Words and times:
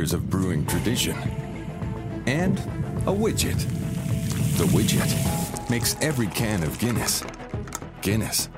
years 0.00 0.14
of 0.14 0.30
brewing 0.30 0.64
tradition. 0.64 1.14
And 2.26 2.58
a 3.06 3.12
widget. 3.12 3.58
The 4.56 4.64
widget 4.72 5.10
makes 5.68 5.94
every 6.00 6.28
can 6.28 6.62
of 6.62 6.78
Guinness 6.78 7.22
Guinness. 8.00 8.48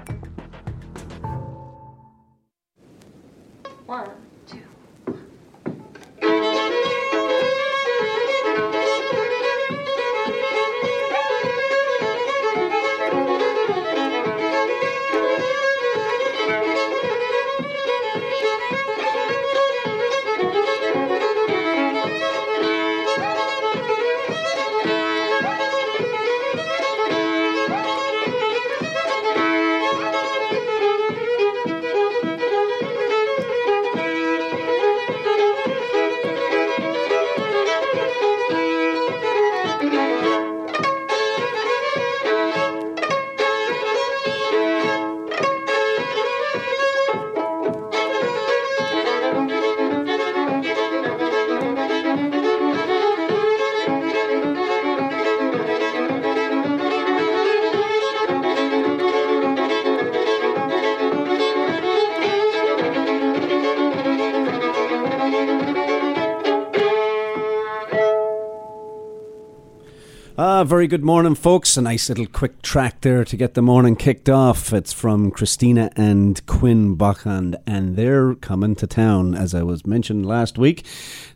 Ah, 70.63 70.65
very 70.65 70.87
good 70.87 71.03
morning, 71.03 71.35
folks. 71.35 71.77
A 71.77 71.83
nice 71.83 72.09
little 72.09 72.25
quick 72.25 72.63
track 72.63 73.01
there 73.01 73.25
to 73.25 73.37
get 73.37 73.55
the 73.55 73.63
morning 73.63 73.97
kicked 73.97 74.29
off. 74.29 74.73
It's 74.73 74.93
from 74.93 75.33
Qristina 75.33 75.91
and 75.97 76.47
Quinn 76.47 76.97
Bachand, 76.97 77.57
and 77.67 77.97
they're 77.97 78.37
coming 78.37 78.77
to 78.77 78.87
town, 78.87 79.35
as 79.35 79.57
I 79.57 79.65
was 79.65 79.85
mentioned 79.85 80.25
last 80.25 80.59
week. 80.59 80.87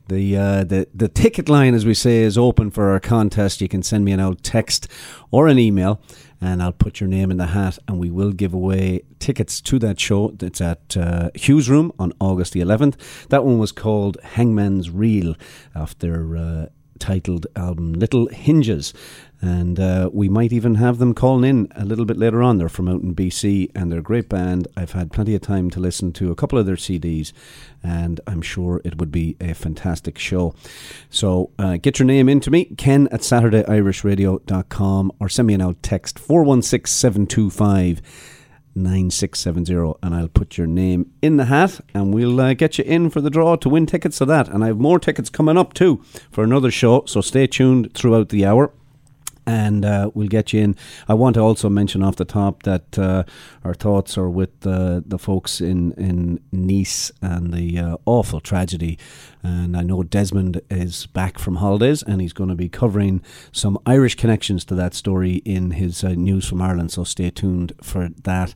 The, 0.06 0.36
uh, 0.36 0.62
the 0.62 0.86
the 0.94 1.08
ticket 1.08 1.48
line, 1.48 1.74
as 1.74 1.84
we 1.84 1.92
say, 1.92 2.18
is 2.18 2.38
open 2.38 2.70
for 2.70 2.90
our 2.90 3.00
contest. 3.00 3.60
You 3.60 3.68
can 3.68 3.82
send 3.82 4.04
me 4.04 4.12
an 4.12 4.20
old 4.20 4.44
text 4.44 4.86
or 5.32 5.48
an 5.48 5.58
email, 5.58 6.00
and 6.40 6.62
I'll 6.62 6.70
put 6.70 7.00
your 7.00 7.08
name 7.08 7.32
in 7.32 7.36
the 7.36 7.46
hat, 7.46 7.80
and 7.88 7.98
we 7.98 8.12
will 8.12 8.30
give 8.30 8.54
away 8.54 9.02
tickets 9.18 9.60
to 9.62 9.80
that 9.80 9.98
show. 9.98 10.36
It's 10.40 10.60
at 10.60 10.96
uh, 10.96 11.30
Hugh's 11.34 11.68
Room 11.68 11.90
on 11.98 12.12
August 12.20 12.52
the 12.52 12.60
11th. 12.60 13.26
That 13.30 13.44
one 13.44 13.58
was 13.58 13.72
called 13.72 14.18
Hangman's 14.22 14.88
Reel, 14.88 15.34
after. 15.74 16.36
Uh, 16.36 16.66
titled 16.98 17.46
album 17.56 17.92
Little 17.92 18.28
Hinges. 18.28 18.92
And 19.40 19.78
uh, 19.78 20.08
we 20.12 20.28
might 20.28 20.52
even 20.52 20.76
have 20.76 20.98
them 20.98 21.12
calling 21.12 21.44
in 21.44 21.68
a 21.76 21.84
little 21.84 22.06
bit 22.06 22.16
later 22.16 22.42
on. 22.42 22.56
They're 22.56 22.68
from 22.70 22.88
out 22.88 23.02
in 23.02 23.14
BC 23.14 23.70
and 23.74 23.92
they're 23.92 23.98
a 23.98 24.02
great 24.02 24.28
band. 24.28 24.66
I've 24.76 24.92
had 24.92 25.12
plenty 25.12 25.34
of 25.34 25.42
time 25.42 25.68
to 25.70 25.80
listen 25.80 26.12
to 26.14 26.30
a 26.30 26.34
couple 26.34 26.58
of 26.58 26.64
their 26.64 26.76
CDs 26.76 27.32
and 27.82 28.20
I'm 28.26 28.40
sure 28.40 28.80
it 28.84 28.98
would 28.98 29.12
be 29.12 29.36
a 29.40 29.52
fantastic 29.52 30.18
show. 30.18 30.54
So 31.10 31.50
uh, 31.58 31.76
get 31.76 31.98
your 31.98 32.06
name 32.06 32.28
into 32.28 32.50
me, 32.50 32.64
ken 32.76 33.08
at 33.12 33.20
SaturdayIrishRadio.com 33.20 35.12
or 35.20 35.28
send 35.28 35.48
me 35.48 35.54
an 35.54 35.60
out 35.60 35.82
text 35.82 36.18
416 36.18 36.90
725 36.90 38.00
9670 38.76 39.98
and 40.02 40.14
I'll 40.14 40.28
put 40.28 40.58
your 40.58 40.66
name 40.66 41.12
in 41.22 41.36
the 41.36 41.46
hat 41.46 41.80
and 41.94 42.14
we'll 42.14 42.40
uh, 42.40 42.54
get 42.54 42.78
you 42.78 42.84
in 42.84 43.10
for 43.10 43.20
the 43.20 43.30
draw 43.30 43.56
to 43.56 43.68
win 43.68 43.86
tickets 43.86 44.18
to 44.18 44.24
that. 44.26 44.48
And 44.48 44.62
I 44.62 44.68
have 44.68 44.78
more 44.78 44.98
tickets 44.98 45.30
coming 45.30 45.56
up 45.56 45.74
too 45.74 46.02
for 46.30 46.44
another 46.44 46.70
show, 46.70 47.04
so 47.06 47.20
stay 47.20 47.46
tuned 47.46 47.94
throughout 47.94 48.28
the 48.28 48.44
hour 48.44 48.72
and 49.46 49.84
uh, 49.84 50.10
we'll 50.14 50.28
get 50.28 50.52
you 50.52 50.60
in. 50.62 50.76
I 51.08 51.14
want 51.14 51.34
to 51.34 51.40
also 51.40 51.68
mention 51.68 52.02
off 52.02 52.16
the 52.16 52.24
top 52.24 52.64
that 52.64 52.98
uh, 52.98 53.24
our 53.64 53.74
thoughts 53.74 54.18
are 54.18 54.28
with 54.28 54.66
uh, 54.66 55.00
the 55.06 55.18
folks 55.18 55.60
in, 55.60 55.92
in 55.92 56.40
Nice 56.52 57.12
and 57.22 57.52
the 57.52 57.78
uh, 57.78 57.96
awful 58.06 58.40
tragedy. 58.40 58.98
And 59.42 59.76
I 59.76 59.82
know 59.82 60.02
Desmond 60.02 60.60
is 60.70 61.06
back 61.06 61.38
from 61.38 61.56
holidays 61.56 62.02
and 62.02 62.20
he's 62.20 62.32
going 62.32 62.50
to 62.50 62.56
be 62.56 62.68
covering 62.68 63.22
some 63.52 63.78
Irish 63.86 64.16
connections 64.16 64.64
to 64.66 64.74
that 64.74 64.94
story 64.94 65.36
in 65.44 65.72
his 65.72 66.02
uh, 66.02 66.10
News 66.14 66.48
from 66.48 66.60
Ireland. 66.60 66.90
So 66.90 67.04
stay 67.04 67.30
tuned 67.30 67.72
for 67.82 68.08
that. 68.24 68.54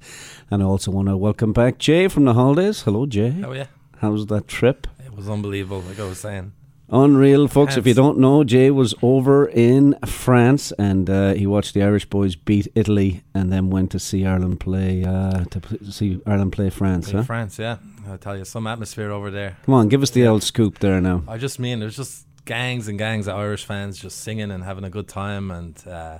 And 0.51 0.63
I 0.63 0.67
also 0.67 0.91
want 0.91 1.07
to 1.09 1.17
welcome 1.17 1.53
back 1.53 1.79
Jay 1.79 2.09
from 2.09 2.25
the 2.25 2.35
holidays. 2.35 2.83
Hello, 2.83 3.07
Jay. 3.07 3.41
Oh 3.45 3.53
yeah, 3.53 3.67
How's 3.99 4.27
that 4.27 4.49
trip? 4.49 4.87
it 5.05 5.15
was 5.15 5.29
unbelievable. 5.29 5.83
Like 5.83 6.01
I 6.01 6.05
was 6.05 6.19
saying, 6.19 6.53
Unreal, 6.93 7.47
folks. 7.49 7.77
If 7.77 7.87
you 7.87 7.95
don't 7.95 8.19
know, 8.19 8.43
Jay 8.45 8.71
was 8.71 8.95
over 9.03 9.47
in 9.47 9.97
France 10.05 10.73
and 10.73 11.09
uh, 11.09 11.35
he 11.35 11.47
watched 11.47 11.75
the 11.75 11.83
Irish 11.83 12.05
boys 12.07 12.35
beat 12.37 12.67
Italy 12.75 13.23
and 13.35 13.53
then 13.53 13.71
went 13.71 13.91
to 13.93 13.99
see 13.99 14.27
Ireland 14.27 14.59
play 14.61 15.05
uh, 15.05 15.45
to 15.45 15.61
pl- 15.61 15.79
see 15.91 16.21
Ireland 16.27 16.53
play 16.53 16.69
France. 16.71 17.11
in 17.11 17.19
Huh? 17.19 17.23
France, 17.25 17.59
yeah, 17.59 17.77
I 18.11 18.17
tell 18.17 18.37
you, 18.37 18.45
some 18.45 18.67
atmosphere 18.67 19.11
over 19.11 19.31
there. 19.31 19.57
Come 19.67 19.75
on, 19.75 19.89
give 19.89 20.03
us 20.03 20.11
the 20.11 20.27
old 20.27 20.43
scoop 20.43 20.81
there 20.81 21.01
now. 21.01 21.23
I 21.29 21.39
just 21.39 21.59
mean 21.61 21.79
there's 21.79 21.97
just 21.97 22.27
gangs 22.45 22.89
and 22.89 22.99
gangs 22.99 23.29
of 23.29 23.37
Irish 23.37 23.65
fans 23.65 23.97
just 23.99 24.19
singing 24.23 24.51
and 24.51 24.65
having 24.65 24.83
a 24.85 24.91
good 24.91 25.07
time 25.07 25.51
and 25.53 25.87
uh, 25.87 26.19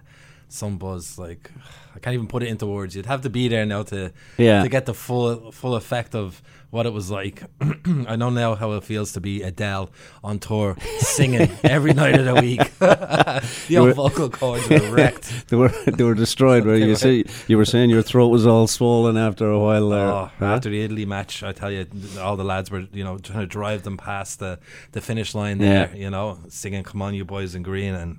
some 0.53 0.79
buzz. 0.79 1.19
Like 1.19 1.51
I 1.95 1.99
can't 1.99 2.15
even 2.15 2.27
put 2.29 2.43
it 2.43 2.49
into 2.49 2.67
words. 2.67 2.95
You'd 2.95 3.07
have 3.07 3.23
to 3.23 3.31
be 3.31 3.49
there 3.49 3.67
now 3.67 3.83
to 3.85 4.13
Yeah. 4.39 4.63
to 4.63 4.69
get 4.69 4.87
the 4.87 4.95
full 4.95 5.53
full 5.53 5.75
effect 5.75 6.15
of 6.15 6.43
what 6.71 6.87
it 6.87 6.93
was 6.93 7.11
like. 7.11 7.43
I 8.07 8.15
know 8.15 8.31
now 8.31 8.55
how 8.55 8.73
it 8.73 8.85
feels 8.85 9.13
to 9.15 9.21
be 9.21 9.43
Adele 9.43 9.91
on 10.23 10.39
tour 10.39 10.77
singing 10.99 11.51
every 11.65 11.93
night 11.95 12.15
of 12.17 12.25
the 12.27 12.35
week. 12.41 12.61
the 12.79 13.79
were- 13.81 13.93
vocal 13.93 14.31
cords 14.31 14.69
were 14.69 14.79
wrecked. 14.91 15.33
They 15.49 15.57
were 15.57 15.73
they 15.87 16.05
were 16.05 16.15
destroyed. 16.15 16.65
Where 16.65 16.77
you 16.77 16.89
were. 16.89 16.95
say 16.97 17.25
you 17.49 17.57
were 17.57 17.65
saying 17.65 17.91
your 17.91 18.03
throat 18.03 18.29
was 18.29 18.47
all 18.47 18.69
swollen 18.69 19.17
after 19.17 19.51
a 19.51 19.59
while 19.59 19.89
there. 19.89 20.07
Oh, 20.07 20.31
huh? 20.39 20.45
after 20.47 20.71
the 20.71 20.81
Italy 20.83 21.07
match, 21.07 21.43
I 21.43 21.51
tell 21.53 21.73
you, 21.73 21.87
all 22.21 22.37
the 22.37 22.45
lads 22.45 22.71
were, 22.71 22.87
you 22.93 23.03
know, 23.03 23.19
trying 23.19 23.41
to 23.41 23.47
drive 23.47 23.83
them 23.83 23.97
past 23.97 24.39
the, 24.39 24.61
the 24.93 25.01
finish 25.01 25.35
line 25.35 25.59
Yeah. 25.59 25.87
there, 25.87 25.97
you 25.97 26.09
know, 26.11 26.39
singing 26.49 26.85
"Come 26.85 27.03
on, 27.03 27.15
you 27.15 27.25
boys 27.25 27.57
in 27.57 27.63
green," 27.65 27.95
and 27.95 28.19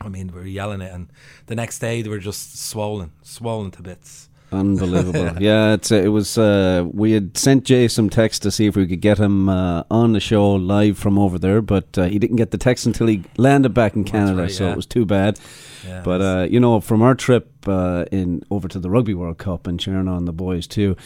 I 0.00 0.08
mean, 0.08 0.28
we 0.28 0.40
were 0.40 0.46
yelling 0.46 0.80
it. 0.80 0.92
And 0.92 1.08
the 1.46 1.54
next 1.54 1.78
day, 1.78 2.02
they 2.02 2.08
were 2.08 2.18
just 2.18 2.58
swollen, 2.58 3.12
swollen 3.22 3.70
to 3.72 3.82
bits. 3.82 4.28
Unbelievable. 4.50 5.30
yeah, 5.42 5.74
it's, 5.74 5.92
uh, 5.92 5.96
it 5.96 6.08
was. 6.08 6.38
Uh, 6.38 6.86
we 6.90 7.12
had 7.12 7.36
sent 7.36 7.64
Jay 7.64 7.86
some 7.86 8.08
text 8.08 8.42
to 8.42 8.50
see 8.50 8.66
if 8.66 8.76
we 8.76 8.86
could 8.86 9.02
get 9.02 9.18
him 9.18 9.48
uh, 9.48 9.82
on 9.90 10.12
the 10.12 10.20
show 10.20 10.54
live 10.54 10.96
from 10.96 11.18
over 11.18 11.38
there, 11.38 11.60
but 11.60 11.98
uh, 11.98 12.04
he 12.04 12.18
didn't 12.18 12.36
get 12.36 12.50
the 12.50 12.58
text 12.58 12.86
until 12.86 13.08
he 13.08 13.24
landed 13.36 13.74
back 13.74 13.94
in 13.94 14.04
Canada, 14.04 14.42
right, 14.42 14.50
so 14.50 14.64
yeah. 14.64 14.72
it 14.72 14.76
was 14.76 14.86
too 14.86 15.04
bad. 15.04 15.38
Yeah, 15.86 16.00
But 16.02 16.20
uh, 16.22 16.46
you 16.50 16.60
know, 16.60 16.80
from 16.80 17.02
our 17.02 17.14
trip 17.14 17.50
uh, 17.66 18.06
in 18.10 18.42
over 18.50 18.68
to 18.68 18.78
the 18.78 18.88
Rugby 18.88 19.12
World 19.12 19.38
Cup 19.38 19.66
and 19.66 19.78
cheering 19.78 20.08
on 20.08 20.24
the 20.24 20.32
boys 20.32 20.66
too. 20.66 20.96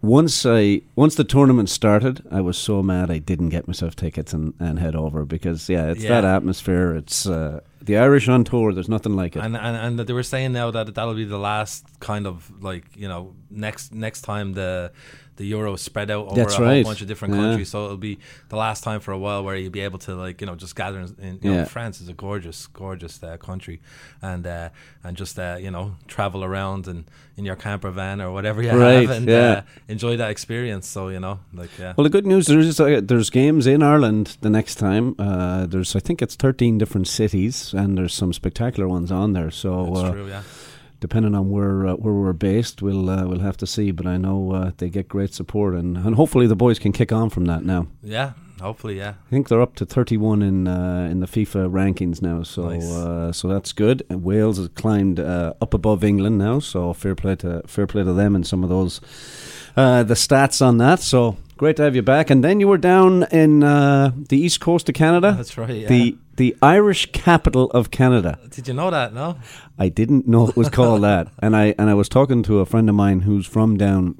Once 0.00 0.46
I 0.46 0.82
once 0.94 1.16
the 1.16 1.24
tournament 1.24 1.68
started, 1.68 2.22
I 2.30 2.40
was 2.40 2.56
so 2.56 2.82
mad 2.82 3.10
I 3.10 3.18
didn't 3.18 3.48
get 3.48 3.66
myself 3.66 3.96
tickets 3.96 4.32
and, 4.32 4.54
and 4.60 4.78
head 4.78 4.94
over 4.94 5.24
because 5.24 5.68
yeah, 5.68 5.86
it's 5.90 6.04
Yeah. 6.04 6.20
that 6.20 6.24
atmosphere. 6.24 6.94
It's 6.94 7.26
uh, 7.26 7.60
the 7.82 7.96
Irish 7.96 8.28
on 8.28 8.44
tour. 8.44 8.72
There's 8.72 8.88
nothing 8.88 9.16
like 9.16 9.34
it. 9.34 9.40
and, 9.42 9.56
and 9.56 9.76
and 9.76 9.98
they 10.08 10.12
were 10.12 10.22
saying 10.22 10.52
now 10.52 10.70
that 10.70 10.94
that'll 10.94 11.14
be 11.14 11.24
the 11.24 11.38
last 11.38 11.84
kind 11.98 12.26
of 12.28 12.48
like 12.62 12.84
you 12.96 13.08
know 13.08 13.34
next 13.50 13.92
next 13.92 14.20
time 14.22 14.52
the 14.52 14.92
the 15.38 15.46
euro 15.46 15.74
spread 15.76 16.10
out 16.10 16.26
over 16.26 16.34
That's 16.34 16.58
a 16.58 16.62
right. 16.62 16.74
whole 16.84 16.90
bunch 16.90 17.00
of 17.02 17.08
different 17.08 17.34
Yeah. 17.34 17.40
countries 17.40 17.68
so 17.70 17.84
it'll 17.86 17.96
be 17.96 18.18
the 18.50 18.56
last 18.56 18.84
time 18.84 19.00
for 19.00 19.12
a 19.12 19.18
while 19.18 19.42
where 19.44 19.56
you'll 19.56 19.72
be 19.72 19.80
able 19.80 19.98
to 20.00 20.14
like 20.14 20.40
you 20.42 20.46
know 20.46 20.54
just 20.54 20.76
gather 20.76 21.00
in, 21.00 21.16
in 21.26 21.38
you 21.42 21.52
know 21.54 21.64
France 21.64 22.00
is 22.00 22.08
a 22.08 22.12
gorgeous 22.12 22.66
gorgeous 22.68 23.22
uh, 23.22 23.36
country 23.38 23.80
and 24.20 24.46
uh, 24.46 24.68
and 25.02 25.16
just 25.16 25.38
uh, 25.38 25.56
you 25.58 25.70
know 25.70 25.94
travel 26.06 26.44
around 26.44 26.86
and 26.86 27.04
in 27.36 27.44
your 27.44 27.56
camper 27.56 27.90
van 27.90 28.20
or 28.20 28.30
whatever 28.32 28.60
you 28.62 28.70
Right, 28.70 29.08
have 29.08 29.16
and 29.16 29.28
yeah. 29.28 29.50
uh, 29.50 29.62
enjoy 29.88 30.16
that 30.16 30.30
experience 30.30 30.86
so 30.88 31.08
you 31.08 31.20
know 31.20 31.38
like 31.54 31.70
yeah 31.78 31.94
Well, 31.96 32.04
the 32.04 32.10
good 32.10 32.26
news 32.26 32.46
there's 32.46 32.78
uh, 32.80 33.00
there's 33.02 33.30
games 33.30 33.66
in 33.66 33.82
Ireland 33.82 34.36
the 34.40 34.50
next 34.50 34.74
time. 34.74 35.14
Uh, 35.18 35.66
there's 35.66 35.94
I 35.96 36.00
think 36.00 36.20
it's 36.20 36.34
13 36.36 36.78
different 36.78 37.06
cities, 37.08 37.72
and 37.74 37.96
there's 37.96 38.12
some 38.14 38.32
spectacular 38.32 38.88
ones 38.88 39.10
on 39.12 39.32
there. 39.34 39.50
So 39.52 39.70
that's 39.94 40.10
true 40.10 40.28
yeah 40.28 40.42
depending 41.00 41.34
on 41.34 41.50
where 41.50 41.86
uh, 41.86 41.94
where 41.94 42.14
we're 42.14 42.32
based, 42.32 42.82
we'll 42.82 43.08
uh, 43.10 43.26
we'll 43.26 43.40
have 43.40 43.56
to 43.58 43.66
see. 43.66 43.90
But 43.92 44.06
I 44.06 44.16
know 44.16 44.52
uh, 44.52 44.70
they 44.78 44.88
get 44.90 45.08
great 45.08 45.34
support, 45.34 45.74
and, 45.74 45.96
and 45.96 46.14
hopefully 46.16 46.46
the 46.46 46.56
boys 46.56 46.78
can 46.78 46.92
kick 46.92 47.12
on 47.12 47.30
from 47.30 47.44
that 47.46 47.64
now. 47.64 47.86
yeah 48.02 48.32
hopefully 48.60 48.96
yeah 48.96 49.10
I 49.28 49.30
think 49.30 49.46
they're 49.46 49.62
up 49.62 49.76
to 49.76 49.86
31 49.86 50.42
in 50.42 50.66
uh, 50.66 51.08
in 51.10 51.20
the 51.20 51.26
FIFA 51.26 51.70
rankings 51.70 52.20
now, 52.20 52.42
so 52.42 52.68
Nice. 52.68 52.90
uh, 52.90 53.32
so 53.32 53.46
that's 53.48 53.72
good. 53.72 54.02
And 54.10 54.24
Wales 54.24 54.58
has 54.58 54.68
climbed 54.68 55.20
uh, 55.20 55.52
up 55.60 55.74
above 55.74 56.02
England 56.02 56.38
now, 56.38 56.58
so 56.58 56.92
fair 56.92 57.14
play 57.14 57.36
to 57.36 57.62
fair 57.66 57.86
play 57.86 58.02
to 58.04 58.12
them 58.12 58.34
and 58.34 58.44
some 58.46 58.64
of 58.64 58.68
those 58.68 59.00
uh, 59.76 60.02
the 60.02 60.14
stats 60.14 60.60
on 60.60 60.78
that. 60.78 61.00
So 61.00 61.36
Great 61.56 61.74
to 61.76 61.82
have 61.82 61.96
you 61.96 62.02
back. 62.02 62.30
And 62.30 62.44
then 62.44 62.60
you 62.60 62.68
were 62.68 62.78
down 62.78 63.24
in 63.32 63.64
uh, 63.64 64.12
the 64.28 64.36
east 64.38 64.60
coast 64.60 64.88
of 64.88 64.94
Canada. 64.94 65.34
That's 65.36 65.58
right. 65.58 65.70
Yeah. 65.74 65.88
The 65.88 66.16
the 66.38 66.56
Irish 66.62 67.12
capital 67.12 67.70
of 67.72 67.90
Canada. 67.90 68.38
Did 68.50 68.66
you 68.68 68.74
know 68.74 68.90
that? 68.90 69.12
No. 69.12 69.36
I 69.78 69.88
didn't 69.90 70.26
know 70.26 70.48
it 70.48 70.56
was 70.56 70.70
called 70.70 71.02
that. 71.02 71.28
And 71.44 71.54
I 71.54 71.74
and 71.78 71.90
I 71.90 71.94
was 71.94 72.08
talking 72.08 72.42
to 72.44 72.60
a 72.60 72.66
friend 72.66 72.88
of 72.88 72.94
mine 72.94 73.20
who's 73.20 73.46
from 73.46 73.76
down 73.76 74.16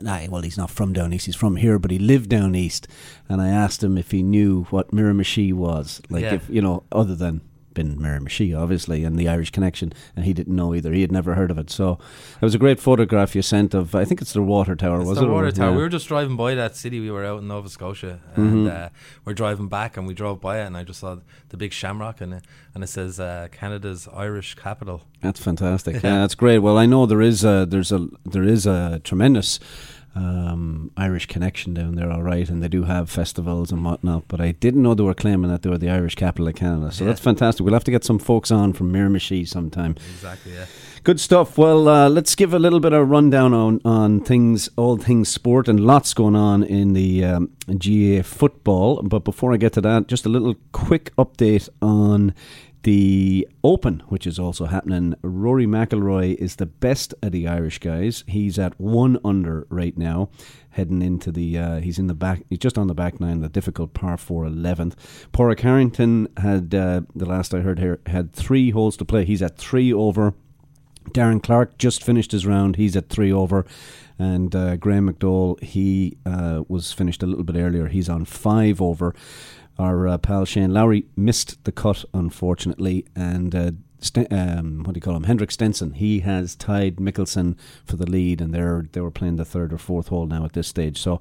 Nah, 0.00 0.20
well, 0.30 0.42
he's 0.42 0.56
not 0.56 0.70
from 0.70 0.92
down 0.92 1.12
east. 1.12 1.26
He's 1.26 1.34
from 1.34 1.56
here, 1.56 1.78
but 1.78 1.90
he 1.90 1.98
lived 1.98 2.28
down 2.30 2.54
east. 2.54 2.86
And 3.28 3.40
I 3.42 3.48
asked 3.48 3.82
him 3.82 3.98
if 3.98 4.12
he 4.12 4.22
knew 4.22 4.64
what 4.70 4.92
Miramichi 4.92 5.52
was, 5.52 6.00
like 6.08 6.22
Yeah. 6.22 6.34
if 6.34 6.48
you 6.48 6.62
know, 6.62 6.84
other 6.92 7.16
than 7.16 7.40
been 7.74 7.96
Miramichi, 7.98 8.58
obviously, 8.58 9.04
and 9.04 9.18
the 9.18 9.28
Irish 9.28 9.50
connection. 9.50 9.92
And 10.16 10.24
he 10.24 10.32
didn't 10.32 10.54
know 10.56 10.74
either. 10.74 10.92
He 10.92 11.00
had 11.02 11.12
never 11.12 11.34
heard 11.34 11.50
of 11.50 11.58
it. 11.58 11.70
So 11.70 11.98
it 12.40 12.44
was 12.44 12.54
a 12.54 12.58
great 12.58 12.80
photograph 12.80 13.34
you 13.34 13.42
sent 13.42 13.74
of. 13.74 13.94
I 13.94 14.04
think 14.04 14.20
it's 14.20 14.32
the 14.32 14.42
water 14.42 14.74
tower. 14.74 15.00
It's 15.00 15.08
was 15.08 15.18
the 15.18 15.26
it? 15.26 15.30
water 15.30 15.50
tower. 15.52 15.70
yeah. 15.70 15.76
We 15.76 15.82
were 15.82 15.88
just 15.88 16.08
driving 16.08 16.36
by 16.36 16.54
that 16.54 16.76
city. 16.76 17.00
We 17.00 17.10
were 17.10 17.24
out 17.24 17.40
in 17.40 17.48
Nova 17.48 17.68
Scotia, 17.68 18.20
and 18.34 18.66
Mm-hmm. 18.68 18.84
uh, 18.84 18.88
we're 19.24 19.34
driving 19.34 19.68
back, 19.68 19.96
and 19.96 20.06
we 20.06 20.14
drove 20.14 20.40
by 20.40 20.60
it, 20.60 20.66
and 20.66 20.76
I 20.76 20.84
just 20.84 21.00
saw 21.00 21.16
the 21.50 21.56
big 21.56 21.72
shamrock, 21.72 22.20
and 22.20 22.34
it, 22.34 22.44
and 22.74 22.82
it 22.82 22.88
says 22.88 23.20
uh, 23.20 23.48
Canada's 23.52 24.08
Irish 24.12 24.54
capital. 24.54 25.02
That's 25.20 25.40
fantastic. 25.40 25.96
Yeah, 26.02 26.20
that's 26.20 26.34
great. 26.34 26.58
Well, 26.58 26.78
I 26.78 26.86
know 26.86 27.06
there 27.06 27.20
is 27.22 27.44
a 27.44 27.66
there's 27.68 27.92
a 27.92 28.08
there 28.24 28.44
is 28.44 28.66
a 28.66 29.00
tremendous 29.04 29.58
um, 30.14 30.90
Irish 30.96 31.26
connection 31.26 31.74
down 31.74 31.94
there, 31.94 32.10
all 32.10 32.22
right, 32.22 32.48
and 32.48 32.62
they 32.62 32.68
do 32.68 32.84
have 32.84 33.08
festivals 33.10 33.70
and 33.70 33.84
whatnot. 33.84 34.24
But 34.28 34.40
I 34.40 34.52
didn't 34.52 34.82
know 34.82 34.94
they 34.94 35.02
were 35.04 35.14
claiming 35.14 35.50
that 35.50 35.62
they 35.62 35.70
were 35.70 35.78
the 35.78 35.90
Irish 35.90 36.14
capital 36.16 36.48
of 36.48 36.54
Canada. 36.54 36.90
So 36.92 37.04
Yeah. 37.04 37.08
that's 37.10 37.20
fantastic. 37.20 37.64
We'll 37.64 37.74
have 37.74 37.84
to 37.84 37.90
get 37.90 38.04
some 38.04 38.18
folks 38.18 38.50
on 38.50 38.72
from 38.72 38.92
Miramichi 38.92 39.46
sometime. 39.46 39.94
Exactly. 40.14 40.52
Yeah. 40.54 40.64
Good 41.04 41.20
stuff. 41.20 41.56
Well, 41.56 41.88
uh, 41.88 42.08
let's 42.08 42.34
give 42.34 42.52
a 42.52 42.58
little 42.58 42.80
bit 42.80 42.92
of 42.92 43.08
rundown 43.08 43.54
on, 43.54 43.80
on 43.84 44.20
things, 44.20 44.68
all 44.76 44.96
things 44.96 45.28
sport, 45.28 45.68
and 45.68 45.78
lots 45.80 46.12
going 46.14 46.34
on 46.36 46.62
in 46.64 46.92
the 46.94 47.24
um, 47.24 47.50
GA 47.78 48.22
football. 48.22 49.00
But 49.02 49.20
before 49.24 49.52
I 49.54 49.56
get 49.58 49.72
to 49.74 49.80
that, 49.82 50.08
just 50.08 50.26
a 50.26 50.28
little 50.28 50.56
quick 50.72 51.14
update 51.16 51.68
on 51.80 52.34
the 52.82 53.48
Open, 53.64 54.02
which 54.08 54.26
is 54.26 54.38
also 54.38 54.66
happening. 54.66 55.14
Rory 55.22 55.66
McIlroy 55.66 56.34
is 56.36 56.56
the 56.56 56.66
best 56.66 57.14
of 57.22 57.32
the 57.32 57.46
Irish 57.46 57.78
guys. 57.78 58.24
He's 58.26 58.58
at 58.58 58.78
one 58.80 59.18
under 59.24 59.66
right 59.68 59.96
now, 59.96 60.30
heading 60.70 61.02
into 61.02 61.32
the. 61.32 61.58
Uh, 61.58 61.80
he's 61.80 61.98
in 61.98 62.06
the 62.06 62.14
back. 62.14 62.42
He's 62.48 62.58
just 62.58 62.78
on 62.78 62.86
the 62.86 62.94
back 62.94 63.20
nine, 63.20 63.40
the 63.40 63.48
difficult 63.48 63.94
par 63.94 64.16
four 64.16 64.44
eleventh. 64.44 65.28
Padraig 65.32 65.60
Harrington 65.60 66.28
had 66.36 66.74
uh, 66.74 67.02
the 67.14 67.26
last 67.26 67.52
I 67.54 67.60
heard 67.60 67.78
here 67.78 68.00
had 68.06 68.32
three 68.32 68.70
holes 68.70 68.96
to 68.98 69.04
play. 69.04 69.24
He's 69.24 69.42
at 69.42 69.56
three 69.56 69.92
over. 69.92 70.34
Darren 71.10 71.42
Clarke 71.42 71.78
just 71.78 72.04
finished 72.04 72.32
his 72.32 72.46
round. 72.46 72.76
He's 72.76 72.96
at 72.96 73.08
three 73.08 73.32
over. 73.32 73.64
And 74.18 74.54
uh, 74.54 74.76
Graeme 74.76 75.08
McDowell, 75.08 75.62
he 75.62 76.18
uh, 76.26 76.64
was 76.68 76.92
finished 76.92 77.22
a 77.22 77.26
little 77.26 77.44
bit 77.44 77.56
earlier. 77.56 77.86
He's 77.86 78.08
on 78.08 78.24
five 78.24 78.82
over. 78.82 79.14
Our 79.78 80.08
uh, 80.08 80.18
pal 80.18 80.44
Shane 80.44 80.72
Lowry 80.72 81.06
missed 81.16 81.62
the 81.64 81.72
cut, 81.72 82.04
unfortunately. 82.12 83.06
And 83.14 83.54
uh, 83.54 83.70
Sten- 84.00 84.28
um, 84.30 84.84
what 84.84 84.94
do 84.94 84.98
you 84.98 85.02
call 85.02 85.16
him? 85.16 85.24
Henrik 85.24 85.50
Stenson. 85.50 85.94
He 85.94 86.20
has 86.20 86.54
tied 86.54 86.96
Mickelson 86.96 87.56
for 87.84 87.96
the 87.96 88.08
lead, 88.08 88.40
and 88.40 88.54
they're 88.54 88.86
they 88.92 89.00
were 89.00 89.10
playing 89.10 89.36
the 89.36 89.44
third 89.44 89.72
or 89.72 89.78
fourth 89.78 90.08
hole 90.08 90.26
now 90.26 90.44
at 90.44 90.52
this 90.52 90.68
stage. 90.68 91.00
So 91.00 91.18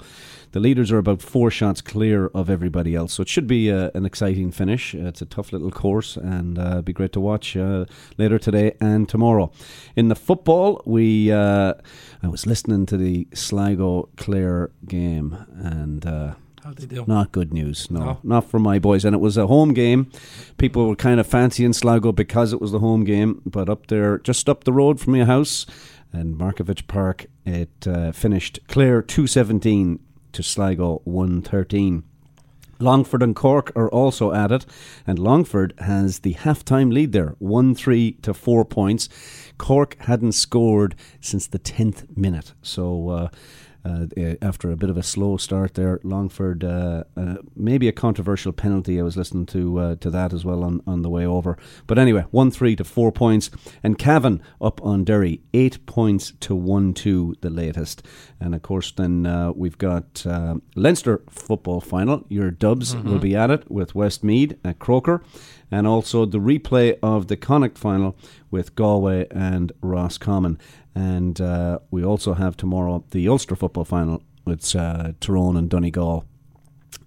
the 0.52 0.60
leaders 0.60 0.92
are 0.92 1.00
about 1.00 1.22
four 1.22 1.50
shots 1.50 1.82
clear 1.82 2.28
of 2.28 2.50
everybody 2.50 2.94
else. 2.94 3.14
So 3.14 3.22
it 3.22 3.30
should 3.30 3.48
be 3.48 3.72
uh, 3.72 3.90
an 3.96 4.06
exciting 4.06 4.52
finish. 4.52 4.94
Uh, 4.94 5.08
it's 5.08 5.22
a 5.22 5.26
tough 5.26 5.52
little 5.52 5.72
course, 5.72 6.18
and 6.18 6.60
uh, 6.60 6.82
be 6.82 6.94
great 6.94 7.14
to 7.14 7.20
watch 7.20 7.58
uh, 7.58 7.86
later 8.18 8.38
today 8.38 8.76
and 8.80 9.10
tomorrow. 9.10 9.52
In 9.96 10.10
the 10.10 10.16
football, 10.16 10.84
we 10.86 11.32
uh, 11.32 11.74
I 12.22 12.28
was 12.28 12.46
listening 12.46 12.86
to 12.88 12.98
the 12.98 13.28
Sligo 13.34 14.10
Clare 14.18 14.70
game, 14.86 15.36
and. 15.58 16.36
Uh, 16.68 16.70
How 16.70 16.74
they 16.76 16.86
do? 16.86 17.06
not 17.08 17.32
good 17.32 17.54
news, 17.54 17.90
no. 17.90 18.00
No. 18.00 18.20
Not 18.24 18.50
for 18.50 18.60
my 18.60 18.80
boys. 18.80 19.06
And 19.06 19.16
it 19.16 19.20
was 19.20 19.38
a 19.38 19.48
home 19.48 19.74
game. 19.74 20.12
People 20.58 20.88
were 20.88 20.96
kind 20.96 21.20
of 21.20 21.28
fancying 21.28 21.74
Sligo 21.74 22.12
because 22.12 22.54
it 22.54 22.62
was 22.62 22.72
the 22.72 22.80
home 22.80 23.04
game. 23.04 23.42
But 23.46 23.70
up 23.70 23.88
there, 23.88 24.20
just 24.20 24.50
up 24.50 24.64
the 24.64 24.74
road 24.74 25.00
from 25.00 25.16
your 25.16 25.26
house, 25.26 25.66
and 26.12 26.36
Markievicz 26.38 26.88
Park, 26.88 27.28
it 27.46 27.88
uh, 27.88 28.12
finished 28.12 28.60
Clare 28.68 29.02
217 29.02 30.00
to 30.34 30.44
Sligo 30.44 31.02
113. 31.06 32.04
Longford 32.80 33.24
and 33.24 33.36
Cork 33.36 33.72
are 33.76 33.90
also 33.90 34.34
at 34.34 34.52
it, 34.52 34.66
and 35.08 35.18
Longford 35.18 35.74
has 35.80 36.20
the 36.20 36.34
half-time 36.34 36.92
lead 36.92 37.12
there, 37.12 37.36
one 37.40 37.74
three 37.74 38.12
to 38.22 38.36
four 38.36 38.64
points. 38.66 39.10
Cork 39.58 39.98
hadn't 40.02 40.34
scored 40.34 40.96
since 41.20 41.48
the 41.48 41.58
tenth 41.58 42.06
minute, 42.16 42.54
so 42.62 43.10
uh, 43.10 43.30
uh, 43.88 44.06
uh, 44.22 44.36
after 44.42 44.72
a 44.72 44.76
bit 44.76 44.90
of 44.90 44.98
a 44.98 45.04
slow 45.04 45.38
start 45.38 45.74
there, 45.74 46.00
Longford 46.04 46.64
uh, 46.64 47.04
uh, 47.16 47.36
maybe 47.56 47.88
a 47.88 47.92
controversial 47.92 48.52
penalty. 48.52 49.00
I 49.00 49.04
was 49.04 49.18
listening 49.18 49.46
to 49.48 49.80
uh, 49.80 49.96
to 49.98 50.10
that 50.10 50.34
as 50.34 50.44
well 50.44 50.64
on, 50.64 50.82
on 50.86 51.02
the 51.02 51.10
way 51.10 51.26
over. 51.26 51.58
But 51.88 51.98
anyway, 51.98 52.26
one 52.32 52.52
three 52.52 52.76
to 52.76 52.84
four 52.84 53.12
points, 53.12 53.50
and 53.84 53.98
Cavan 53.98 54.42
up 54.60 54.82
on 54.84 55.04
Derry, 55.04 55.42
eight 55.54 55.86
points 55.86 56.34
to 56.42 56.56
one 56.56 56.94
two, 56.94 57.36
the 57.42 57.50
latest. 57.50 58.04
And 58.40 58.54
of 58.54 58.62
course, 58.62 58.92
then 58.92 59.26
uh, 59.26 59.52
we've 59.56 59.78
got 59.78 60.26
Leinster 60.76 61.22
football 61.30 61.82
final. 61.82 62.26
Your 62.30 62.52
Dubs 62.52 62.96
will 62.96 63.20
be 63.20 63.36
at 63.36 63.50
it 63.50 63.72
with 63.72 63.96
Westmeath 63.96 64.54
at 64.64 64.80
Croker, 64.80 65.24
and 65.72 65.88
also 65.88 66.26
the 66.26 66.40
replay 66.40 66.98
of 67.02 67.28
the 67.28 67.38
Connacht 67.38 67.78
final 67.78 68.16
with 68.52 68.76
Galway 68.76 69.28
and 69.32 69.72
Roscommon. 69.82 70.58
And 70.98 71.40
uh, 71.40 71.78
we 71.92 72.04
also 72.04 72.34
have 72.34 72.58
tomorrow 72.58 73.04
the 73.12 73.28
Ulster 73.28 73.56
football 73.56 73.86
final 73.86 74.24
with 74.46 74.76
uh, 74.76 75.12
Tyrone 75.20 75.56
and 75.56 75.70
Donegal. 75.70 76.26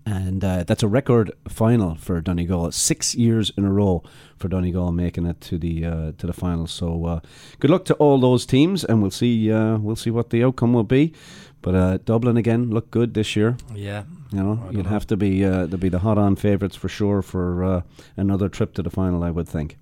And 0.07 0.45
uh, 0.45 0.63
that's 0.63 0.85
a 0.85 0.89
record 0.89 1.33
final 1.49 1.97
for 1.97 2.21
Donegal. 2.21 2.71
Six 2.71 3.17
years 3.17 3.51
in 3.57 3.65
a 3.65 3.73
row 3.73 4.05
for 4.37 4.47
Donegal 4.47 4.93
making 4.93 5.27
it 5.27 5.41
to 5.41 5.59
the 5.59 5.85
uh, 5.85 6.13
to 6.19 6.27
the 6.29 6.33
final. 6.33 6.69
So 6.69 7.05
uh, 7.05 7.21
good 7.59 7.71
luck 7.71 7.85
to 7.87 7.95
all 7.95 8.21
those 8.21 8.47
teams, 8.47 8.85
and 8.85 9.03
we'll 9.03 9.11
see 9.11 9.51
uh, 9.51 9.79
we'll 9.79 9.97
see 9.97 10.11
what 10.11 10.31
the 10.31 10.45
outcome 10.45 10.73
will 10.73 10.85
be. 10.85 11.13
But 11.61 11.75
uh, 11.75 11.99
Dublin 12.05 12.37
again 12.37 12.71
look 12.71 12.93
good 12.93 13.15
this 13.15 13.35
year. 13.35 13.57
Yeah. 13.75 14.05
You 14.31 14.43
know, 14.45 14.69
you'd 14.71 14.85
know. 14.85 14.91
have 14.91 15.07
to 15.09 15.17
be 15.17 15.45
uh, 15.45 15.67
to 15.67 15.77
be 15.77 15.89
the 15.89 15.99
hot 15.99 16.17
on 16.17 16.37
favourites 16.37 16.77
for 16.77 16.89
sure 16.89 17.23
for 17.23 17.65
uh, 17.65 17.83
another 18.17 18.49
trip 18.49 18.73
to 18.75 18.83
the 18.83 18.91
final. 18.91 19.25
I 19.25 19.31
would 19.31 19.49
think. 19.49 19.77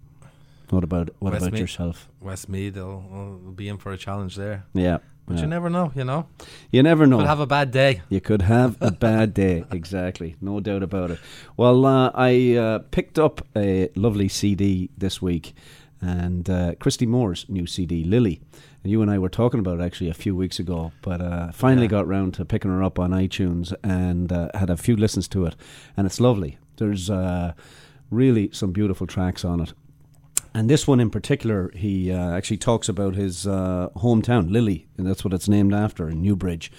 What 0.71 0.85
about 0.85 1.11
what 1.19 1.31
about 1.31 1.43
Westmeath. 1.43 1.61
yourself? 1.61 2.09
Westmeath 2.21 2.77
will, 2.77 3.03
will 3.11 3.53
be 3.53 3.69
in 3.69 3.79
for 3.79 3.93
a 3.93 3.97
challenge 3.97 4.37
there. 4.37 4.65
Yeah, 4.75 4.99
But 5.27 5.37
yeah. 5.37 5.43
you 5.43 5.47
never 5.49 5.71
know, 5.71 5.93
you 5.95 6.05
know. 6.05 6.27
you 6.71 6.83
never 6.83 7.07
know. 7.07 7.19
Could 7.19 7.27
have 7.27 7.41
a 7.41 7.47
bad 7.47 7.71
day. 7.71 8.03
You 8.11 8.21
could 8.21 8.43
have 8.43 8.77
a 8.81 8.91
bad 9.09 9.33
day, 9.35 9.65
exactly, 9.71 10.37
no 10.41 10.61
doubt 10.61 10.83
about 10.83 11.11
it. 11.11 11.19
Well, 11.57 11.87
uh, 11.87 12.11
I 12.15 12.55
uh, 12.57 12.79
picked 12.91 13.19
up 13.19 13.47
a 13.57 13.89
lovely 13.97 14.29
CD 14.29 14.91
this 14.99 15.23
week, 15.23 15.55
and 16.03 16.49
uh, 16.51 16.75
Christy 16.79 17.07
Moore's 17.07 17.47
new 17.49 17.67
CD, 17.67 18.05
Lily. 18.05 18.41
And 18.85 18.93
you 18.93 19.03
and 19.03 19.11
I 19.11 19.19
were 19.19 19.29
talking 19.31 19.59
about 19.61 19.81
it 19.81 19.83
actually 19.83 20.11
a 20.11 20.15
few 20.15 20.37
weeks 20.37 20.59
ago, 20.61 20.93
but 21.03 21.21
uh, 21.21 21.51
finally 21.53 21.87
Yeah. 21.87 21.91
got 21.99 22.07
round 22.07 22.35
to 22.35 22.45
picking 22.45 22.71
her 22.71 22.83
up 22.83 22.99
on 22.99 23.11
iTunes 23.11 23.73
and 23.83 24.31
uh, 24.31 24.51
had 24.55 24.71
a 24.71 24.77
few 24.77 24.97
listens 24.97 25.27
to 25.29 25.47
it, 25.47 25.57
and 25.97 26.07
it's 26.07 26.21
lovely. 26.21 26.59
There's 26.77 27.09
uh, 27.11 27.55
really 28.11 28.51
some 28.53 28.71
beautiful 28.73 29.07
tracks 29.07 29.45
on 29.45 29.61
it. 29.61 29.73
And 30.59 30.69
this 30.69 30.89
one 30.89 30.99
in 30.99 31.09
particular, 31.09 31.71
he 31.73 32.11
uh, 32.11 32.33
actually 32.33 32.57
talks 32.57 32.89
about 32.89 33.15
his 33.15 33.47
uh, 33.47 33.91
hometown, 33.95 34.51
Lily, 34.51 34.89
and 34.97 35.07
that's 35.07 35.23
what 35.23 35.33
it's 35.33 35.49
named 35.49 35.73
after 35.73 36.09
in 36.09 36.21
Newbridge. 36.21 36.73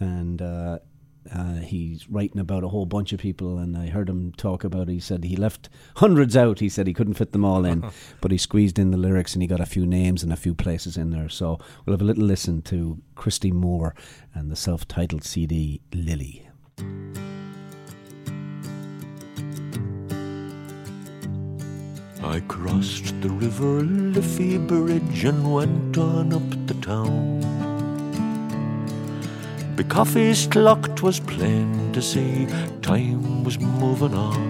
And 0.00 0.40
uh, 0.40 0.78
uh, 1.30 1.56
he's 1.56 2.08
writing 2.08 2.40
about 2.40 2.64
a 2.64 2.68
whole 2.68 2.86
bunch 2.86 3.12
of 3.12 3.20
people, 3.20 3.58
and 3.58 3.76
I 3.76 3.88
heard 3.88 4.08
him 4.08 4.32
talk 4.38 4.64
about. 4.64 4.88
He 4.88 5.00
said 5.00 5.22
he 5.22 5.36
left 5.36 5.68
hundreds 5.96 6.34
out. 6.34 6.60
He 6.60 6.70
said 6.70 6.86
he 6.86 6.94
couldn't 6.94 7.18
fit 7.18 7.32
them 7.32 7.44
all 7.44 7.66
in, 7.66 7.84
but 8.22 8.30
he 8.30 8.38
squeezed 8.38 8.78
in 8.78 8.90
the 8.90 8.96
lyrics, 8.96 9.34
and 9.34 9.42
he 9.42 9.46
got 9.46 9.60
a 9.60 9.66
few 9.66 9.84
names 9.84 10.22
and 10.22 10.32
a 10.32 10.36
few 10.36 10.54
places 10.54 10.96
in 10.96 11.10
there. 11.10 11.28
So 11.28 11.58
we'll 11.84 11.92
have 11.92 12.00
a 12.00 12.06
little 12.06 12.24
listen 12.24 12.62
to 12.62 13.02
Christy 13.16 13.52
Moore 13.52 13.94
and 14.32 14.50
the 14.50 14.56
self-titled 14.56 15.24
CD 15.24 15.82
Lily. 15.92 16.48
I 22.26 22.40
crossed 22.48 23.20
the 23.20 23.30
river 23.30 23.82
Liffey 23.82 24.58
Bridge 24.58 25.24
and 25.24 25.54
went 25.54 25.96
on 25.96 26.32
up 26.32 26.66
the 26.66 26.74
town. 26.74 27.40
Be 29.76 29.84
coffee's 29.84 30.48
clock 30.48 30.82
'twas 30.96 31.20
plain 31.20 31.92
to 31.92 32.02
see 32.02 32.48
time 32.82 33.44
was 33.44 33.60
moving 33.60 34.14
on. 34.14 34.42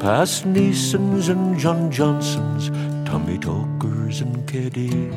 Past 0.00 0.46
Neeson's 0.46 1.28
and 1.28 1.58
John 1.58 1.90
Johnson's, 1.90 2.70
Tommy 3.06 3.38
Tokers 3.38 4.22
and 4.22 4.36
KD. 4.48 5.12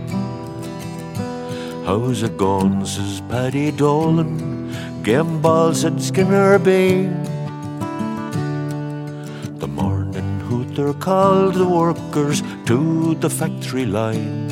How's 1.85 2.21
it 2.21 2.38
gone, 2.38 2.85
says 2.85 3.21
Paddy 3.29 3.71
Dolan, 3.71 4.75
game 5.03 5.41
balls 5.41 5.85
at 5.85 6.01
Skinner 6.01 6.59
Bay. 6.59 7.32
Hooter 10.83 10.99
called 10.99 11.53
the 11.55 11.65
workers 11.65 12.41
to 12.65 13.15
the 13.15 13.29
factory 13.29 13.85
line 13.85 14.49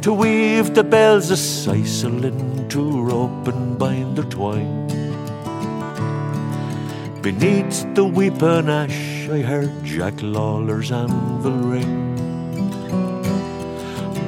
to 0.00 0.12
weave 0.12 0.74
the 0.74 0.82
bells 0.82 1.30
of 1.30 1.38
Sisselin 1.38 2.68
to 2.68 3.02
rope 3.02 3.46
and 3.46 3.78
bind 3.78 4.18
their 4.18 4.24
twine. 4.24 4.88
Beneath 7.22 7.94
the 7.94 8.04
weeping 8.04 8.68
ash, 8.68 9.28
I 9.28 9.42
heard 9.42 9.84
Jack 9.84 10.14
Lawler's 10.20 10.90
anvil 10.90 11.52
ring. 11.52 12.16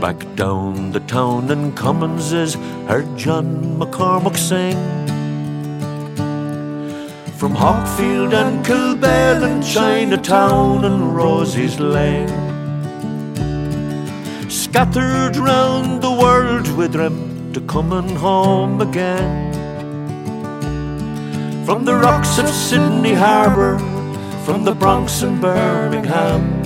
Back 0.00 0.20
down 0.36 0.92
the 0.92 1.00
town 1.00 1.50
and 1.50 1.76
Commonses 1.76 2.54
heard 2.86 3.16
John 3.16 3.78
McCormack 3.80 4.36
sing. 4.36 5.03
From 7.44 7.56
Hawkfield 7.56 8.32
and 8.32 8.64
Kilbell 8.64 9.44
and 9.44 9.62
Chinatown 9.62 10.82
and 10.82 11.14
Rosie's 11.14 11.78
Lane. 11.78 12.30
Scattered 14.48 15.36
round 15.36 16.00
the 16.00 16.10
world 16.10 16.66
with 16.74 16.94
them 16.94 17.52
to 17.52 17.60
coming 17.60 18.16
home 18.16 18.80
again. 18.80 19.52
From 21.66 21.84
the 21.84 21.94
rocks 21.94 22.38
of 22.38 22.48
Sydney 22.48 23.12
Harbour, 23.12 23.78
from 24.46 24.64
the 24.64 24.74
Bronx 24.74 25.20
and 25.20 25.38
Birmingham, 25.38 26.62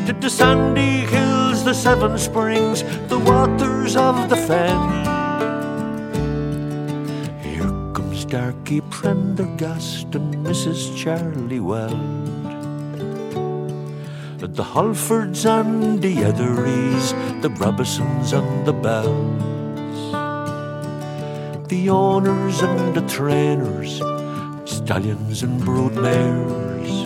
to 0.06 0.14
the 0.14 0.30
sandy 0.30 1.06
hills, 1.06 1.64
the 1.64 1.74
Seven 1.74 2.18
Springs, 2.18 2.84
the 3.08 3.20
waters 3.20 3.96
of 3.96 4.30
the 4.30 4.36
Fen. 4.36 5.09
Darky 8.30 8.82
Prendergast 8.92 10.14
and 10.14 10.36
Mrs. 10.46 10.96
Charlie 10.96 11.60
Weld. 11.60 11.94
At 14.44 14.56
The 14.56 14.64
Halfords 14.64 15.46
and 15.46 16.00
the 16.00 16.16
Etheries, 16.18 17.12
the 17.42 17.50
Brabazons 17.50 18.34
and 18.38 18.66
the 18.68 18.74
Bells 18.74 19.50
the 21.70 21.88
owners 21.88 22.64
and 22.64 22.96
the 22.96 23.08
trainers, 23.08 23.98
stallions 24.66 25.44
and 25.44 25.62
broodmares, 25.62 27.06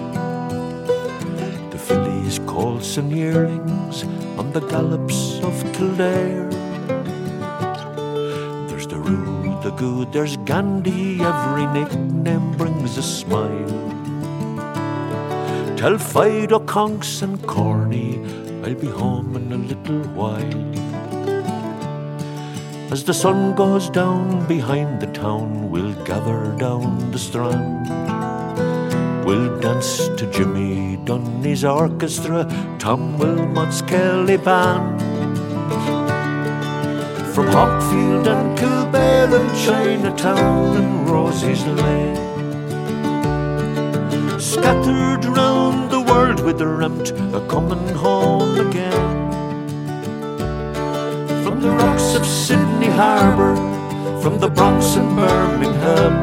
the 1.70 1.78
fillies, 1.78 2.40
colts 2.48 2.96
and 2.96 3.12
yearlings 3.12 4.04
on 4.40 4.54
the 4.54 4.62
gallops 4.62 5.40
of 5.42 5.54
Kildare. 5.74 6.53
The 9.64 9.72
Good, 9.72 10.12
there's 10.12 10.36
Gandhi, 10.38 11.22
every 11.22 11.66
nickname 11.68 12.52
brings 12.58 12.98
a 12.98 13.02
smile. 13.02 13.70
Tell 15.78 15.98
Fido, 15.98 16.60
Conks 16.60 17.22
and 17.22 17.42
Corny, 17.48 18.20
I'll 18.66 18.76
be 18.76 18.88
home 18.88 19.38
in 19.38 19.54
a 19.54 19.58
little 19.58 20.04
while. 20.20 20.74
As 22.92 23.06
the 23.06 23.14
sun 23.14 23.56
goes 23.56 23.90
down 23.90 24.46
behind 24.48 25.02
the 25.02 25.08
town, 25.08 25.72
we'll 25.72 25.96
gather 26.04 26.54
down 26.58 27.12
the 27.12 27.20
strand. 27.20 27.88
We'll 29.26 29.62
dance 29.62 30.10
to 30.10 30.30
Jimmy 30.30 30.98
Dunne's 31.06 31.64
orchestra, 31.64 32.46
Tom 32.80 33.18
Wilmot's 33.18 33.82
Kelly 33.82 34.36
band. 34.36 36.03
From 37.34 37.48
Hawkfield 37.48 38.28
and 38.28 38.56
Kilbale 38.60 39.34
and 39.40 39.58
Chinatown 39.66 40.78
and 40.78 41.10
Rosie's 41.10 41.66
Lane. 41.66 42.16
Scattered 44.40 45.26
round 45.26 45.90
the 45.90 46.02
world 46.02 46.42
with 46.42 46.60
the 46.60 46.68
ramped, 46.68 47.10
a 47.34 47.42
coming 47.48 47.88
home 47.96 48.60
again 48.68 49.24
from 51.44 51.60
the 51.60 51.72
rocks 51.72 52.14
of 52.14 52.24
Sydney 52.24 52.90
Harbour, 52.90 53.56
from 54.22 54.38
the 54.38 54.50
Bronx 54.50 54.96
and 54.96 55.16
Birmingham. 55.16 56.14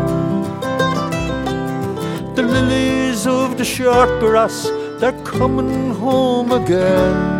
The 2.37 2.43
lilies 2.43 3.27
of 3.27 3.59
the 3.59 3.65
short 3.65 4.21
grass, 4.21 4.71
they're 5.01 5.21
coming 5.25 5.91
home 5.91 6.53
again. 6.53 7.40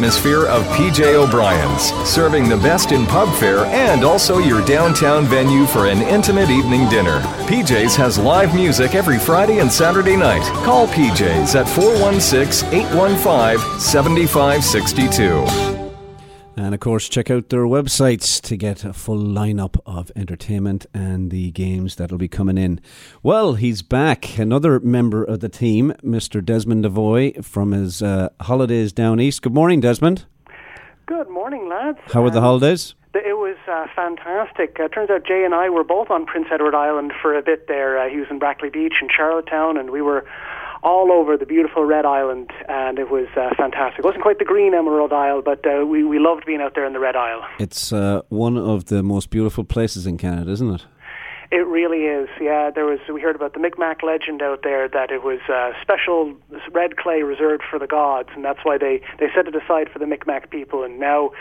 atmosphere 0.00 0.46
of 0.46 0.64
PJ 0.68 1.12
O'Brien's, 1.12 1.92
serving 2.08 2.48
the 2.48 2.56
best 2.56 2.90
in 2.90 3.04
pub 3.04 3.28
fare 3.38 3.66
and 3.66 4.02
also 4.02 4.38
your 4.38 4.64
downtown 4.64 5.26
venue 5.26 5.66
for 5.66 5.88
an 5.88 5.98
intimate 5.98 6.48
evening 6.48 6.88
dinner. 6.88 7.20
PJ's 7.46 7.96
has 7.96 8.18
live 8.18 8.54
music 8.54 8.94
every 8.94 9.18
Friday 9.18 9.58
and 9.58 9.70
Saturday 9.70 10.16
night. 10.16 10.42
Call 10.64 10.86
PJ's 10.86 11.54
at 11.54 11.68
416 11.68 12.66
815 12.72 13.78
7562. 13.78 15.79
And 16.70 16.74
of 16.76 16.78
course, 16.82 17.08
check 17.08 17.32
out 17.32 17.48
their 17.48 17.64
websites 17.64 18.40
to 18.42 18.56
get 18.56 18.84
a 18.84 18.92
full 18.92 19.18
lineup 19.18 19.80
of 19.86 20.12
entertainment 20.14 20.86
and 20.94 21.32
the 21.32 21.50
games 21.50 21.96
that'll 21.96 22.16
be 22.16 22.28
coming 22.28 22.56
in. 22.56 22.80
Well, 23.24 23.54
he's 23.54 23.82
back. 23.82 24.38
Another 24.38 24.78
member 24.78 25.24
of 25.24 25.40
the 25.40 25.48
team, 25.48 25.92
Mr. 26.04 26.40
Desmond 26.44 26.84
Devoy 26.84 27.32
from 27.42 27.72
his 27.72 28.02
uh, 28.04 28.28
holidays 28.42 28.92
down 28.92 29.18
east. 29.18 29.42
Good 29.42 29.52
morning, 29.52 29.80
Desmond. 29.80 30.26
Good 31.06 31.28
morning, 31.28 31.68
lads. 31.68 31.98
How 32.12 32.22
were 32.22 32.30
the 32.30 32.36
Um, 32.38 32.44
holidays? 32.44 32.94
It 33.14 33.36
was 33.36 33.56
uh, 33.68 33.86
fantastic. 33.96 34.78
Uh, 34.78 34.86
turns 34.86 35.10
out 35.10 35.24
Jay 35.26 35.42
and 35.44 35.52
I 35.56 35.70
were 35.70 35.82
both 35.82 36.08
on 36.08 36.24
Prince 36.24 36.46
Edward 36.52 36.76
Island 36.76 37.12
for 37.20 37.36
a 37.36 37.42
bit 37.42 37.66
there. 37.66 37.98
Uh, 37.98 38.08
he 38.08 38.18
was 38.18 38.28
in 38.30 38.38
Brackley 38.38 38.70
Beach 38.70 38.94
and 39.00 39.10
Charlottetown, 39.10 39.76
and 39.76 39.90
we 39.90 40.02
were 40.02 40.24
all 40.82 41.12
over 41.12 41.36
the 41.36 41.46
beautiful 41.46 41.84
Red 41.84 42.06
Island, 42.06 42.50
and 42.68 42.98
it 42.98 43.10
was 43.10 43.26
uh, 43.36 43.50
fantastic. 43.56 44.00
It 44.00 44.04
wasn't 44.04 44.22
quite 44.22 44.38
the 44.38 44.44
green 44.44 44.74
Emerald 44.74 45.12
Isle, 45.12 45.42
but 45.42 45.64
uh, 45.66 45.84
we, 45.86 46.04
we 46.04 46.18
loved 46.18 46.46
being 46.46 46.60
out 46.60 46.74
there 46.74 46.86
in 46.86 46.92
the 46.92 47.00
Red 47.00 47.16
Isle. 47.16 47.42
It's 47.58 47.92
uh, 47.92 48.22
one 48.28 48.56
of 48.56 48.86
the 48.86 49.02
most 49.02 49.30
beautiful 49.30 49.64
places 49.64 50.06
in 50.06 50.16
Canada, 50.18 50.50
isn't 50.52 50.74
it? 50.74 50.86
It 51.52 51.66
really 51.66 52.04
is. 52.04 52.28
Yeah, 52.40 52.70
there 52.70 52.86
was. 52.86 53.00
We 53.12 53.20
heard 53.20 53.34
about 53.34 53.54
the 53.54 53.58
Micmac 53.58 54.04
legend 54.04 54.40
out 54.40 54.60
there 54.62 54.88
that 54.88 55.10
it 55.10 55.24
was 55.24 55.40
uh, 55.52 55.72
special 55.82 56.36
red 56.70 56.96
clay 56.96 57.22
reserved 57.24 57.64
for 57.68 57.78
the 57.78 57.88
gods, 57.88 58.28
and 58.36 58.44
that's 58.44 58.60
why 58.62 58.78
they 58.78 59.02
they 59.18 59.26
set 59.34 59.48
it 59.48 59.56
aside 59.56 59.90
for 59.92 59.98
the 59.98 60.06
Micmac 60.06 60.50
people, 60.50 60.84
and 60.84 61.00
now 61.00 61.32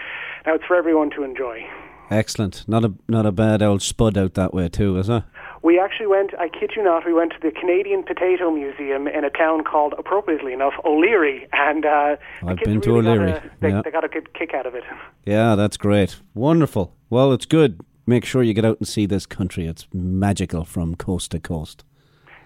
now 0.47 0.55
it's 0.55 0.65
for 0.65 0.75
everyone 0.75 1.11
to 1.11 1.23
enjoy. 1.23 1.63
Excellent. 2.09 2.67
Not 2.67 2.83
a 2.85 2.93
not 3.07 3.27
a 3.27 3.31
bad 3.31 3.61
old 3.61 3.83
spud 3.83 4.17
out 4.17 4.33
that 4.33 4.51
way 4.51 4.67
too, 4.67 4.97
is 4.97 5.09
it? 5.09 5.23
We 5.61 5.79
actually 5.79 6.07
went, 6.07 6.31
I 6.39 6.47
kid 6.47 6.71
you 6.75 6.83
not, 6.83 7.05
we 7.05 7.13
went 7.13 7.33
to 7.33 7.37
the 7.41 7.51
Canadian 7.51 8.03
Potato 8.03 8.49
Museum 8.51 9.07
in 9.07 9.23
a 9.23 9.29
town 9.29 9.63
called, 9.63 9.93
appropriately 9.97 10.53
enough, 10.53 10.73
O'Leary. 10.85 11.47
And 11.51 11.85
uh, 11.85 12.15
I've 12.45 12.57
been 12.59 12.81
to 12.81 12.89
really 12.91 13.03
got 13.03 13.17
O'Leary, 13.17 13.31
a- 13.31 13.51
they, 13.59 13.69
yeah. 13.69 13.81
they 13.83 13.91
got 13.91 14.03
a 14.03 14.07
good 14.07 14.33
kick 14.33 14.53
out 14.53 14.65
of 14.65 14.75
it. 14.75 14.83
Yeah, 15.25 15.55
that's 15.55 15.77
great. 15.77 16.17
Wonderful. 16.33 16.95
Well, 17.09 17.33
it's 17.33 17.45
good. 17.45 17.81
Make 18.05 18.25
sure 18.25 18.41
you 18.41 18.53
get 18.53 18.65
out 18.65 18.79
and 18.79 18.87
see 18.87 19.05
this 19.05 19.25
country. 19.25 19.67
It's 19.67 19.85
magical 19.93 20.63
from 20.63 20.95
coast 20.95 21.31
to 21.31 21.39
coast. 21.39 21.83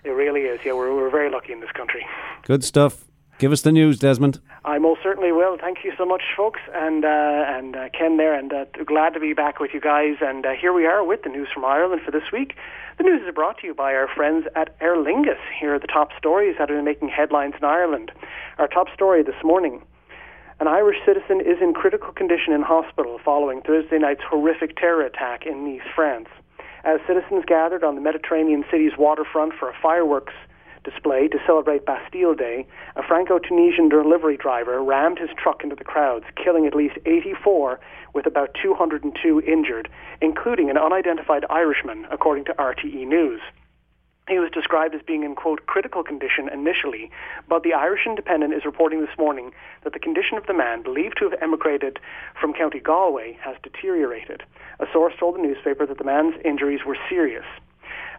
It 0.04 0.10
really 0.10 0.42
is. 0.42 0.60
Yeah, 0.66 0.74
we're, 0.74 0.94
we're 0.94 1.10
very 1.10 1.30
lucky 1.30 1.54
in 1.54 1.62
this 1.62 1.72
country. 1.72 2.06
Good 2.44 2.64
stuff. 2.64 3.06
Give 3.44 3.52
us 3.52 3.62
the 3.62 3.74
news, 3.74 4.00
Desmond. 4.00 4.40
I 4.64 4.80
most 4.80 5.04
certainly 5.04 5.34
will. 5.34 5.58
Thank 5.60 5.80
you 5.84 5.92
so 5.98 6.06
much, 6.06 6.22
folks, 6.38 6.62
and 6.74 7.04
uh, 7.04 7.44
and 7.46 7.76
uh, 7.76 7.90
Ken 7.90 8.16
there, 8.16 8.34
and 8.34 8.54
uh, 8.54 8.64
glad 8.86 9.14
to 9.16 9.20
be 9.20 9.34
back 9.34 9.60
with 9.60 9.72
you 9.74 9.82
guys. 9.82 10.16
And 10.22 10.46
uh, 10.46 10.52
here 10.52 10.72
we 10.72 10.86
are 10.86 11.04
with 11.04 11.24
the 11.24 11.30
news 11.30 11.50
from 11.54 11.66
Ireland 11.66 12.04
for 12.06 12.12
this 12.12 12.32
week. 12.32 12.54
The 12.98 13.04
news 13.04 13.22
is 13.28 13.36
brought 13.36 13.58
to 13.58 13.68
you 13.68 13.74
by 13.74 13.96
our 13.96 14.08
friends 14.08 14.48
at 14.56 14.78
Aer 14.80 14.96
Lingus. 14.96 15.44
Here 15.60 15.76
are 15.76 15.80
the 15.80 15.88
top 15.88 16.12
stories 16.18 16.56
that 16.58 16.70
have 16.70 16.78
been 16.78 16.86
making 16.86 17.10
headlines 17.10 17.56
in 17.60 17.66
Ireland. 17.66 18.14
Our 18.60 18.70
top 18.70 18.88
story 18.94 19.24
this 19.24 19.44
morning. 19.44 19.84
An 20.62 20.70
Irish 20.70 21.00
citizen 21.06 21.42
is 21.42 21.60
in 21.62 21.74
critical 21.74 22.14
condition 22.14 22.54
in 22.54 22.62
hospital 22.62 23.20
following 23.26 23.60
Thursday 23.60 24.00
night's 24.00 24.24
horrific 24.24 24.78
terror 24.78 25.02
attack 25.02 25.46
in 25.46 25.66
Nice, 25.66 25.86
France. 25.94 26.30
As 26.86 27.02
citizens 27.06 27.44
gathered 27.46 27.84
on 27.84 27.96
the 27.96 28.02
Mediterranean 28.02 28.64
city's 28.72 28.94
waterfront 28.98 29.52
for 29.60 29.70
a 29.70 29.76
fireworks 29.82 30.32
display 30.84 31.28
to 31.28 31.40
celebrate 31.46 31.86
Bastille 31.86 32.36
Day, 32.36 32.66
a 32.96 33.04
Franco-Tunisian 33.04 33.90
delivery 33.90 34.38
driver 34.38 34.84
rammed 34.84 35.20
his 35.20 35.30
truck 35.38 35.64
into 35.64 35.76
the 35.76 35.84
crowds, 35.84 36.26
killing 36.36 36.66
at 36.68 36.76
least 36.76 36.98
84 37.06 37.80
with 38.14 38.26
about 38.26 38.56
202 38.62 39.42
injured, 39.42 39.90
including 40.22 40.70
an 40.70 40.78
unidentified 40.78 41.46
Irishman, 41.50 42.06
according 42.12 42.46
to 42.46 42.54
RTE 42.54 43.08
News. 43.08 43.42
He 44.30 44.40
was 44.40 44.52
described 44.52 44.96
as 44.96 45.02
being 45.02 45.24
in, 45.24 45.36
quote, 45.36 45.66
critical 45.66 46.02
condition 46.02 46.48
initially, 46.48 47.12
but 47.50 47.64
the 47.64 47.74
Irish 47.74 48.06
Independent 48.06 48.54
is 48.54 48.64
reporting 48.64 49.02
this 49.02 49.18
morning 49.18 49.52
that 49.84 49.92
the 49.92 50.00
condition 50.00 50.38
of 50.38 50.46
the 50.46 50.54
man, 50.54 50.82
believed 50.82 51.18
to 51.18 51.30
have 51.30 51.42
emigrated 51.42 52.00
from 52.40 52.54
County 52.54 52.80
Galway, 52.80 53.38
has 53.42 53.58
deteriorated. 53.64 54.44
A 54.80 54.86
source 54.94 55.14
told 55.20 55.36
the 55.36 55.42
newspaper 55.42 55.86
that 55.86 55.98
the 55.98 56.06
man's 56.06 56.36
injuries 56.46 56.86
were 56.86 56.98
serious. 57.10 57.46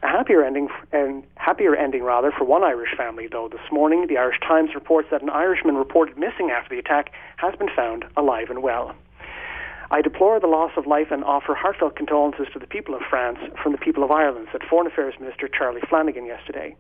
A 0.04 0.06
happier 0.06 0.44
ending, 0.44 0.68
and 0.92 1.24
happier 1.36 1.74
ending 1.74 2.02
rather, 2.02 2.30
for 2.30 2.44
one 2.44 2.62
Irish 2.62 2.94
family, 2.94 3.26
though. 3.26 3.48
This 3.48 3.72
morning, 3.72 4.06
the 4.06 4.18
Irish 4.18 4.38
Times 4.46 4.74
reports 4.74 5.08
that 5.10 5.22
an 5.22 5.30
Irishman 5.30 5.76
reported 5.76 6.18
missing 6.18 6.50
after 6.50 6.74
the 6.74 6.78
attack 6.78 7.10
has 7.38 7.54
been 7.56 7.70
found 7.74 8.04
alive 8.14 8.50
and 8.50 8.62
well. 8.62 8.94
I 9.90 10.02
deplore 10.02 10.38
the 10.38 10.46
loss 10.46 10.72
of 10.76 10.86
life 10.86 11.10
and 11.10 11.24
offer 11.24 11.54
heartfelt 11.54 11.96
condolences 11.96 12.48
to 12.52 12.58
the 12.58 12.66
people 12.66 12.94
of 12.94 13.00
France 13.08 13.38
from 13.62 13.72
the 13.72 13.78
people 13.78 14.04
of 14.04 14.10
Ireland, 14.10 14.48
said 14.52 14.60
Foreign 14.68 14.86
Affairs 14.86 15.14
Minister 15.18 15.48
Charlie 15.48 15.80
Flanagan 15.88 16.26
yesterday. 16.26 16.76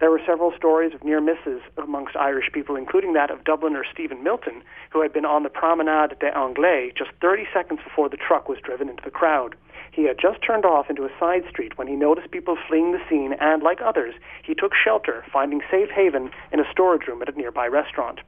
There 0.00 0.10
were 0.10 0.22
several 0.24 0.50
stories 0.56 0.94
of 0.94 1.04
near 1.04 1.20
misses 1.20 1.60
amongst 1.76 2.16
Irish 2.16 2.50
people, 2.52 2.76
including 2.76 3.12
that 3.12 3.30
of 3.30 3.44
Dubliner 3.44 3.82
Stephen 3.92 4.24
Milton, 4.24 4.62
who 4.90 5.02
had 5.02 5.12
been 5.12 5.26
on 5.26 5.42
the 5.42 5.50
Promenade 5.50 6.18
des 6.20 6.32
Anglais 6.34 6.92
just 6.96 7.10
30 7.20 7.46
seconds 7.52 7.80
before 7.84 8.08
the 8.08 8.16
truck 8.16 8.48
was 8.48 8.58
driven 8.64 8.88
into 8.88 9.04
the 9.04 9.10
crowd. 9.10 9.56
He 9.92 10.04
had 10.04 10.18
just 10.18 10.40
turned 10.42 10.64
off 10.64 10.88
into 10.88 11.04
a 11.04 11.18
side 11.20 11.44
street 11.50 11.76
when 11.76 11.86
he 11.86 11.96
noticed 11.96 12.30
people 12.30 12.56
fleeing 12.66 12.92
the 12.92 13.00
scene, 13.10 13.34
and 13.34 13.62
like 13.62 13.82
others, 13.82 14.14
he 14.42 14.54
took 14.54 14.72
shelter, 14.74 15.22
finding 15.30 15.60
safe 15.70 15.90
haven 15.90 16.30
in 16.50 16.60
a 16.60 16.70
storage 16.70 17.06
room 17.06 17.20
at 17.20 17.28
a 17.28 17.38
nearby 17.38 17.66
restaurant. 17.66 18.20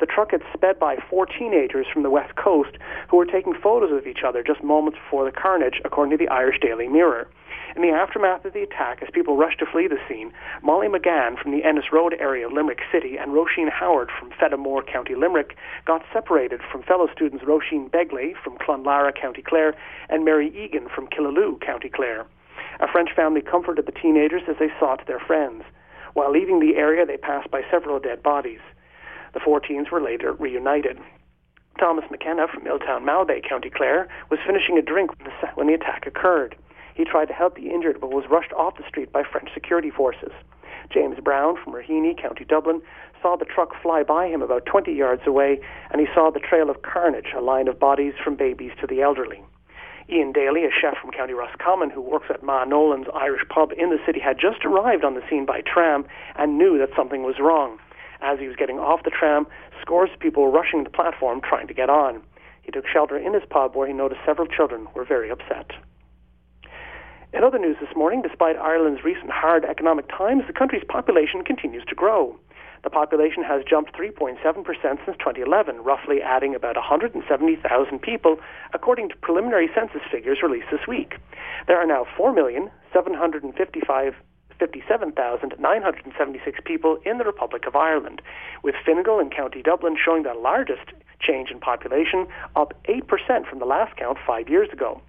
The 0.00 0.06
truck 0.06 0.32
had 0.32 0.42
sped 0.52 0.80
by 0.80 0.96
four 0.96 1.26
teenagers 1.26 1.86
from 1.86 2.02
the 2.02 2.10
west 2.10 2.34
coast 2.34 2.76
who 3.08 3.18
were 3.18 3.24
taking 3.24 3.54
photos 3.54 3.92
of 3.92 4.08
each 4.08 4.24
other 4.26 4.42
just 4.42 4.64
moments 4.64 4.98
before 4.98 5.24
the 5.24 5.30
carnage, 5.30 5.80
according 5.84 6.10
to 6.10 6.24
the 6.24 6.28
Irish 6.28 6.58
Daily 6.60 6.88
Mirror. 6.88 7.28
In 7.74 7.82
the 7.82 7.90
aftermath 7.90 8.44
of 8.44 8.52
the 8.52 8.62
attack, 8.62 9.02
as 9.02 9.08
people 9.12 9.36
rushed 9.36 9.58
to 9.60 9.66
flee 9.66 9.86
the 9.86 9.98
scene, 10.08 10.32
Molly 10.62 10.88
McGann 10.88 11.38
from 11.40 11.52
the 11.52 11.64
Ennis 11.64 11.92
Road 11.92 12.14
area 12.18 12.46
of 12.46 12.52
Limerick 12.52 12.80
City 12.92 13.16
and 13.16 13.32
Roisin 13.32 13.70
Howard 13.70 14.10
from 14.10 14.30
Fedamore, 14.30 14.86
County 14.86 15.14
Limerick, 15.14 15.56
got 15.86 16.04
separated 16.12 16.60
from 16.70 16.82
fellow 16.82 17.08
students 17.12 17.44
Roisin 17.44 17.90
Begley 17.90 18.34
from 18.42 18.58
Clonlara, 18.58 19.12
County 19.14 19.42
Clare, 19.42 19.74
and 20.08 20.24
Mary 20.24 20.48
Egan 20.56 20.88
from 20.88 21.08
Killaloe, 21.08 21.60
County 21.60 21.88
Clare. 21.88 22.26
A 22.80 22.88
French 22.88 23.10
family 23.14 23.40
comforted 23.40 23.86
the 23.86 23.92
teenagers 23.92 24.42
as 24.48 24.56
they 24.58 24.68
sought 24.78 25.06
their 25.06 25.20
friends. 25.20 25.64
While 26.14 26.30
leaving 26.30 26.60
the 26.60 26.76
area, 26.76 27.06
they 27.06 27.16
passed 27.16 27.50
by 27.50 27.62
several 27.70 27.98
dead 27.98 28.22
bodies. 28.22 28.60
The 29.34 29.40
four 29.40 29.60
teens 29.60 29.90
were 29.90 30.00
later 30.00 30.32
reunited. 30.32 30.98
Thomas 31.78 32.04
McKenna 32.10 32.46
from 32.48 32.64
Milltown 32.64 33.04
Malbay, 33.04 33.48
County 33.48 33.70
Clare, 33.70 34.08
was 34.30 34.38
finishing 34.46 34.76
a 34.78 34.82
drink 34.82 35.10
when 35.54 35.66
the 35.66 35.74
attack 35.74 36.06
occurred. 36.06 36.54
He 36.94 37.04
tried 37.04 37.26
to 37.26 37.34
help 37.34 37.56
the 37.56 37.70
injured 37.70 38.00
but 38.00 38.10
was 38.12 38.24
rushed 38.30 38.52
off 38.52 38.76
the 38.76 38.86
street 38.88 39.12
by 39.12 39.22
French 39.22 39.48
security 39.54 39.90
forces. 39.90 40.32
James 40.90 41.18
Brown 41.20 41.56
from 41.62 41.72
Raheny, 41.72 42.20
County 42.20 42.44
Dublin, 42.44 42.82
saw 43.20 43.36
the 43.36 43.44
truck 43.44 43.70
fly 43.80 44.02
by 44.02 44.26
him 44.26 44.42
about 44.42 44.66
20 44.66 44.92
yards 44.92 45.22
away 45.26 45.60
and 45.90 46.00
he 46.00 46.06
saw 46.14 46.30
the 46.30 46.40
trail 46.40 46.68
of 46.68 46.82
carnage, 46.82 47.32
a 47.36 47.40
line 47.40 47.68
of 47.68 47.78
bodies 47.78 48.14
from 48.22 48.36
babies 48.36 48.72
to 48.80 48.86
the 48.86 49.00
elderly. 49.00 49.42
Ian 50.10 50.32
Daly, 50.32 50.64
a 50.64 50.70
chef 50.70 50.98
from 51.00 51.12
County 51.12 51.32
Roscommon 51.32 51.88
who 51.90 52.00
works 52.00 52.26
at 52.28 52.42
Ma 52.42 52.64
Nolan's 52.64 53.06
Irish 53.14 53.42
pub 53.48 53.72
in 53.78 53.90
the 53.90 54.00
city, 54.04 54.20
had 54.20 54.38
just 54.38 54.64
arrived 54.64 55.04
on 55.04 55.14
the 55.14 55.22
scene 55.30 55.46
by 55.46 55.62
tram 55.62 56.04
and 56.36 56.58
knew 56.58 56.76
that 56.78 56.94
something 56.96 57.22
was 57.22 57.38
wrong. 57.38 57.78
As 58.20 58.38
he 58.38 58.46
was 58.46 58.56
getting 58.56 58.78
off 58.78 59.04
the 59.04 59.10
tram, 59.10 59.46
scores 59.80 60.10
of 60.12 60.20
people 60.20 60.42
were 60.42 60.50
rushing 60.50 60.84
the 60.84 60.90
platform 60.90 61.40
trying 61.40 61.68
to 61.68 61.74
get 61.74 61.88
on. 61.88 62.20
He 62.62 62.70
took 62.70 62.86
shelter 62.86 63.16
in 63.16 63.32
his 63.32 63.42
pub 63.48 63.74
where 63.74 63.86
he 63.86 63.92
noticed 63.92 64.20
several 64.26 64.46
children 64.46 64.86
were 64.94 65.04
very 65.04 65.30
upset. 65.30 65.70
In 67.34 67.44
other 67.44 67.58
news 67.58 67.78
this 67.80 67.96
morning, 67.96 68.20
despite 68.20 68.58
Ireland's 68.58 69.04
recent 69.04 69.30
hard 69.30 69.64
economic 69.64 70.06
times, 70.08 70.42
the 70.46 70.52
country's 70.52 70.84
population 70.86 71.42
continues 71.42 71.82
to 71.86 71.94
grow. 71.94 72.36
The 72.84 72.90
population 72.90 73.42
has 73.42 73.64
jumped 73.64 73.96
3.7% 73.96 74.36
since 74.42 75.16
2011, 75.16 75.82
roughly 75.82 76.20
adding 76.20 76.54
about 76.54 76.76
170,000 76.76 78.02
people, 78.02 78.38
according 78.74 79.08
to 79.08 79.16
preliminary 79.16 79.70
census 79.74 80.02
figures 80.10 80.42
released 80.42 80.66
this 80.70 80.86
week. 80.86 81.14
There 81.66 81.80
are 81.80 81.86
now 81.86 82.04
4,755 82.18 84.14
57,976 84.58 86.60
people 86.64 86.98
in 87.06 87.16
the 87.16 87.24
Republic 87.24 87.66
of 87.66 87.74
Ireland, 87.74 88.20
with 88.62 88.74
Fingal 88.84 89.18
and 89.18 89.34
County 89.34 89.62
Dublin 89.62 89.96
showing 89.96 90.24
the 90.24 90.34
largest 90.34 90.92
change 91.18 91.50
in 91.50 91.60
population, 91.60 92.26
up 92.54 92.74
8% 92.84 93.46
from 93.48 93.58
the 93.58 93.64
last 93.64 93.96
count 93.96 94.18
five 94.24 94.50
years 94.50 94.68
ago. 94.70 95.00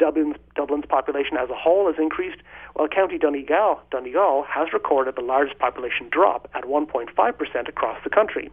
Dublin's, 0.00 0.36
Dublin's 0.56 0.86
population 0.86 1.36
as 1.36 1.50
a 1.50 1.54
whole 1.54 1.86
has 1.86 1.96
increased, 1.98 2.38
while 2.72 2.88
County 2.88 3.18
Donegal, 3.18 3.80
Donegal 3.90 4.44
has 4.48 4.72
recorded 4.72 5.14
the 5.14 5.20
largest 5.20 5.58
population 5.58 6.08
drop 6.10 6.48
at 6.54 6.64
1.5% 6.64 7.68
across 7.68 8.02
the 8.02 8.10
country. 8.10 8.50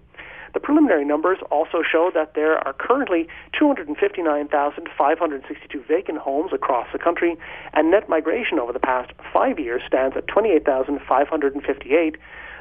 The 0.53 0.59
preliminary 0.59 1.05
numbers 1.05 1.37
also 1.49 1.81
show 1.83 2.11
that 2.13 2.33
there 2.33 2.57
are 2.57 2.73
currently 2.73 3.29
259,562 3.57 5.83
vacant 5.87 6.17
homes 6.17 6.51
across 6.51 6.87
the 6.91 6.99
country, 6.99 7.37
and 7.73 7.91
net 7.91 8.09
migration 8.09 8.59
over 8.59 8.73
the 8.73 8.79
past 8.79 9.13
five 9.31 9.57
years 9.59 9.83
stands 9.87 10.17
at 10.17 10.27
28,558, 10.27 12.17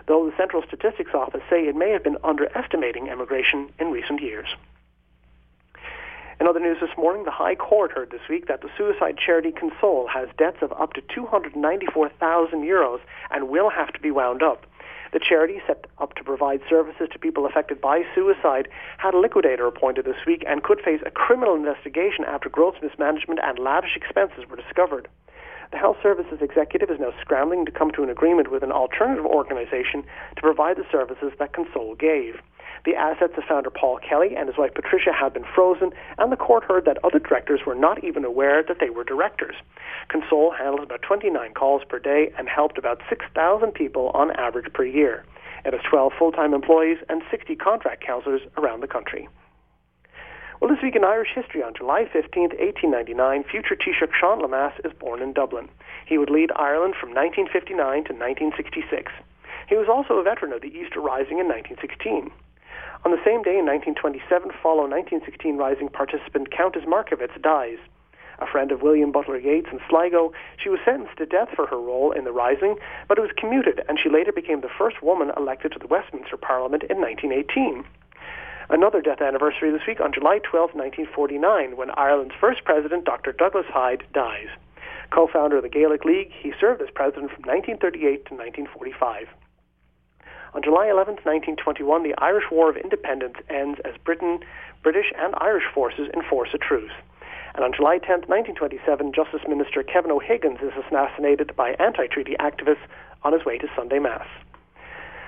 though 0.07 0.27
the 0.27 0.37
Central 0.37 0.63
Statistics 0.63 1.15
Office 1.15 1.43
say 1.51 1.67
it 1.67 1.75
may 1.75 1.91
have 1.91 2.05
been 2.05 2.19
underestimating 2.23 3.09
immigration 3.09 3.69
in 3.81 3.91
recent 3.91 4.23
years. 4.23 4.55
In 6.39 6.47
other 6.47 6.61
news 6.61 6.77
this 6.83 6.97
morning, 6.99 7.25
the 7.25 7.31
High 7.31 7.55
Court 7.55 7.93
heard 7.93 8.11
this 8.11 8.29
week 8.29 8.47
that 8.47 8.61
the 8.61 8.69
suicide 8.77 9.17
charity 9.17 9.53
Console 9.53 10.07
has 10.09 10.29
debts 10.37 10.59
of 10.61 10.71
up 10.73 10.93
to 10.93 11.01
294,000 11.15 12.61
euros 12.63 13.01
and 13.31 13.49
will 13.49 13.71
have 13.71 13.91
to 13.95 14.01
be 14.01 14.11
wound 14.11 14.43
up. 14.43 14.67
The 15.15 15.19
charity, 15.19 15.63
set 15.67 15.87
up 15.97 16.15
to 16.17 16.25
provide 16.25 16.61
services 16.69 17.09
to 17.13 17.19
people 17.19 17.47
affected 17.47 17.81
by 17.81 18.03
suicide, 18.15 18.69
had 18.99 19.15
a 19.15 19.19
liquidator 19.19 19.67
appointed 19.67 20.05
this 20.05 20.27
week 20.27 20.45
and 20.47 20.63
could 20.63 20.83
face 20.83 21.01
a 21.07 21.11
criminal 21.11 21.55
investigation 21.55 22.27
after 22.27 22.51
gross 22.51 22.75
mismanagement 22.83 23.41
and 23.43 23.59
lavish 23.59 23.97
expenses 23.97 24.45
were 24.47 24.57
discovered. 24.57 25.09
The 25.73 25.79
Health 25.79 25.97
Services 26.03 26.43
Executive 26.43 26.91
is 26.91 27.01
now 27.01 27.15
scrambling 27.19 27.65
to 27.65 27.73
come 27.73 27.91
to 27.93 28.03
an 28.03 28.11
agreement 28.11 28.53
with 28.53 28.63
an 28.63 28.73
alternative 28.73 29.25
organization 29.25 30.05
to 30.37 30.43
provide 30.43 30.77
the 30.77 30.87
services 30.93 31.33
that 31.39 31.55
Console 31.55 31.95
gave. 31.95 32.43
The 32.87 32.95
assets 32.95 33.33
of 33.37 33.43
founder 33.43 33.69
Paul 33.69 33.99
Kelly 33.99 34.37
and 34.37 34.49
his 34.49 34.57
wife 34.57 34.73
Patricia 34.73 35.13
have 35.13 35.35
been 35.35 35.45
frozen, 35.57 35.91
and 36.19 36.31
the 36.31 36.37
court 36.37 36.63
heard 36.63 36.85
that 36.85 37.03
other 37.03 37.19
directors 37.19 37.67
were 37.67 37.75
not 37.75 38.05
even 38.05 38.25
aware 38.25 38.63
that 38.63 38.79
they 38.79 38.91
were 38.91 39.03
directors. 39.03 39.57
Console 40.07 40.53
handles 40.53 40.85
about 40.85 41.03
29 41.03 41.53
calls 41.55 41.83
per 41.83 41.99
day 41.99 42.33
and 42.39 42.49
helped 42.49 42.79
about 42.79 43.03
6,000 43.09 43.73
people 43.73 44.11
on 44.15 44.31
average 44.37 44.73
per 44.73 44.85
year. 44.85 45.25
It 45.65 45.73
has 45.73 45.83
12 45.91 46.13
full-time 46.17 46.55
employees 46.55 46.99
and 47.09 47.23
60 47.29 47.57
contract 47.57 48.07
counsellors 48.07 48.43
around 48.57 48.83
the 48.83 48.87
country. 48.87 49.29
Well, 50.61 50.71
this 50.71 50.81
week 50.81 50.95
in 50.95 51.03
Irish 51.05 51.35
history, 51.35 51.65
on 51.65 51.75
July 51.75 52.09
15, 52.13 52.55
1899, 52.55 53.45
future 53.51 53.75
Taoiseach 53.75 54.15
Sean 54.15 54.41
Lemass 54.41 54.79
is 54.87 54.93
born 54.93 55.23
in 55.23 55.33
Dublin. 55.33 55.69
He 56.07 56.19
would 56.19 56.31
lead 56.31 56.53
Ireland 56.55 56.95
from 56.95 57.11
1959 57.11 57.77
to 58.05 58.15
1966. 58.15 59.11
He 59.69 59.75
was 59.75 59.89
also 59.89 60.15
a 60.15 60.23
veteran 60.23 60.53
of 60.53 60.63
the 60.63 60.71
Easter 60.71 61.01
Rising 61.01 61.43
in 61.43 61.49
1916. 61.51 62.31
On 63.05 63.11
the 63.11 63.23
same 63.25 63.43
day 63.43 63.59
in 63.59 63.67
1927, 63.67 64.51
follow 64.63 64.89
1916 64.89 65.57
Rising 65.57 65.89
participant 65.89 66.51
Countess 66.51 66.85
Markievicz 66.85 67.41
dies. 67.43 67.79
A 68.39 68.47
friend 68.47 68.73
of 68.73 68.83
William 68.83 69.13
Butler 69.13 69.39
Yeats 69.39 69.69
in 69.73 69.81
Sligo, 69.89 70.33
she 70.57 70.69
was 70.69 70.81
sentenced 70.85 71.17
to 71.19 71.27
death 71.27 71.49
for 71.55 71.67
her 71.67 71.81
role 71.81 72.13
in 72.13 72.25
the 72.25 72.33
Rising, 72.33 72.77
but 73.09 73.17
it 73.17 73.23
was 73.23 73.31
commuted, 73.37 73.83
and 73.89 73.99
she 73.99 74.11
later 74.11 74.33
became 74.33 74.61
the 74.61 74.69
first 74.69 75.03
woman 75.03 75.31
elected 75.37 75.73
to 75.73 75.79
the 75.79 75.87
Westminster 75.87 76.37
Parliament 76.37 76.83
in 76.85 77.01
1918. 77.01 77.85
Another 78.69 79.01
death 79.01 79.23
anniversary 79.23 79.71
this 79.71 79.87
week 79.87 80.01
on 80.01 80.13
July 80.13 80.41
12, 80.43 80.75
1949, 80.75 81.77
when 81.77 81.91
Ireland's 81.93 82.35
first 82.39 82.65
president, 82.65 83.05
Dr. 83.05 83.33
Douglas 83.33 83.67
Hyde, 83.69 84.03
dies. 84.13 84.49
Co-founder 85.11 85.59
of 85.59 85.63
the 85.63 85.69
Gaelic 85.69 86.05
League, 86.05 86.33
he 86.33 86.53
served 86.61 86.83
as 86.83 86.91
president 86.91 87.31
from 87.31 87.45
1938 87.47 88.27
to 88.27 88.35
1945. 88.35 89.29
On 90.57 90.63
July 90.63 90.89
11, 90.89 91.21
1921, 91.21 91.85
the 92.03 92.17
Irish 92.17 92.49
War 92.51 92.71
of 92.71 92.79
Independence 92.79 93.37
ends 93.51 93.79
as 93.85 93.93
Britain, 94.03 94.41
British 94.83 95.13
and 95.15 95.35
Irish 95.37 95.69
forces 95.69 96.09
enforce 96.17 96.49
a 96.55 96.57
truce. 96.57 96.97
And 97.55 97.63
on 97.63 97.75
July 97.77 97.99
10, 97.99 98.25
1927, 98.25 99.13
Justice 99.13 99.45
Minister 99.47 99.83
Kevin 99.83 100.11
O'Higgins 100.11 100.65
is 100.65 100.73
assassinated 100.73 101.55
by 101.57 101.77
anti-treaty 101.77 102.37
activists 102.41 102.89
on 103.23 103.35
his 103.35 103.45
way 103.45 103.59
to 103.59 103.69
Sunday 103.77 103.99
Mass. 103.99 104.25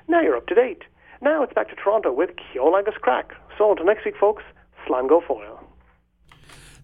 Now 0.09 0.21
you're 0.21 0.37
up 0.37 0.47
to 0.47 0.55
date. 0.55 0.83
Now 1.21 1.43
it's 1.43 1.53
back 1.53 1.67
to 1.69 1.75
Toronto 1.75 2.11
with 2.13 2.31
Ceol 2.53 2.81
Craic. 3.01 3.31
So 3.57 3.71
until 3.71 3.85
next 3.85 4.05
week, 4.05 4.15
folks, 4.19 4.43
Slán 4.87 5.09
go 5.09 5.21
foil. 5.25 5.67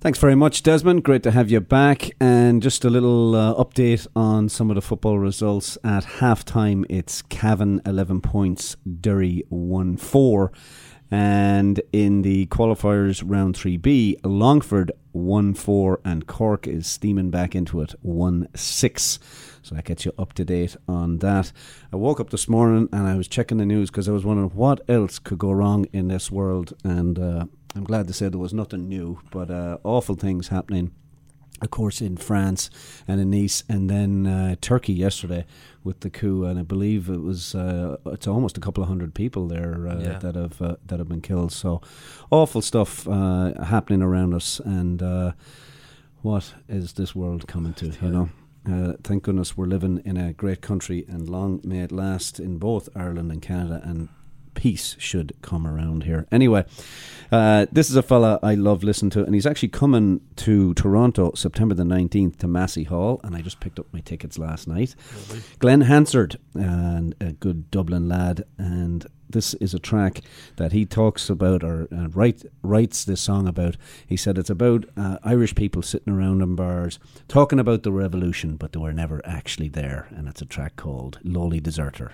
Thanks 0.04 0.20
very 0.20 0.36
much, 0.36 0.64
Desmond. 0.64 1.06
Great 1.06 1.24
to 1.24 1.32
have 1.32 1.50
you 1.50 1.62
back. 1.62 2.12
And 2.20 2.62
just 2.62 2.84
a 2.84 2.90
little 2.90 3.36
uh, 3.36 3.56
update 3.56 4.06
on 4.18 4.50
some 4.50 4.70
of 4.70 4.76
the 4.76 4.82
football 4.82 5.18
results. 5.18 5.78
At 5.82 6.04
halftime, 6.04 6.84
it's 6.90 7.22
Cavan 7.22 7.82
11 7.86 8.20
points, 8.20 8.76
Derry 9.00 9.46
1 9.48 9.96
4. 9.96 10.52
And 11.14 11.80
in 11.92 12.24
the 12.24 12.48
qualifiers 12.48 13.22
round 13.24 13.54
3B, 13.54 14.22
Longford 14.24 14.92
1 15.12 15.54
4 15.54 16.00
and 16.04 16.26
Cork 16.26 16.66
is 16.66 16.88
steaming 16.88 17.30
back 17.30 17.54
into 17.54 17.82
it 17.82 17.94
1 18.02 18.48
6. 18.56 19.20
So 19.62 19.76
that 19.76 19.86
gets 19.86 20.06
you 20.06 20.14
up 20.18 20.34
to 20.34 20.44
date 20.44 20.76
on 20.88 21.20
that. 21.20 21.52
I 21.92 21.98
woke 21.98 22.20
up 22.20 22.32
this 22.32 22.50
morning 22.50 22.90
and 22.92 23.06
I 23.06 23.16
was 23.16 23.28
checking 23.28 23.60
the 23.60 23.66
news 23.68 23.92
because 23.92 24.10
I 24.10 24.12
was 24.12 24.26
wondering 24.26 24.50
what 24.56 24.82
else 24.90 25.20
could 25.20 25.38
go 25.38 25.52
wrong 25.52 25.86
in 25.94 26.08
this 26.08 26.32
world. 26.32 26.74
And 26.84 27.20
uh, 27.20 27.46
I'm 27.76 27.84
glad 27.84 28.08
to 28.08 28.14
say 28.14 28.28
there 28.28 28.40
was 28.40 28.52
nothing 28.52 28.90
new, 28.90 29.20
but 29.30 29.52
uh, 29.52 29.78
awful 29.84 30.16
things 30.16 30.48
happening 30.48 30.96
of 31.64 31.72
course, 31.72 32.02
in 32.02 32.18
France 32.18 32.70
and 33.08 33.20
in 33.20 33.30
Nice, 33.30 33.64
and 33.70 33.90
then 33.90 34.28
uh, 34.28 34.56
Turkey 34.62 34.94
yesterday 34.94 35.46
with 35.84 36.02
the 36.02 36.10
coup, 36.10 36.46
and 36.46 36.60
I 36.60 36.64
believe 36.64 37.10
it 37.10 37.22
was 37.22 37.56
uh, 37.56 37.98
it's 38.06 38.28
almost 38.28 38.58
a 38.58 38.62
couple 38.62 38.84
of 38.84 38.90
hundred 38.90 39.14
people 39.14 39.48
there 39.48 39.88
uh, 39.88 40.00
yeah. 40.00 40.20
that 40.20 40.36
have 40.36 40.62
uh, 40.62 40.76
that 40.86 41.00
have 41.00 41.10
been 41.10 41.22
killed. 41.22 41.52
So 41.52 41.82
awful 42.32 42.62
stuff 42.62 43.08
uh, 43.08 43.64
happening 43.64 44.02
around 44.02 44.34
us, 44.34 44.60
and 44.60 45.02
uh, 45.02 45.32
what 46.22 46.54
is 46.68 46.94
this 46.94 47.16
world 47.16 47.48
coming 47.48 47.74
to? 47.76 47.88
You 48.02 48.10
know. 48.10 48.30
Uh, 48.66 48.94
thank 49.04 49.24
goodness 49.24 49.58
we're 49.58 49.66
living 49.66 50.02
in 50.06 50.16
a 50.16 50.32
great 50.32 50.62
country 50.62 51.04
and 51.10 51.28
long 51.28 51.60
may 51.66 51.80
it 51.80 51.92
last 51.92 52.40
in 52.40 52.58
both 52.58 52.88
Ireland 52.96 53.30
and 53.30 53.42
Canada 53.42 53.82
and 53.84 54.08
peace 54.54 54.96
should 55.00 55.34
come 55.42 55.66
around 55.66 56.04
here. 56.04 56.26
Anyway, 56.32 56.66
uh, 57.32 57.66
this 57.72 57.90
is 57.90 57.96
a 57.96 58.04
fella 58.04 58.40
I 58.44 58.56
love 58.56 58.84
listening 58.84 59.10
to, 59.12 59.24
and 59.24 59.34
he's 59.34 59.46
actually 59.46 59.70
coming 59.70 60.22
to 60.38 60.74
Toronto 60.74 61.32
September 61.36 61.76
the 61.76 61.84
19th 61.84 62.38
to 62.40 62.48
Massey 62.48 62.84
Hall, 62.84 63.20
and 63.24 63.36
I 63.36 63.42
just 63.42 63.60
picked 63.60 63.80
up 63.80 63.88
my 63.92 64.00
tickets 64.02 64.38
last 64.38 64.68
night. 64.68 64.96
Glen 65.60 65.82
Hansard, 65.82 66.38
and 66.54 67.16
a 67.20 67.34
good 67.34 67.72
Dublin 67.72 68.08
lad, 68.08 68.44
and 68.58 69.06
this 69.30 69.54
is 69.56 69.74
a 69.74 69.80
track 69.80 70.22
that 70.58 70.72
he 70.72 70.86
talks 70.86 71.30
about 71.30 71.64
or 71.64 71.88
uh, 71.92 72.08
write, 72.10 72.44
writes 72.62 73.04
this 73.04 73.22
song 73.22 73.48
about. 73.48 73.78
He 74.08 74.16
said 74.16 74.38
it's 74.38 74.50
about 74.50 74.86
uh, 74.96 75.18
Irish 75.24 75.56
people 75.56 75.82
sitting 75.82 76.14
around 76.14 76.42
in 76.42 76.56
bars 76.56 77.00
talking 77.28 77.60
about 77.60 77.84
the 77.84 77.92
revolution, 77.92 78.56
but 78.56 78.72
they 78.72 78.80
were 78.80 78.94
never 78.94 79.22
actually 79.26 79.70
there, 79.70 80.08
and 80.12 80.28
it's 80.28 80.42
a 80.42 80.46
track 80.46 80.76
called 80.76 81.20
Lowly 81.24 81.60
Deserter. 81.60 82.14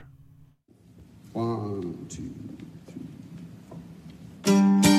One, 1.33 2.07
two, 2.09 2.33
three. 4.43 4.98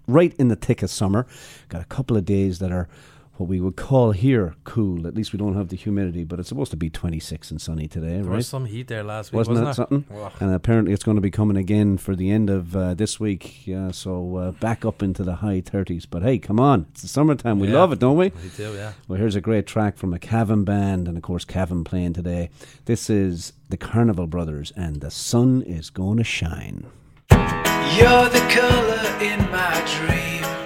right 0.06 0.32
in 0.38 0.46
the 0.48 0.56
thick 0.56 0.84
of 0.84 0.90
summer. 0.90 1.26
Got 1.68 1.82
a 1.82 1.86
couple 1.86 2.16
of 2.16 2.24
days 2.24 2.60
that 2.60 2.70
are 2.70 2.88
what 3.38 3.48
we 3.48 3.60
would 3.60 3.76
call 3.76 4.12
here 4.12 4.54
cool. 4.64 5.06
At 5.06 5.14
least 5.14 5.32
we 5.32 5.38
don't 5.38 5.54
have 5.54 5.68
the 5.68 5.76
humidity, 5.76 6.24
but 6.24 6.38
it's 6.40 6.48
supposed 6.48 6.70
to 6.72 6.76
be 6.76 6.90
26 6.90 7.50
and 7.52 7.60
sunny 7.60 7.86
today, 7.88 8.16
There 8.16 8.24
right? 8.24 8.36
was 8.36 8.48
some 8.48 8.66
heat 8.66 8.88
there 8.88 9.02
last 9.04 9.32
week, 9.32 9.38
Wasn't 9.38 9.58
wasn't, 9.58 9.66
that 9.68 9.74
something? 9.74 10.04
Wow. 10.16 10.32
And 10.40 10.52
apparently 10.54 10.92
it's 10.92 11.04
going 11.04 11.16
to 11.16 11.20
be 11.20 11.30
coming 11.30 11.56
again 11.56 11.98
for 11.98 12.14
the 12.16 12.30
end 12.30 12.50
of 12.50 12.74
uh, 12.76 12.94
this 12.94 13.18
week. 13.20 13.66
Yeah, 13.66 13.92
so 13.92 14.36
uh, 14.36 14.50
back 14.52 14.84
up 14.84 15.02
into 15.02 15.22
the 15.22 15.36
high 15.36 15.60
30s. 15.60 16.06
But 16.10 16.22
hey, 16.22 16.38
come 16.38 16.58
on. 16.60 16.86
It's 16.90 17.02
the 17.02 17.08
summertime. 17.08 17.58
We 17.60 17.68
Yeah. 17.68 17.78
love 17.78 17.92
it, 17.92 17.98
don't 18.00 18.16
we? 18.16 18.28
We 18.42 18.50
do, 18.56 18.72
yeah. 18.74 18.92
Well, 19.06 19.18
here's 19.18 19.36
a 19.36 19.40
great 19.40 19.66
track 19.66 19.96
from 19.96 20.12
a 20.12 20.18
Cavan 20.18 20.64
band, 20.64 21.06
and 21.06 21.16
of 21.16 21.22
course, 21.22 21.44
Cavan 21.44 21.84
playing 21.84 22.14
today. 22.14 22.50
This 22.86 23.08
is 23.08 23.52
the 23.68 23.76
Carnival 23.76 24.26
Brothers, 24.26 24.72
and 24.76 25.00
the 25.00 25.10
sun 25.10 25.62
is 25.62 25.90
going 25.90 26.18
to 26.18 26.24
shine. 26.24 26.86
You're 27.30 28.28
the 28.28 28.44
color 28.50 29.18
in 29.22 29.38
my 29.50 29.82
dream. 29.86 30.57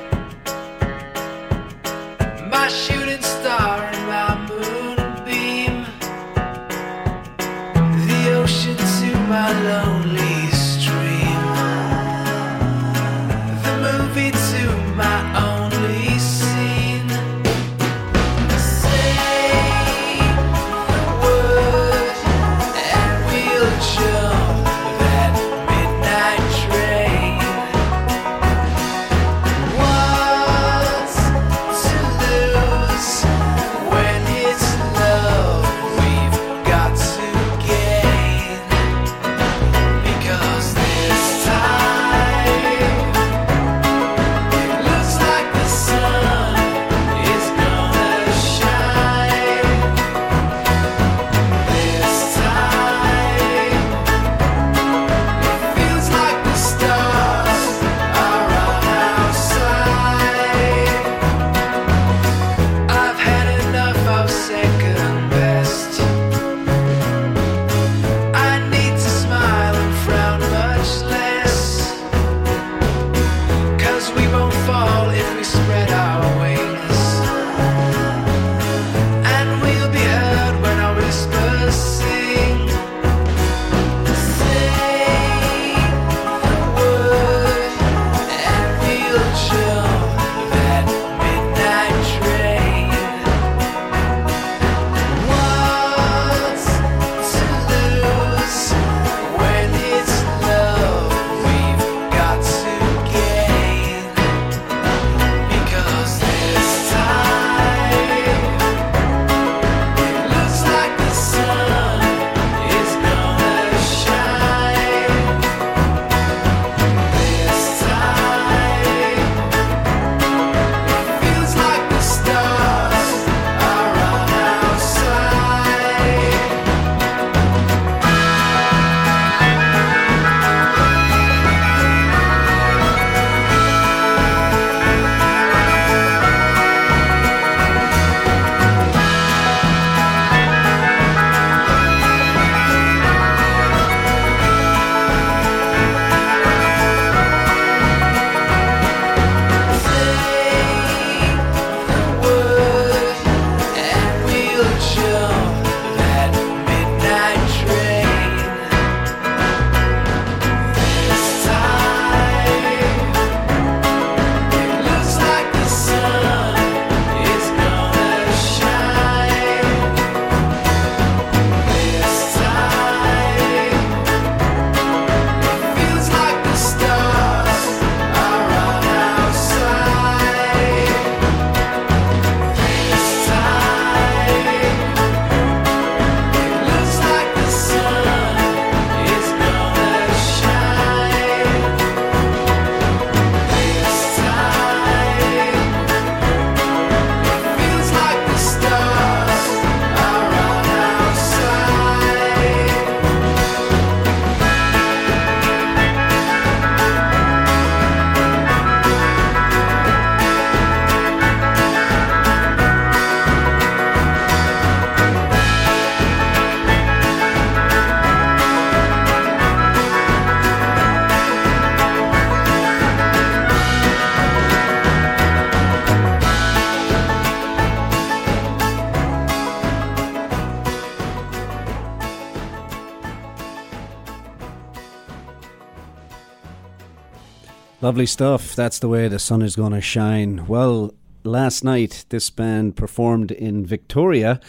Lovely 237.92 238.06
stuff. 238.06 238.56
That's 238.56 238.78
the 238.78 238.88
way 238.88 239.06
the 239.06 239.18
sun 239.18 239.42
is 239.42 239.54
going 239.54 239.72
to 239.72 239.82
shine. 239.82 240.46
Well, 240.46 240.94
last 241.24 241.62
night 241.62 242.06
this 242.08 242.30
band 242.30 242.74
performed 242.74 243.30
in 243.30 243.66
Victoria, 243.66 244.40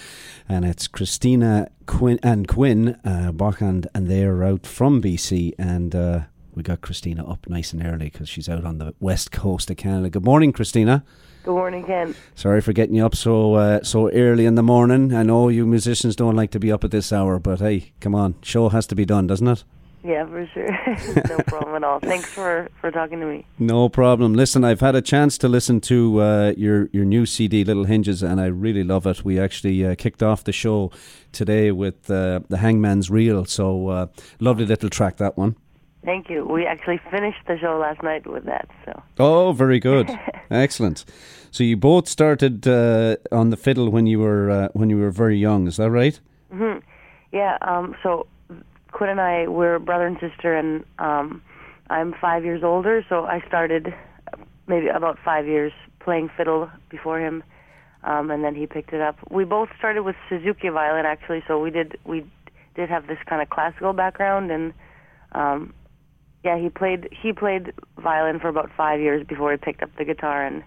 and 0.47 0.63
it's 0.63 0.87
Qristina 0.87 1.67
Quinn 1.85 2.21
and 2.23 2.47
Quinn 2.47 2.97
uh, 3.03 3.33
Bachand, 3.33 3.87
and 3.93 4.07
they 4.07 4.23
are 4.23 4.45
out 4.45 4.65
from 4.65 5.01
BC. 5.01 5.55
And 5.59 5.93
uh, 5.93 6.21
we 6.53 6.63
got 6.63 6.79
Qristina 6.79 7.29
up 7.29 7.49
nice 7.49 7.73
and 7.73 7.85
early 7.85 8.09
because 8.09 8.29
she's 8.29 8.47
out 8.47 8.63
on 8.63 8.77
the 8.77 8.95
west 9.01 9.33
coast 9.33 9.69
of 9.69 9.75
Canada. 9.75 10.09
Good 10.09 10.23
morning, 10.23 10.53
Qristina. 10.53 11.03
Good 11.43 11.55
morning, 11.55 11.83
Ken. 11.83 12.15
Sorry 12.35 12.61
for 12.61 12.71
getting 12.71 12.95
you 12.95 13.05
up 13.05 13.13
so 13.13 13.55
uh, 13.55 13.83
so 13.83 14.09
early 14.11 14.45
in 14.45 14.55
the 14.55 14.63
morning. 14.63 15.13
I 15.13 15.23
know 15.23 15.49
you 15.49 15.65
musicians 15.65 16.15
don't 16.15 16.37
like 16.37 16.51
to 16.51 16.61
be 16.61 16.71
up 16.71 16.85
at 16.85 16.91
this 16.91 17.11
hour, 17.11 17.39
but 17.39 17.59
hey, 17.59 17.91
come 17.99 18.15
on, 18.15 18.35
show 18.41 18.69
has 18.69 18.87
to 18.87 18.95
be 18.95 19.03
done, 19.03 19.27
doesn't 19.27 19.49
it? 19.49 19.65
Yeah, 20.03 20.25
for 20.25 20.45
sure. 20.53 21.23
no 21.29 21.37
problem 21.47 21.75
at 21.75 21.83
all. 21.83 21.99
Thanks 21.99 22.29
for, 22.29 22.69
for 22.81 22.91
talking 22.91 23.21
to 23.21 23.25
me. 23.25 23.45
No 23.57 23.87
problem. 23.87 24.33
Listen, 24.33 24.63
I've 24.65 24.81
had 24.81 24.95
a 24.95 25.01
chance 25.01 25.37
to 25.37 25.47
listen 25.47 25.79
to 25.81 26.21
uh, 26.21 26.53
your 26.57 26.89
your 26.91 27.05
new 27.05 27.25
CD, 27.25 27.63
Little 27.63 27.85
Hinges, 27.85 28.21
and 28.21 28.41
I 28.41 28.47
really 28.47 28.83
love 28.83 29.07
it. 29.07 29.23
We 29.23 29.39
actually 29.39 29.85
uh, 29.85 29.95
kicked 29.95 30.21
off 30.21 30.43
the 30.43 30.51
show 30.51 30.91
today 31.31 31.71
with 31.71 32.09
uh, 32.11 32.41
the 32.49 32.57
Hangman's 32.57 33.09
Reel, 33.09 33.45
so 33.45 33.87
uh, 33.87 34.07
lovely 34.39 34.65
little 34.65 34.89
track 34.89 35.17
that 35.17 35.37
one. 35.37 35.55
Thank 36.03 36.29
you. 36.29 36.45
We 36.45 36.65
actually 36.65 36.99
finished 37.09 37.39
the 37.47 37.57
show 37.57 37.77
last 37.77 38.03
night 38.03 38.27
with 38.27 38.43
that. 38.43 38.67
So. 38.83 39.01
Oh, 39.19 39.53
very 39.53 39.79
good, 39.79 40.09
excellent. 40.51 41.05
So 41.51 41.63
you 41.63 41.77
both 41.77 42.09
started 42.09 42.67
uh, 42.67 43.15
on 43.31 43.51
the 43.51 43.57
fiddle 43.57 43.89
when 43.89 44.05
you 44.05 44.19
were 44.19 44.49
uh, 44.49 44.67
when 44.73 44.89
you 44.89 44.97
were 44.97 45.11
very 45.11 45.37
young. 45.37 45.65
Is 45.67 45.77
that 45.77 45.91
right? 45.91 46.19
hmm 46.51 46.79
Yeah. 47.31 47.57
Um. 47.61 47.95
So 48.03 48.27
Quinn 48.93 49.09
and 49.09 49.19
I 49.19 49.47
we're 49.47 49.79
brother 49.79 50.07
and 50.07 50.17
sister, 50.19 50.55
and 50.55 50.85
um, 50.99 51.41
I'm 51.89 52.13
five 52.21 52.45
years 52.45 52.63
older. 52.63 53.03
So 53.09 53.25
I 53.25 53.41
started 53.47 53.93
maybe 54.67 54.87
about 54.87 55.17
five 55.23 55.45
years 55.45 55.73
playing 55.99 56.29
fiddle 56.37 56.69
before 56.89 57.19
him, 57.19 57.43
um, 58.03 58.31
and 58.31 58.43
then 58.43 58.55
he 58.55 58.67
picked 58.67 58.93
it 58.93 59.01
up. 59.01 59.17
We 59.29 59.45
both 59.45 59.69
started 59.77 60.03
with 60.03 60.15
Suzuki 60.29 60.69
violin 60.69 61.05
actually. 61.05 61.43
So 61.47 61.59
we 61.59 61.71
did 61.71 61.97
we 62.05 62.25
did 62.75 62.89
have 62.89 63.07
this 63.07 63.17
kind 63.25 63.41
of 63.41 63.49
classical 63.49 63.93
background, 63.93 64.51
and 64.51 64.73
um, 65.33 65.73
yeah, 66.43 66.57
he 66.57 66.69
played 66.69 67.09
he 67.11 67.33
played 67.33 67.73
violin 67.97 68.39
for 68.39 68.47
about 68.47 68.69
five 68.77 68.99
years 68.99 69.25
before 69.25 69.51
he 69.51 69.57
picked 69.57 69.81
up 69.81 69.89
the 69.97 70.05
guitar, 70.05 70.45
and 70.45 70.63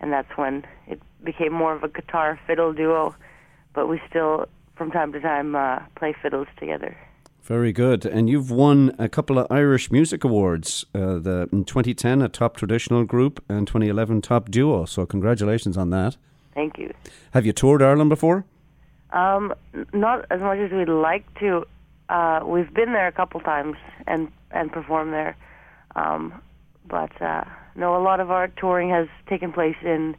and 0.00 0.12
that's 0.12 0.36
when 0.36 0.64
it 0.86 1.00
became 1.24 1.52
more 1.52 1.74
of 1.74 1.82
a 1.82 1.88
guitar 1.88 2.38
fiddle 2.46 2.72
duo. 2.72 3.14
But 3.74 3.88
we 3.88 4.00
still, 4.08 4.46
from 4.76 4.92
time 4.92 5.12
to 5.12 5.20
time, 5.20 5.56
uh, 5.56 5.80
play 5.96 6.14
fiddles 6.22 6.46
together. 6.56 6.96
Very 7.44 7.72
good. 7.72 8.06
And 8.06 8.30
you've 8.30 8.50
won 8.50 8.96
a 8.98 9.06
couple 9.06 9.38
of 9.38 9.46
Irish 9.50 9.90
Music 9.90 10.24
Awards. 10.24 10.86
Uh, 10.94 11.18
the 11.18 11.46
in 11.52 11.64
2010, 11.66 12.22
a 12.22 12.28
top 12.30 12.56
traditional 12.56 13.04
group, 13.04 13.44
and 13.50 13.66
2011, 13.66 14.22
top 14.22 14.50
duo. 14.50 14.86
So 14.86 15.04
congratulations 15.04 15.76
on 15.76 15.90
that. 15.90 16.16
Thank 16.54 16.78
you. 16.78 16.94
Have 17.32 17.44
you 17.44 17.52
toured 17.52 17.82
Ireland 17.82 18.08
before? 18.08 18.46
Um, 19.12 19.52
not 19.92 20.24
as 20.30 20.40
much 20.40 20.58
as 20.58 20.72
we'd 20.72 20.88
like 20.88 21.26
to. 21.40 21.66
Uh, 22.08 22.40
we've 22.46 22.72
been 22.72 22.94
there 22.94 23.08
a 23.08 23.12
couple 23.12 23.40
times 23.40 23.76
and 24.06 24.32
and 24.50 24.72
performed 24.72 25.12
there, 25.12 25.36
um, 25.96 26.32
but 26.88 27.20
uh, 27.20 27.44
no, 27.76 27.94
a 27.94 28.02
lot 28.02 28.20
of 28.20 28.30
our 28.30 28.48
touring 28.48 28.88
has 28.88 29.06
taken 29.28 29.52
place 29.52 29.76
in 29.82 30.16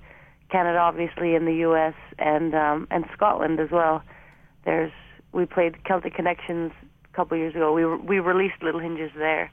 Canada, 0.52 0.78
obviously, 0.78 1.34
in 1.34 1.46
the 1.46 1.56
U.S. 1.70 1.96
and 2.20 2.54
um, 2.54 2.88
and 2.92 3.06
Scotland 3.14 3.60
as 3.60 3.72
well. 3.72 4.04
There's 4.64 4.92
we 5.32 5.46
played 5.46 5.84
Celtic 5.86 6.14
Connections 6.14 6.72
a 7.16 7.18
couple 7.18 7.38
years 7.38 7.56
ago. 7.56 7.72
We 7.74 7.84
re- 7.84 7.98
we 7.98 8.20
released 8.20 8.62
Little 8.62 8.82
Hinges 8.82 9.12
there, 9.18 9.50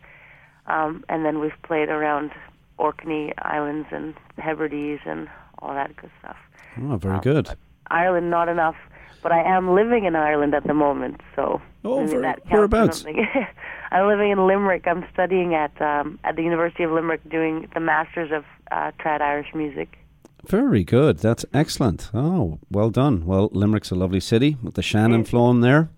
um, 0.66 1.04
and 1.08 1.24
then 1.24 1.38
we've 1.40 1.52
played 1.62 1.88
around 1.88 2.32
Orkney 2.78 3.32
Islands 3.38 3.86
and 3.92 4.14
Hebrides 4.38 5.00
and 5.06 5.28
all 5.60 5.74
that 5.74 5.94
good 5.96 6.10
stuff. 6.20 6.36
Oh, 6.82 6.96
very 6.96 7.20
good. 7.20 7.48
Ireland, 7.88 8.30
not 8.30 8.48
enough, 8.48 8.76
but 9.22 9.30
I 9.32 9.42
am 9.42 9.74
living 9.74 10.04
in 10.06 10.16
Ireland 10.16 10.54
at 10.54 10.66
the 10.66 10.74
moment, 10.74 11.20
so 11.36 11.60
Oh, 11.84 12.06
very- 12.06 12.22
that 12.22 12.40
whereabouts? 12.50 13.04
I'm 13.92 14.06
living 14.08 14.30
in 14.30 14.46
Limerick. 14.46 14.86
I'm 14.86 15.04
studying 15.12 15.54
at 15.54 15.80
um, 15.80 16.18
at 16.24 16.36
the 16.36 16.42
University 16.42 16.82
of 16.82 16.90
Limerick, 16.92 17.20
doing 17.28 17.68
the 17.74 17.80
Masters 17.80 18.30
of 18.32 18.44
uh, 18.70 18.90
Trad 18.98 19.20
Irish 19.20 19.54
Music. 19.54 19.98
Very 20.46 20.82
good. 20.82 21.18
That's 21.18 21.44
excellent. 21.54 22.10
Oh, 22.12 22.58
well 22.70 22.90
done. 22.90 23.26
Well, 23.26 23.48
Limerick's 23.52 23.90
a 23.92 23.94
lovely 23.94 24.18
city 24.20 24.56
with 24.62 24.74
the 24.74 24.82
Shannon 24.82 25.24
flowing 25.24 25.60
there. 25.60 25.88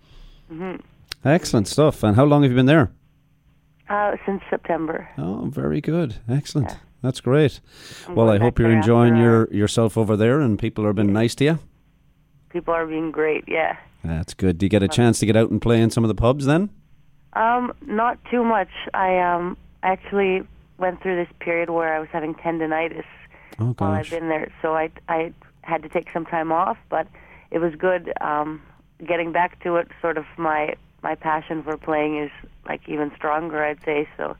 hmm 0.48 0.76
Excellent 1.24 1.68
stuff. 1.68 2.02
And 2.02 2.16
how 2.16 2.24
long 2.24 2.42
have 2.42 2.52
you 2.52 2.56
been 2.56 2.66
there? 2.66 2.92
Uh, 3.88 4.16
since 4.24 4.42
September. 4.50 5.08
Oh, 5.18 5.46
very 5.50 5.80
good. 5.80 6.16
Excellent. 6.28 6.78
That's 7.02 7.20
great. 7.20 7.60
I'm 8.08 8.14
well, 8.14 8.30
I 8.30 8.38
hope 8.38 8.58
you're 8.58 8.70
enjoying 8.70 9.16
your 9.16 9.52
yourself 9.52 9.98
over 9.98 10.16
there 10.16 10.40
and 10.40 10.58
people 10.58 10.86
are 10.86 10.94
being 10.94 11.12
nice 11.12 11.34
to 11.36 11.44
you. 11.44 11.58
People 12.48 12.72
are 12.72 12.86
being 12.86 13.10
great. 13.10 13.44
Yeah. 13.46 13.76
That's 14.02 14.32
good. 14.32 14.56
Do 14.58 14.66
you 14.66 14.70
get 14.70 14.82
a 14.82 14.88
chance 14.88 15.18
to 15.18 15.26
get 15.26 15.36
out 15.36 15.50
and 15.50 15.60
play 15.60 15.80
in 15.82 15.90
some 15.90 16.02
of 16.04 16.08
the 16.08 16.14
pubs 16.14 16.46
then? 16.46 16.70
Um, 17.34 17.74
not 17.86 18.18
too 18.30 18.42
much. 18.42 18.70
I 18.94 19.18
um 19.18 19.56
actually 19.82 20.46
went 20.78 21.02
through 21.02 21.16
this 21.16 21.32
period 21.40 21.68
where 21.68 21.94
I 21.94 22.00
was 22.00 22.08
having 22.10 22.34
tendonitis 22.34 23.04
Oh 23.58 23.74
while 23.78 23.92
I've 23.92 24.10
been 24.10 24.28
there, 24.28 24.50
so 24.62 24.74
I 24.74 24.90
I 25.08 25.32
had 25.62 25.82
to 25.82 25.88
take 25.88 26.08
some 26.12 26.24
time 26.24 26.52
off, 26.52 26.78
but 26.88 27.06
it 27.50 27.58
was 27.58 27.74
good. 27.74 28.12
Um, 28.20 28.62
getting 29.06 29.32
back 29.32 29.62
to 29.64 29.76
it, 29.76 29.88
sort 30.00 30.16
of 30.16 30.24
my 30.38 30.74
my 31.05 31.14
passion 31.14 31.62
for 31.62 31.76
playing 31.76 32.18
is 32.18 32.30
like 32.66 32.80
even 32.88 33.12
stronger, 33.14 33.62
I'd 33.62 33.84
say. 33.84 34.09
So, 34.16 34.36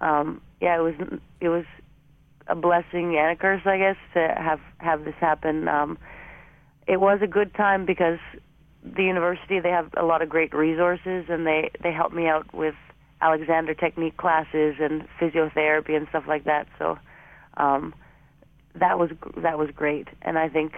um, 0.00 0.40
yeah, 0.60 0.78
it 0.78 0.82
was 0.82 0.94
it 1.40 1.48
was 1.48 1.64
a 2.46 2.54
blessing 2.54 3.18
and 3.18 3.32
a 3.32 3.36
curse, 3.36 3.62
I 3.66 3.76
guess, 3.78 3.96
to 4.14 4.34
have 4.38 4.60
have 4.78 5.04
this 5.04 5.16
happen. 5.20 5.68
Um, 5.68 5.98
it 6.86 7.00
was 7.00 7.18
a 7.20 7.26
good 7.26 7.52
time 7.52 7.84
because 7.84 8.20
the 8.82 9.02
university 9.02 9.58
they 9.58 9.70
have 9.70 9.90
a 9.96 10.04
lot 10.04 10.22
of 10.22 10.28
great 10.28 10.54
resources 10.54 11.26
and 11.28 11.44
they 11.44 11.70
they 11.82 11.92
help 11.92 12.12
me 12.12 12.28
out 12.28 12.54
with 12.54 12.76
Alexander 13.20 13.74
technique 13.74 14.16
classes 14.16 14.76
and 14.80 15.06
physiotherapy 15.20 15.96
and 15.96 16.06
stuff 16.08 16.24
like 16.28 16.44
that. 16.44 16.68
So 16.78 16.96
um, 17.56 17.92
that 18.76 19.00
was 19.00 19.10
that 19.36 19.58
was 19.58 19.70
great, 19.74 20.06
and 20.22 20.38
I 20.38 20.48
think 20.48 20.74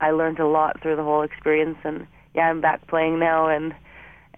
I 0.00 0.10
learned 0.10 0.40
a 0.40 0.48
lot 0.48 0.82
through 0.82 0.96
the 0.96 1.04
whole 1.04 1.22
experience. 1.22 1.78
And 1.84 2.08
yeah, 2.34 2.50
I'm 2.50 2.60
back 2.60 2.88
playing 2.88 3.20
now 3.20 3.46
and 3.46 3.72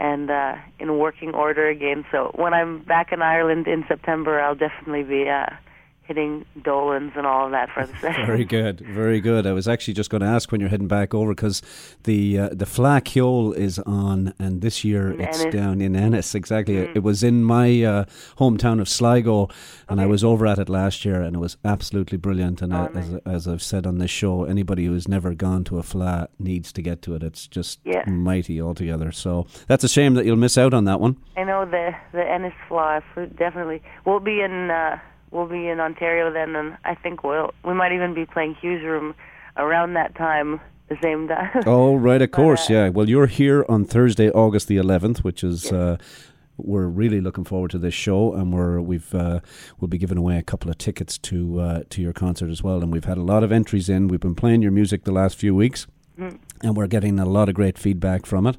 and 0.00 0.30
uh, 0.30 0.54
in 0.78 0.98
working 0.98 1.34
order 1.34 1.68
again. 1.68 2.04
So 2.10 2.32
when 2.34 2.54
I'm 2.54 2.82
back 2.82 3.12
in 3.12 3.20
Ireland 3.20 3.68
in 3.68 3.84
September, 3.86 4.40
I'll 4.40 4.56
definitely 4.56 5.02
be 5.02 5.28
uh, 5.28 5.46
hitting 6.02 6.44
Dolans 6.62 7.12
and 7.14 7.24
all 7.26 7.46
of 7.46 7.52
that 7.52 7.70
for 7.70 7.86
the 7.86 7.92
session. 8.00 8.26
Very 8.26 8.44
good, 8.44 8.80
very 8.80 9.20
good. 9.20 9.46
I 9.46 9.52
was 9.52 9.68
actually 9.68 9.94
just 9.94 10.10
going 10.10 10.22
to 10.22 10.26
ask 10.26 10.50
when 10.50 10.60
you're 10.60 10.70
heading 10.70 10.88
back 10.88 11.14
over 11.14 11.32
because 11.34 11.62
the 12.04 12.38
uh, 12.38 12.48
the 12.50 12.64
Fleadh 12.64 13.04
Cheoil 13.04 13.52
is 13.52 13.78
on, 13.80 14.34
and 14.38 14.60
this 14.60 14.82
year 14.84 15.12
In 15.12 15.20
it's 15.20 15.40
Ennis. 15.40 15.54
down 15.54 15.80
in 15.80 15.94
Ennis. 15.94 16.34
Exactly, 16.34 16.76
it 16.78 17.02
was 17.02 17.22
in 17.22 17.44
my 17.44 17.82
uh, 17.84 18.04
hometown 18.38 18.80
of 18.80 18.88
Sligo, 18.88 19.48
and 19.88 20.00
I 20.00 20.06
was 20.06 20.24
over 20.24 20.46
at 20.46 20.58
it 20.58 20.68
last 20.68 21.04
year, 21.04 21.22
and 21.22 21.36
it 21.36 21.38
was 21.38 21.56
absolutely 21.64 22.18
brilliant. 22.18 22.60
And 22.62 22.74
I, 22.74 22.80
Oh, 22.80 22.98
as, 22.98 23.14
as 23.26 23.48
I've 23.48 23.62
said 23.62 23.86
on 23.86 23.98
this 23.98 24.10
show, 24.10 24.44
anybody 24.44 24.86
who's 24.86 25.06
never 25.06 25.34
gone 25.34 25.64
to 25.64 25.78
a 25.78 25.82
flat 25.82 26.30
needs 26.38 26.72
to 26.72 26.82
get 26.82 27.02
to 27.02 27.14
it. 27.14 27.22
It's 27.22 27.46
just 27.46 27.78
Yeah. 27.84 28.02
mighty 28.08 28.60
altogether. 28.60 29.12
So 29.12 29.46
that's 29.68 29.84
a 29.84 29.88
shame 29.88 30.14
that 30.14 30.24
you'll 30.24 30.36
miss 30.36 30.56
out 30.58 30.72
on 30.74 30.84
that 30.86 30.98
one. 31.00 31.16
I 31.36 31.44
know 31.44 31.64
the 31.66 31.94
the 32.12 32.24
Ennis 32.28 32.54
fly 32.68 33.00
definitely. 33.36 33.82
We'll 34.04 34.20
be 34.20 34.40
in 34.40 34.70
uh, 34.70 34.98
we'll 35.30 35.46
be 35.46 35.68
in 35.68 35.80
Ontario 35.80 36.32
then, 36.32 36.56
and 36.56 36.76
I 36.84 36.94
think 36.94 37.22
we'll 37.24 37.52
we 37.64 37.74
might 37.74 37.92
even 37.92 38.14
be 38.14 38.26
playing 38.26 38.54
Hugh's 38.60 38.82
Room 38.84 39.14
around 39.56 39.94
that 39.94 40.14
time, 40.14 40.60
the 40.88 40.96
same 41.02 41.28
time. 41.28 41.50
Oh, 41.66 41.96
right, 41.96 42.22
of 42.22 42.30
But, 42.30 42.36
course, 42.36 42.70
uh, 42.70 42.74
yeah. 42.74 42.88
Well, 42.88 43.08
you're 43.08 43.26
here 43.26 43.64
on 43.68 43.84
Thursday, 43.84 44.30
August 44.30 44.68
the 44.68 44.76
11th, 44.76 45.18
which 45.18 45.42
is. 45.44 45.70
Uh, 45.72 45.96
we're 46.62 46.88
really 46.88 47.22
looking 47.22 47.44
forward 47.44 47.70
to 47.70 47.78
this 47.78 47.94
show, 47.94 48.34
and 48.34 48.52
we're 48.52 48.82
we've 48.82 49.14
uh, 49.14 49.40
we'll 49.80 49.88
be 49.88 49.96
giving 49.96 50.18
away 50.18 50.36
a 50.36 50.42
couple 50.42 50.70
of 50.70 50.76
tickets 50.76 51.16
to 51.16 51.58
uh, 51.58 51.82
to 51.88 52.02
your 52.02 52.12
concert 52.12 52.50
as 52.50 52.62
well. 52.62 52.82
And 52.82 52.92
we've 52.92 53.06
had 53.06 53.16
a 53.16 53.22
lot 53.22 53.42
of 53.42 53.50
entries 53.50 53.88
in. 53.88 54.08
We've 54.08 54.20
been 54.20 54.34
playing 54.34 54.60
your 54.60 54.70
music 54.70 55.04
the 55.04 55.10
last 55.12 55.36
few 55.38 55.54
weeks, 55.54 55.86
Mhm. 56.18 56.38
and 56.62 56.76
we're 56.76 56.86
getting 56.86 57.18
a 57.18 57.24
lot 57.24 57.48
of 57.48 57.54
great 57.54 57.78
feedback 57.78 58.26
from 58.26 58.46
it. 58.46 58.56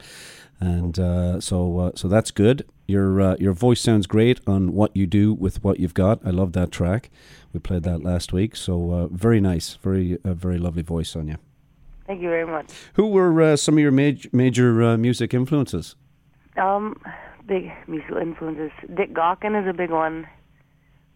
And 0.61 0.99
uh, 0.99 1.41
so 1.41 1.79
uh, 1.79 1.91
so 1.95 2.07
that's 2.07 2.29
good. 2.29 2.65
Your 2.87 3.19
uh, 3.19 3.35
your 3.39 3.53
voice 3.53 3.81
sounds 3.81 4.05
great 4.05 4.39
on 4.45 4.73
what 4.73 4.95
you 4.95 5.07
do 5.07 5.33
with 5.33 5.63
what 5.63 5.79
you've 5.79 5.95
got. 5.95 6.19
I 6.23 6.29
love 6.29 6.53
that 6.53 6.71
track. 6.71 7.09
We 7.51 7.59
played 7.59 7.81
that 7.83 8.03
last 8.03 8.31
week, 8.31 8.55
so 8.55 8.91
uh, 8.91 9.07
very 9.07 9.41
nice, 9.41 9.79
very 9.81 10.19
uh, 10.23 10.35
very 10.35 10.59
lovely 10.59 10.83
voice 10.83 11.15
on 11.15 11.27
you. 11.27 11.37
Thank 12.05 12.21
you 12.21 12.29
very 12.29 12.45
much. 12.45 12.71
Who 12.93 13.07
were 13.07 13.41
uh, 13.41 13.55
some 13.55 13.75
of 13.75 13.79
your 13.79 13.91
major 13.91 14.29
major 14.33 14.83
uh, 14.83 14.97
music 14.97 15.33
influences? 15.33 15.95
Um, 16.57 17.01
big 17.47 17.71
musical 17.87 18.17
influences. 18.17 18.71
Dick 18.93 19.13
Gaughan 19.13 19.59
is 19.59 19.67
a 19.67 19.73
big 19.73 19.89
one 19.89 20.27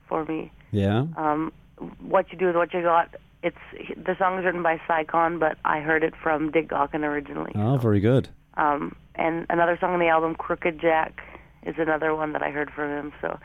for 0.09 0.25
me. 0.25 0.51
Yeah. 0.71 1.05
Um, 1.17 1.53
what 2.01 2.31
you 2.31 2.37
do 2.37 2.47
with 2.47 2.55
what 2.55 2.73
you 2.73 2.81
got. 2.81 3.15
It's 3.43 3.57
the 3.95 4.15
song 4.17 4.39
is 4.39 4.45
written 4.45 4.63
by 4.63 4.81
Cy 4.87 5.03
but 5.37 5.59
I 5.63 5.81
heard 5.81 6.03
it 6.03 6.15
from 6.15 6.49
Dick 6.49 6.69
Gaughan 6.69 7.03
originally. 7.03 7.51
Oh, 7.53 7.77
very 7.77 7.99
good. 7.99 8.29
Um, 8.55 8.95
and 9.17 9.45
another 9.49 9.77
song 9.79 9.93
on 9.93 9.99
the 9.99 10.07
album, 10.07 10.35
Crooked 10.35 10.79
Jack, 10.79 11.21
is 11.63 11.75
another 11.77 12.15
one 12.15 12.33
that 12.33 12.43
I 12.43 12.51
heard 12.51 12.69
from 12.71 12.89
him. 12.89 13.13
So 13.21 13.39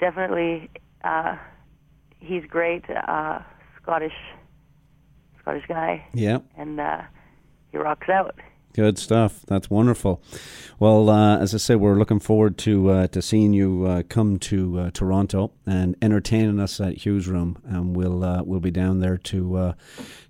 definitely 0.00 0.70
uh, 1.02 1.36
he's 2.20 2.44
great, 2.46 2.84
uh, 2.90 3.40
Scottish 3.82 4.12
Scottish 5.40 5.64
guy, 5.68 6.04
Yeah. 6.14 6.38
and 6.56 6.80
uh, 6.80 7.02
he 7.70 7.76
rocks 7.78 8.08
out. 8.08 8.34
Good 8.72 8.98
stuff. 8.98 9.42
That's 9.46 9.70
wonderful. 9.70 10.20
Well, 10.80 11.08
uh, 11.08 11.38
as 11.38 11.54
I 11.54 11.58
said, 11.58 11.76
we're 11.80 11.94
looking 11.96 12.18
forward 12.18 12.58
to 12.58 12.90
uh, 12.90 13.06
to 13.08 13.22
seeing 13.22 13.52
you 13.52 13.84
uh, 13.86 14.02
come 14.08 14.38
to 14.40 14.78
uh, 14.80 14.90
Toronto 14.90 15.52
and 15.64 15.94
entertaining 16.02 16.58
us 16.58 16.80
at 16.80 17.04
Hugh's 17.06 17.28
Room, 17.28 17.56
and 17.64 17.94
we'll 17.94 18.24
uh, 18.24 18.42
we'll 18.42 18.58
be 18.58 18.72
down 18.72 18.98
there 18.98 19.16
to 19.18 19.56
uh, 19.56 19.72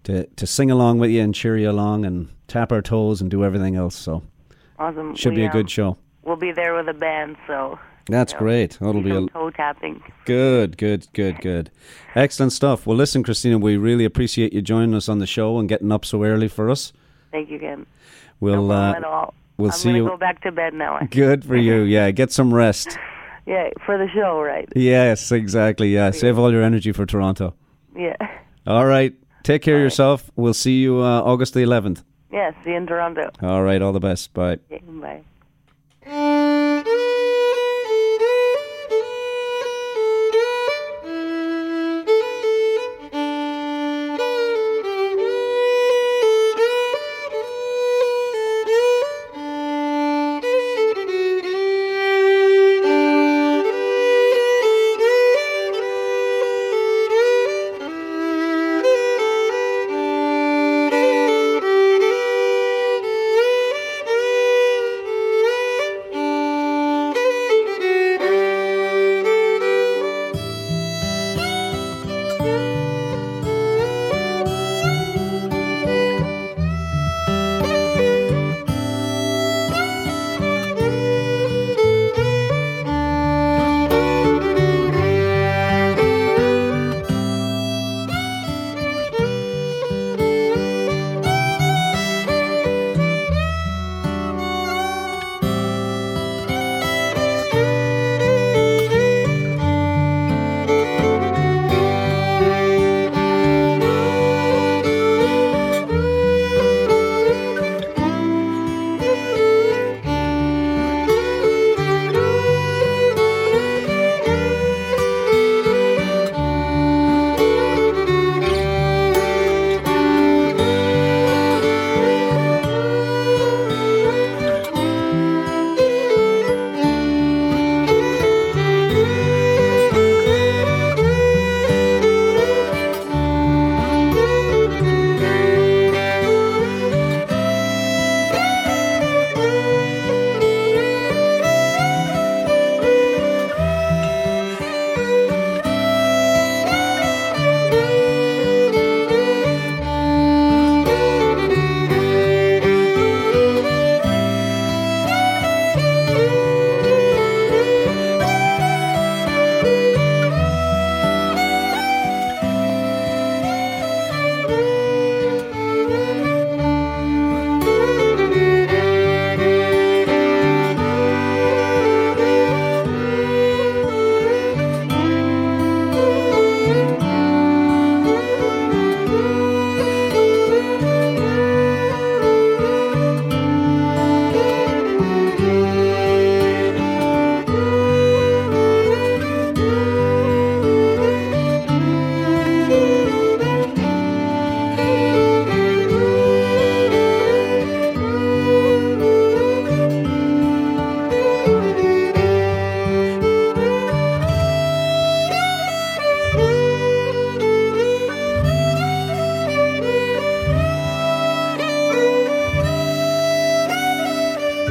to 0.03 0.27
to 0.27 0.47
sing 0.47 0.71
along 0.71 0.99
with 0.99 1.11
you 1.11 1.23
and 1.23 1.35
cheer 1.35 1.57
you 1.57 1.71
along 1.71 2.05
and 2.05 2.29
tap 2.47 2.71
our 2.71 2.83
toes 2.83 3.23
and 3.23 3.31
do 3.31 3.45
everything 3.45 3.77
else. 3.77 3.95
So 3.95 4.23
Awesome. 4.85 5.15
should 5.15 5.31
We, 5.31 5.37
be 5.37 5.43
a 5.43 5.47
um, 5.47 5.53
good 5.53 5.71
show. 5.71 5.97
We'll 6.25 6.37
be 6.37 6.53
there 6.53 6.75
with 6.75 6.89
a 6.89 6.95
band, 6.95 7.37
so 7.47 7.79
That's 8.09 8.33
you 8.33 8.37
know, 8.39 8.45
great. 8.45 8.79
That'll 8.81 9.03
be 9.03 9.11
a 9.11 9.27
toe 9.27 9.51
tapping. 9.51 10.03
good, 10.25 10.77
good, 10.79 11.07
good, 11.13 11.41
good, 11.41 11.71
excellent 12.15 12.53
stuff. 12.53 12.87
Well, 12.87 12.97
listen, 12.97 13.23
Qristina, 13.25 13.61
we 13.61 13.77
really 13.77 14.05
appreciate 14.05 14.53
you 14.53 14.63
joining 14.63 14.95
us 14.95 15.09
on 15.09 15.19
the 15.19 15.27
show 15.27 15.59
and 15.59 15.69
getting 15.69 15.93
up 15.93 16.05
so 16.05 16.23
early 16.25 16.49
for 16.49 16.71
us. 16.71 16.93
Thank 17.31 17.51
you, 17.51 17.59
Ken. 17.59 17.87
We'll 18.41 18.67
no 18.67 18.75
uh, 18.75 18.93
at 18.97 19.05
all. 19.05 19.35
we'll 19.57 19.71
I'm 19.71 19.77
see 19.77 19.93
you- 19.93 20.07
go 20.09 20.17
back 20.17 20.43
to 20.43 20.53
bed 20.53 20.75
now. 20.75 20.99
Good 21.11 21.45
for 21.45 21.57
you. 21.57 21.83
Yeah, 21.97 22.11
get 22.11 22.33
some 22.33 22.53
rest. 22.53 22.99
Yeah, 23.47 23.69
for 23.85 23.99
the 23.99 24.09
show, 24.15 24.41
right? 24.41 24.67
Yes, 24.75 25.31
exactly. 25.31 25.93
Yeah, 25.93 26.13
save 26.13 26.39
all 26.39 26.51
your 26.51 26.63
energy 26.63 26.93
for 26.93 27.05
Toronto. 27.05 27.53
Yeah. 27.95 28.17
All 28.67 28.87
right. 28.87 29.13
Take 29.43 29.61
care 29.61 29.77
of 29.77 29.83
yourself. 29.83 30.31
We'll 30.35 30.55
see 30.55 30.81
you 30.81 31.01
uh, 31.03 31.21
August 31.21 31.53
the 31.53 31.61
11th. 31.61 32.03
Yeah, 32.35 32.51
see 32.65 32.71
you 32.71 32.77
in 32.77 32.87
Toronto. 32.89 33.31
All 33.43 33.63
right. 33.63 33.81
All 33.81 33.93
the 33.93 34.01
best. 34.01 34.35
Bye. 34.35 34.59
Okay, 34.69 34.83
bye. 34.85 35.23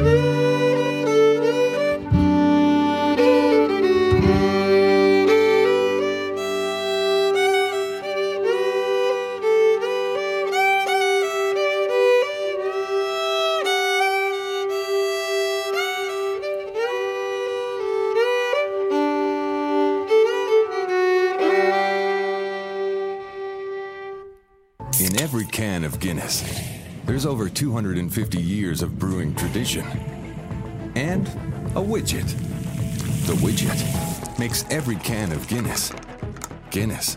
In 0.04 0.33
there's 27.24 27.32
over 27.32 27.48
250 27.48 28.38
years 28.38 28.82
of 28.82 28.98
brewing 28.98 29.34
tradition. 29.34 29.86
And 30.94 31.26
a 31.74 31.80
widget. 31.80 32.28
The 33.26 33.32
widget 33.36 34.38
makes 34.38 34.66
every 34.68 34.96
can 34.96 35.32
of 35.32 35.48
Guinness 35.48 35.90
Guinness. 36.70 37.16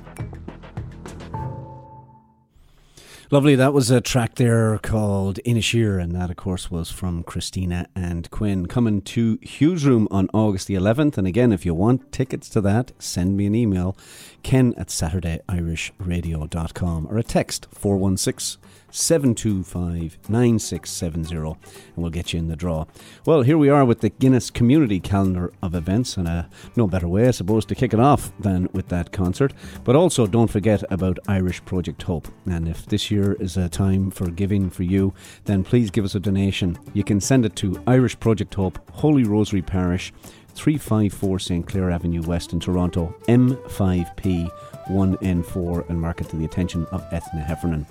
Lovely. 3.32 3.56
That 3.56 3.74
was 3.74 3.92
a 3.92 4.00
track 4.00 4.36
there 4.36 4.78
called 4.78 5.40
Inisheer, 5.46 6.02
and 6.02 6.16
that, 6.16 6.30
of 6.30 6.38
course, 6.38 6.72
was 6.72 6.90
from 6.90 7.26
Qristina 7.26 7.88
and 7.94 8.32
Quinn. 8.32 8.68
Coming 8.68 9.02
to 9.02 9.38
Hugh's 9.42 9.86
Room 9.86 10.08
on 10.10 10.30
August 10.34 10.68
the 10.68 10.76
11th. 10.76 11.18
And 11.18 11.28
again, 11.28 11.52
if 11.52 11.66
you 11.66 11.74
want 11.74 12.14
tickets 12.14 12.48
to 12.52 12.62
that, 12.62 12.94
send 12.98 13.36
me 13.36 13.46
an 13.46 13.56
email, 13.56 13.98
ken 14.44 14.74
at 14.78 14.88
SaturdayIrishRadio.com, 14.88 17.08
or 17.08 17.18
a 17.18 17.24
text 17.24 17.68
416 17.74 18.62
725 18.92 20.18
9670 20.30 21.36
and 21.38 21.56
we'll 21.96 22.10
get 22.10 22.34
you 22.34 22.40
in 22.40 22.48
the 22.48 22.56
draw. 22.56 22.86
Well, 23.26 23.42
here 23.42 23.58
we 23.58 23.70
are 23.70 23.86
with 23.86 24.02
the 24.02 24.10
Guinness 24.10 24.50
Community 24.50 25.00
Calendar 25.00 25.52
of 25.62 25.76
Events, 25.76 26.18
and 26.18 26.28
uh, 26.28 26.44
no 26.76 26.88
better 26.88 27.08
way, 27.08 27.28
I 27.28 27.32
suppose, 27.32 27.66
to 27.66 27.76
kick 27.76 27.94
it 27.94 28.00
off 28.00 28.32
than 28.40 28.70
with 28.74 28.88
that 28.90 29.12
concert. 29.12 29.54
But 29.84 29.96
also, 29.96 30.28
don't 30.28 30.50
forget 30.50 30.84
about 30.90 31.20
Irish 31.28 31.64
Project 31.66 32.04
Hope. 32.04 32.28
And 32.46 32.68
if 32.68 32.86
this 32.86 33.12
year 33.12 33.34
is 33.34 33.58
a 33.58 33.70
time 33.70 34.12
for 34.12 34.30
giving 34.30 34.70
for 34.70 34.84
you, 34.84 35.14
then 35.46 35.64
please 35.64 35.92
give 35.92 36.06
us 36.06 36.16
a 36.16 36.20
donation. 36.20 36.78
You 36.94 37.04
can 37.04 37.20
send 37.20 37.46
it 37.46 37.56
to 37.58 37.82
Irish 37.88 38.20
Project 38.20 38.54
Hope, 38.56 38.80
Holy 38.92 39.24
Rosary 39.24 39.62
Parish, 39.62 40.14
354 40.56 41.40
St. 41.40 41.68
Clair 41.68 41.92
Avenue 41.92 42.24
West 42.24 42.52
in 42.52 42.60
Toronto, 42.60 43.16
M5P 43.28 44.50
1N4, 44.88 45.90
and 45.90 46.02
mark 46.02 46.22
it 46.22 46.30
to 46.30 46.36
the 46.36 46.46
attention 46.46 46.86
of 46.88 47.04
Ethna 47.14 47.42
Heffernan. 47.42 47.86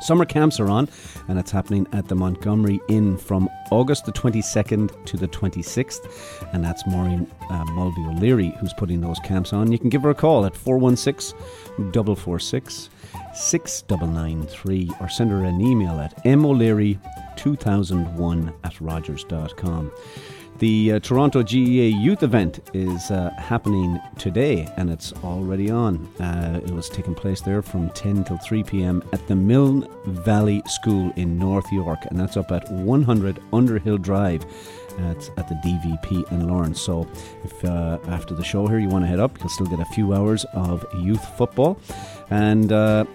Summer 0.00 0.24
camps 0.24 0.60
are 0.60 0.68
on, 0.68 0.88
and 1.28 1.38
it's 1.38 1.50
happening 1.50 1.86
at 1.92 2.08
the 2.08 2.14
Montgomery 2.14 2.80
Inn 2.88 3.16
from 3.16 3.48
August 3.70 4.06
the 4.06 4.12
22nd 4.12 5.04
to 5.06 5.16
the 5.16 5.28
26th. 5.28 6.52
And 6.52 6.64
that's 6.64 6.86
Maureen 6.86 7.30
uh, 7.50 7.64
Mulvey 7.66 8.02
O'Leary 8.02 8.54
who's 8.60 8.72
putting 8.72 9.00
those 9.00 9.18
camps 9.20 9.52
on. 9.52 9.70
You 9.72 9.78
can 9.78 9.90
give 9.90 10.02
her 10.02 10.10
a 10.10 10.14
call 10.14 10.46
at 10.46 10.56
416 10.56 11.38
446 11.92 12.90
6993 13.34 14.90
or 15.00 15.08
send 15.08 15.30
her 15.30 15.44
an 15.44 15.60
email 15.60 16.00
at 16.00 16.24
moleary2001 16.24 18.54
at 18.64 18.80
rogers.com. 18.80 19.92
The 20.60 20.92
uh, 20.92 20.98
Toronto 20.98 21.42
GAA 21.42 21.88
Youth 22.04 22.22
Event 22.22 22.60
is 22.74 23.10
uh, 23.10 23.30
happening 23.38 23.98
today 24.18 24.68
and 24.76 24.90
it's 24.90 25.10
already 25.24 25.70
on. 25.70 26.06
Uh, 26.20 26.60
it 26.62 26.70
was 26.72 26.90
taking 26.90 27.14
place 27.14 27.40
there 27.40 27.62
from 27.62 27.88
10 27.90 28.24
till 28.24 28.36
3 28.36 28.62
pm 28.64 29.02
at 29.14 29.26
the 29.26 29.34
Milne 29.34 29.88
Valley 30.04 30.62
School 30.66 31.14
in 31.16 31.38
North 31.38 31.72
York, 31.72 32.00
and 32.10 32.20
that's 32.20 32.36
up 32.36 32.52
at 32.52 32.70
100 32.70 33.40
Underhill 33.54 33.96
Drive. 33.96 34.44
At, 34.98 35.30
at 35.38 35.48
the 35.48 35.54
DVP 35.64 36.30
in 36.30 36.46
Lawrence. 36.48 36.78
So, 36.78 37.08
if 37.44 37.64
uh, 37.64 37.98
after 38.08 38.34
the 38.34 38.44
show 38.44 38.66
here 38.66 38.78
you 38.78 38.88
want 38.88 39.04
to 39.04 39.08
head 39.08 39.20
up, 39.20 39.38
you'll 39.38 39.48
still 39.48 39.68
get 39.68 39.80
a 39.80 39.84
few 39.86 40.12
hours 40.12 40.44
of 40.52 40.84
youth 40.98 41.24
football. 41.38 41.78
And 42.28 42.70
uh, 42.70 43.06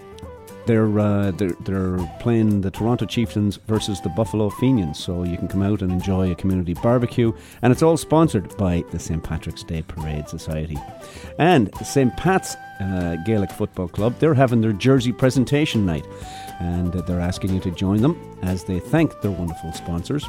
they're, 0.66 0.98
uh, 0.98 1.30
they're 1.32 1.56
they're 1.60 1.98
playing 2.20 2.60
the 2.60 2.70
Toronto 2.70 3.06
Chieftains 3.06 3.56
versus 3.66 4.00
the 4.00 4.08
Buffalo 4.10 4.50
Fenians, 4.50 4.98
so 4.98 5.22
you 5.22 5.36
can 5.36 5.48
come 5.48 5.62
out 5.62 5.82
and 5.82 5.90
enjoy 5.90 6.30
a 6.30 6.34
community 6.34 6.74
barbecue, 6.74 7.32
and 7.62 7.72
it's 7.72 7.82
all 7.82 7.96
sponsored 7.96 8.56
by 8.56 8.84
the 8.90 8.98
St 8.98 9.22
Patrick's 9.22 9.62
Day 9.62 9.82
Parade 9.82 10.28
Society, 10.28 10.78
and 11.38 11.70
St 11.84 12.14
Pat's 12.16 12.56
uh, 12.80 13.16
Gaelic 13.24 13.50
Football 13.50 13.88
Club. 13.88 14.18
They're 14.18 14.34
having 14.34 14.60
their 14.60 14.72
jersey 14.72 15.12
presentation 15.12 15.86
night, 15.86 16.06
and 16.60 16.92
they're 16.92 17.20
asking 17.20 17.54
you 17.54 17.60
to 17.60 17.70
join 17.70 18.02
them 18.02 18.38
as 18.42 18.64
they 18.64 18.80
thank 18.80 19.20
their 19.22 19.30
wonderful 19.30 19.72
sponsors 19.72 20.26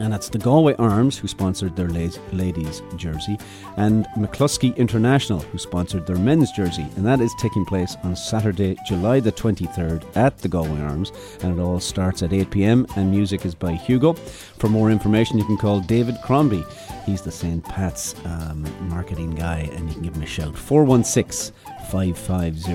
and 0.00 0.12
that's 0.12 0.28
the 0.28 0.38
Galway 0.38 0.74
Arms 0.76 1.18
who 1.18 1.28
sponsored 1.28 1.76
their 1.76 1.88
ladies' 1.88 2.82
jersey, 2.96 3.38
and 3.76 4.06
McCluskey 4.16 4.76
International 4.76 5.40
who 5.40 5.58
sponsored 5.58 6.06
their 6.06 6.16
men's 6.16 6.50
jersey, 6.52 6.86
and 6.96 7.06
that 7.06 7.20
is 7.20 7.34
taking 7.38 7.64
place 7.64 7.96
on 8.02 8.16
Saturday, 8.16 8.76
July 8.86 9.20
the 9.20 9.32
23rd 9.32 10.04
at 10.16 10.38
the 10.38 10.48
Galway 10.48 10.80
Arms, 10.80 11.12
and 11.42 11.58
it 11.58 11.62
all 11.62 11.80
starts 11.80 12.22
at 12.22 12.32
8 12.32 12.50
pm, 12.50 12.86
and 12.96 13.10
music 13.10 13.44
is 13.44 13.54
by 13.54 13.72
Hugo. 13.72 14.14
For 14.14 14.68
more 14.68 14.90
information, 14.90 15.38
you 15.38 15.44
can 15.44 15.56
call 15.56 15.80
David 15.80 16.16
Crombie. 16.22 16.64
He's 17.04 17.22
the 17.22 17.30
St. 17.30 17.64
Pat's 17.64 18.14
um, 18.24 18.66
marketing 18.88 19.34
guy, 19.34 19.70
and 19.72 19.88
you 19.88 19.94
can 19.94 20.02
give 20.02 20.16
him 20.16 20.22
a 20.22 20.26
shout 20.26 20.56
416 20.56 21.54
550 21.90 22.74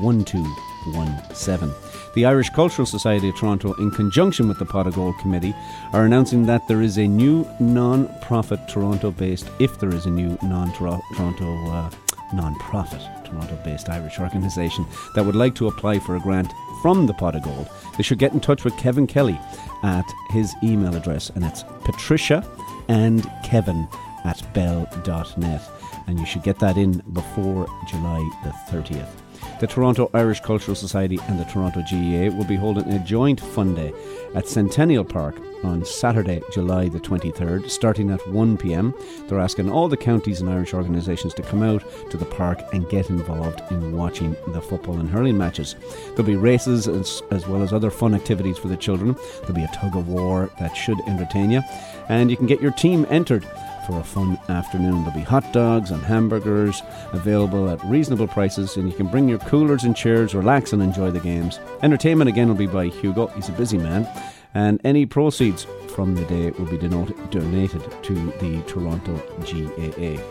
1217. 0.00 2.01
The 2.14 2.26
Irish 2.26 2.50
Cultural 2.50 2.84
Society 2.84 3.30
of 3.30 3.36
Toronto, 3.36 3.72
in 3.74 3.90
conjunction 3.90 4.46
with 4.46 4.58
the 4.58 4.66
Pot 4.66 4.86
of 4.86 4.94
Gold 4.94 5.16
Committee, 5.18 5.54
are 5.94 6.04
announcing 6.04 6.44
that 6.44 6.68
there 6.68 6.82
is 6.82 6.98
a 6.98 7.06
new 7.06 7.48
non 7.58 8.06
profit 8.20 8.68
Toronto 8.68 9.10
based, 9.10 9.48
if 9.58 9.78
there 9.80 9.94
is 9.94 10.04
a 10.04 10.10
new 10.10 10.36
non 10.42 10.72
Toronto 10.74 11.70
uh, 11.70 11.90
non 12.34 12.54
profit 12.56 13.00
Toronto 13.24 13.58
based 13.64 13.88
Irish 13.88 14.18
organisation 14.18 14.86
that 15.14 15.24
would 15.24 15.34
like 15.34 15.54
to 15.54 15.68
apply 15.68 15.98
for 16.00 16.16
a 16.16 16.20
grant 16.20 16.52
from 16.82 17.06
the 17.06 17.14
Pot 17.14 17.34
of 17.34 17.44
Gold. 17.44 17.68
They 17.96 18.02
should 18.02 18.18
get 18.18 18.32
in 18.32 18.40
touch 18.40 18.62
with 18.62 18.76
Kevin 18.76 19.06
Kelly 19.06 19.40
at 19.82 20.04
his 20.30 20.54
email 20.62 20.94
address, 20.94 21.30
and 21.30 21.42
it's 21.42 21.64
patricia 21.84 22.46
and 22.88 23.30
kevin 23.42 23.88
at 24.24 24.42
bell.net. 24.52 25.62
And 26.08 26.18
you 26.18 26.26
should 26.26 26.42
get 26.42 26.58
that 26.58 26.76
in 26.76 27.02
before 27.12 27.66
July 27.88 28.18
the 28.44 28.50
30th. 28.70 29.21
The 29.62 29.68
Toronto 29.68 30.10
Irish 30.12 30.40
Cultural 30.40 30.74
Society 30.74 31.20
and 31.28 31.38
the 31.38 31.44
Toronto 31.44 31.82
GAA 31.88 32.36
will 32.36 32.44
be 32.44 32.56
holding 32.56 32.90
a 32.90 32.98
joint 32.98 33.40
fun 33.40 33.76
day 33.76 33.92
at 34.34 34.48
Centennial 34.48 35.04
Park 35.04 35.36
on 35.62 35.84
Saturday, 35.84 36.42
July 36.50 36.88
the 36.88 36.98
23rd, 36.98 37.70
starting 37.70 38.10
at 38.10 38.18
1pm. 38.22 38.92
They're 39.28 39.38
asking 39.38 39.70
all 39.70 39.88
the 39.88 39.96
counties 39.96 40.40
and 40.40 40.50
Irish 40.50 40.74
organisations 40.74 41.32
to 41.34 41.42
come 41.42 41.62
out 41.62 41.84
to 42.10 42.16
the 42.16 42.24
park 42.24 42.58
and 42.72 42.88
get 42.88 43.08
involved 43.08 43.62
in 43.70 43.96
watching 43.96 44.34
the 44.48 44.60
football 44.60 44.98
and 44.98 45.08
hurling 45.08 45.38
matches. 45.38 45.76
There'll 46.08 46.24
be 46.24 46.34
races 46.34 46.88
as, 46.88 47.22
as 47.30 47.46
well 47.46 47.62
as 47.62 47.72
other 47.72 47.92
fun 47.92 48.16
activities 48.16 48.58
for 48.58 48.66
the 48.66 48.76
children. 48.76 49.14
There'll 49.42 49.54
be 49.54 49.62
a 49.62 49.76
tug 49.76 49.96
of 49.96 50.08
war 50.08 50.50
that 50.58 50.76
should 50.76 50.98
entertain 51.06 51.52
you, 51.52 51.62
and 52.08 52.32
you 52.32 52.36
can 52.36 52.46
get 52.46 52.60
your 52.60 52.72
team 52.72 53.06
entered 53.10 53.46
for 53.86 53.98
a 53.98 54.04
fun 54.04 54.38
afternoon. 54.48 55.04
There'll 55.04 55.18
be 55.18 55.20
hot 55.20 55.52
dogs 55.52 55.90
and 55.90 56.02
hamburgers 56.02 56.82
available 57.12 57.68
at 57.68 57.84
reasonable 57.84 58.28
prices, 58.28 58.76
and 58.76 58.88
you 58.88 58.96
can 58.96 59.08
bring 59.08 59.28
your 59.28 59.38
coolers 59.38 59.84
and 59.84 59.96
chairs, 59.96 60.34
relax, 60.34 60.72
and 60.72 60.82
enjoy 60.82 61.10
the 61.10 61.20
games. 61.20 61.58
Entertainment 61.82 62.28
again 62.28 62.48
will 62.48 62.54
be 62.54 62.66
by 62.66 62.86
Hugo, 62.86 63.26
he's 63.28 63.48
a 63.48 63.52
busy 63.52 63.78
man, 63.78 64.08
and 64.54 64.80
any 64.84 65.06
proceeds 65.06 65.66
from 65.94 66.14
the 66.14 66.24
day 66.26 66.50
will 66.52 66.66
be 66.66 66.78
donated 66.78 67.82
to 68.02 68.14
the 68.40 68.62
Toronto 68.66 69.16
GAA. 69.40 70.22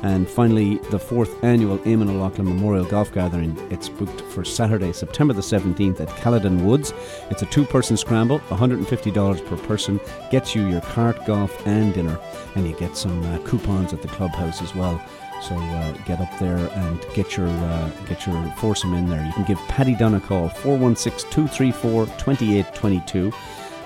And 0.02 0.28
finally, 0.28 0.78
the 0.90 0.98
fourth 0.98 1.44
annual 1.44 1.78
Eamon 1.80 2.08
O'Loughlin 2.08 2.46
Memorial 2.46 2.86
Golf 2.86 3.12
Gathering. 3.12 3.54
It's 3.70 3.88
booked 3.88 4.22
for 4.22 4.44
Saturday, 4.44 4.92
September 4.92 5.34
the 5.34 5.42
17th 5.42 6.00
at 6.00 6.08
Caledon 6.16 6.64
Woods. 6.64 6.94
It's 7.30 7.42
a 7.42 7.46
two 7.46 7.66
person 7.66 7.96
scramble, 7.96 8.40
$150 8.48 9.46
per 9.46 9.56
person, 9.66 10.00
gets 10.30 10.54
you 10.54 10.66
your 10.66 10.80
cart, 10.80 11.24
golf, 11.26 11.66
and 11.66 11.92
dinner, 11.92 12.18
and 12.54 12.66
you 12.66 12.74
get 12.76 12.96
some 12.96 13.22
uh, 13.26 13.38
coupons 13.40 13.92
at 13.92 14.00
the 14.00 14.08
clubhouse 14.08 14.62
as 14.62 14.74
well. 14.74 14.98
So 15.42 15.54
uh, 15.54 15.92
get 16.06 16.20
up 16.20 16.38
there 16.38 16.58
and 16.58 17.04
get 17.14 17.36
your 17.36 17.48
uh, 17.48 17.90
get 18.06 18.26
your 18.26 18.42
foursome 18.58 18.94
in 18.94 19.08
there. 19.08 19.24
You 19.24 19.32
can 19.32 19.44
give 19.44 19.58
Paddy 19.68 19.94
Dunn 19.94 20.14
a 20.14 20.20
call, 20.20 20.50
416-234-2822. 20.50 23.34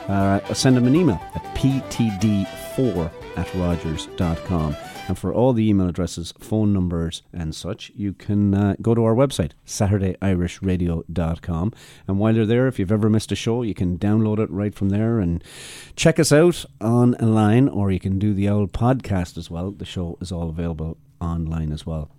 Uh, 0.08 0.40
send 0.52 0.76
him 0.76 0.86
an 0.86 0.94
email 0.94 1.18
at 1.34 1.42
ptd4 1.54 3.10
at 3.36 3.54
rogers.com. 3.54 4.76
And 5.06 5.18
for 5.18 5.34
all 5.34 5.52
the 5.52 5.68
email 5.68 5.88
addresses, 5.88 6.32
phone 6.38 6.72
numbers, 6.72 7.20
and 7.30 7.54
such, 7.54 7.92
you 7.94 8.14
can 8.14 8.54
uh, 8.54 8.74
go 8.80 8.94
to 8.94 9.04
our 9.04 9.14
website, 9.14 9.50
SaturdayIrishRadio.com. 9.66 11.72
And 12.08 12.18
while 12.18 12.34
you're 12.34 12.46
there, 12.46 12.66
if 12.68 12.78
you've 12.78 12.90
ever 12.90 13.10
missed 13.10 13.30
a 13.30 13.36
show, 13.36 13.60
you 13.62 13.74
can 13.74 13.98
download 13.98 14.38
it 14.38 14.50
right 14.50 14.74
from 14.74 14.88
there 14.88 15.18
and 15.18 15.44
check 15.94 16.18
us 16.18 16.32
out 16.32 16.64
online, 16.80 17.68
or 17.68 17.90
you 17.90 18.00
can 18.00 18.18
do 18.18 18.32
the 18.32 18.48
old 18.48 18.72
podcast 18.72 19.36
as 19.36 19.50
well. 19.50 19.72
The 19.72 19.84
show 19.84 20.16
is 20.22 20.32
all 20.32 20.48
available 20.48 20.96
online 21.20 21.70
as 21.70 21.84
well. 21.84 22.10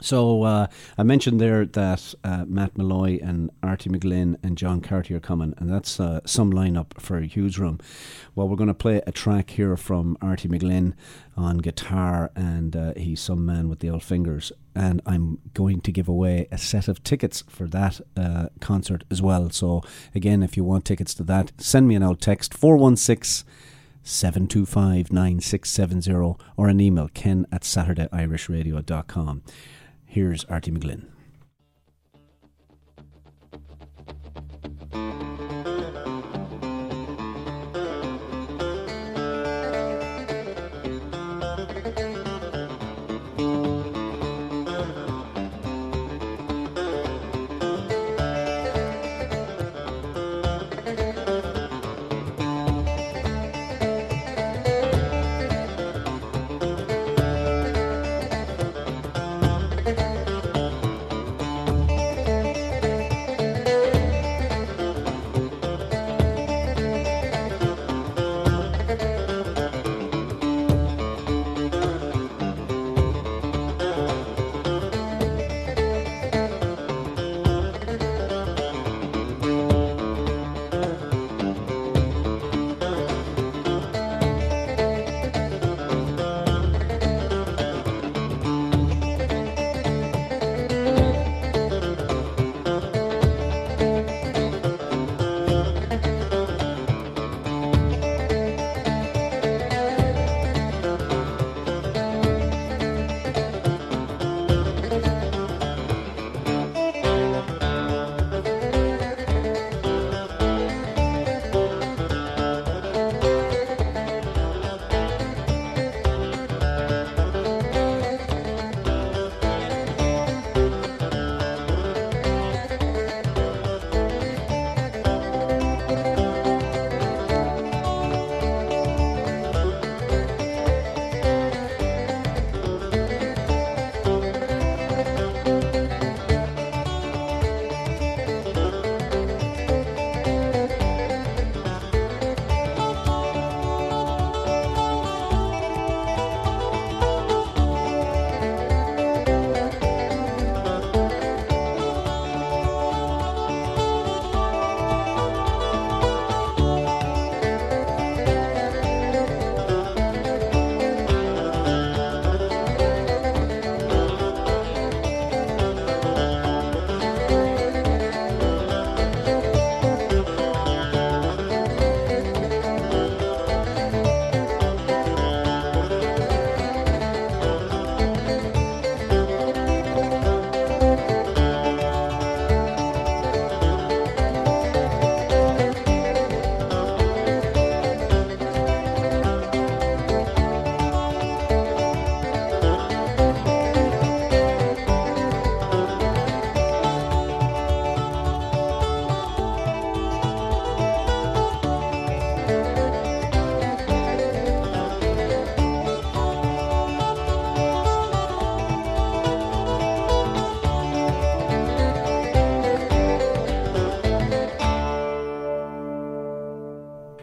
So 0.00 0.44
uh, 0.44 0.66
I 0.96 1.02
mentioned 1.02 1.40
there 1.40 1.66
that 1.66 2.14
uh, 2.24 2.44
Matt 2.46 2.76
Molloy 2.76 3.18
and 3.22 3.50
Arty 3.62 3.90
McGlynn 3.90 4.36
and 4.42 4.56
John 4.56 4.80
Carty 4.80 5.14
are 5.14 5.20
coming, 5.20 5.54
and 5.58 5.70
that's 5.70 6.00
uh, 6.00 6.20
some 6.24 6.52
lineup 6.52 6.98
for 6.98 7.20
Hugh's 7.20 7.58
Room. 7.58 7.78
Well, 8.34 8.48
we're 8.48 8.56
going 8.56 8.68
to 8.68 8.74
play 8.74 9.02
a 9.06 9.12
track 9.12 9.50
here 9.50 9.76
from 9.76 10.16
Arty 10.22 10.48
McGlynn 10.48 10.94
on 11.36 11.58
guitar, 11.58 12.30
and 12.34 12.74
uh, 12.74 12.94
he's 12.96 13.20
some 13.20 13.44
man 13.44 13.68
with 13.68 13.80
the 13.80 13.90
old 13.90 14.02
fingers. 14.02 14.52
And 14.74 15.02
I'm 15.04 15.38
going 15.52 15.80
to 15.82 15.92
give 15.92 16.08
away 16.08 16.48
a 16.50 16.56
set 16.56 16.88
of 16.88 17.04
tickets 17.04 17.44
for 17.48 17.66
that 17.68 18.00
uh, 18.16 18.46
concert 18.60 19.04
as 19.10 19.20
well. 19.20 19.50
So 19.50 19.82
again, 20.14 20.42
if 20.42 20.56
you 20.56 20.64
want 20.64 20.86
tickets 20.86 21.12
to 21.14 21.24
that, 21.24 21.52
send 21.58 21.86
me 21.88 21.94
an 21.94 22.02
old 22.02 22.20
text 22.20 22.58
416- 22.58 23.44
725 24.10 25.12
9670 25.12 26.36
or 26.56 26.68
an 26.68 26.80
email 26.80 27.08
ken 27.12 27.46
at 27.52 27.62
saturdayirishradio.com. 27.62 29.42
Here's 30.04 30.44
Arty 30.46 30.70
McGlynn. 30.72 31.06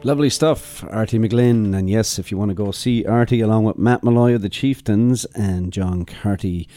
Lovely 0.07 0.29
stuff, 0.29 0.85
Arty 0.85 1.19
McGlynn. 1.19 1.77
And 1.77 1.89
yes, 1.89 2.17
if 2.17 2.31
you 2.31 2.37
want 2.37 2.47
to 2.47 2.55
go 2.55 2.71
see 2.71 3.05
Arty 3.05 3.41
along 3.41 3.65
with 3.65 3.77
Matt 3.77 4.05
Molloy 4.05 4.35
of 4.35 4.41
the 4.41 4.47
Chieftains 4.47 5.25
and 5.35 5.73
John 5.73 6.05
Carty, 6.05 6.69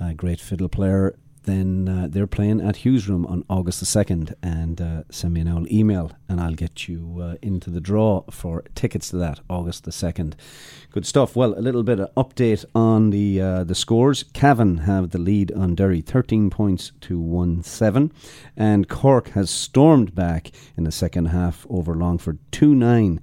a 0.00 0.14
great 0.14 0.40
fiddle 0.40 0.70
player, 0.70 1.14
then 1.44 1.88
uh, 1.88 2.06
they're 2.08 2.26
playing 2.26 2.60
at 2.60 2.76
Hugh's 2.76 3.08
Room 3.08 3.26
on 3.26 3.44
August 3.48 3.80
the 3.80 3.86
2nd. 3.86 4.34
And 4.42 4.80
uh, 4.80 5.02
send 5.10 5.34
me 5.34 5.40
an 5.40 5.48
old 5.48 5.70
email 5.70 6.12
and 6.28 6.40
I'll 6.40 6.54
get 6.54 6.88
you 6.88 7.18
uh, 7.20 7.36
into 7.42 7.70
the 7.70 7.80
draw 7.80 8.22
for 8.30 8.62
tickets 8.74 9.10
to 9.10 9.16
that, 9.16 9.40
August 9.48 9.84
the 9.84 9.90
2nd. 9.90 10.34
Good 10.90 11.06
stuff. 11.06 11.36
Well, 11.36 11.54
a 11.58 11.60
little 11.60 11.82
bit 11.82 12.00
of 12.00 12.14
update 12.14 12.64
on 12.74 13.10
the 13.10 13.40
uh, 13.40 13.64
the 13.64 13.74
scores. 13.74 14.24
Cavan 14.32 14.78
have 14.78 15.10
the 15.10 15.18
lead 15.18 15.52
on 15.52 15.74
Derry, 15.74 16.00
13 16.00 16.50
points 16.50 16.92
to 17.02 17.18
1 17.18 17.62
7. 17.62 18.12
And 18.56 18.88
Cork 18.88 19.30
has 19.30 19.50
stormed 19.50 20.14
back 20.14 20.50
in 20.76 20.84
the 20.84 20.92
second 20.92 21.26
half 21.26 21.66
over 21.70 21.94
Longford, 21.94 22.38
2 22.52 22.74
9 22.74 23.20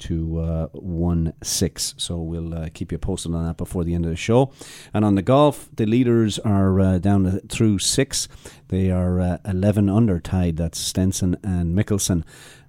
to 0.00 0.40
uh, 0.40 0.66
1 0.72 1.32
6. 1.42 1.94
So 1.96 2.18
we'll 2.18 2.54
uh, 2.54 2.68
keep 2.72 2.92
you 2.92 2.98
posted 2.98 3.34
on 3.34 3.46
that 3.46 3.56
before 3.56 3.84
the 3.84 3.94
end 3.94 4.04
of 4.04 4.10
the 4.10 4.16
show. 4.16 4.52
And 4.94 5.04
on 5.04 5.14
the 5.14 5.22
golf, 5.22 5.68
the 5.74 5.86
leaders 5.86 6.38
are 6.40 6.80
uh, 6.80 6.98
down 6.98 7.40
through 7.48 7.78
6. 7.78 8.28
They 8.68 8.90
are 8.90 9.20
uh, 9.20 9.38
11 9.44 9.88
under 9.88 10.20
tied. 10.20 10.56
That's 10.56 10.78
Stenson 10.78 11.36
and 11.42 11.76
Mickelson. 11.76 12.24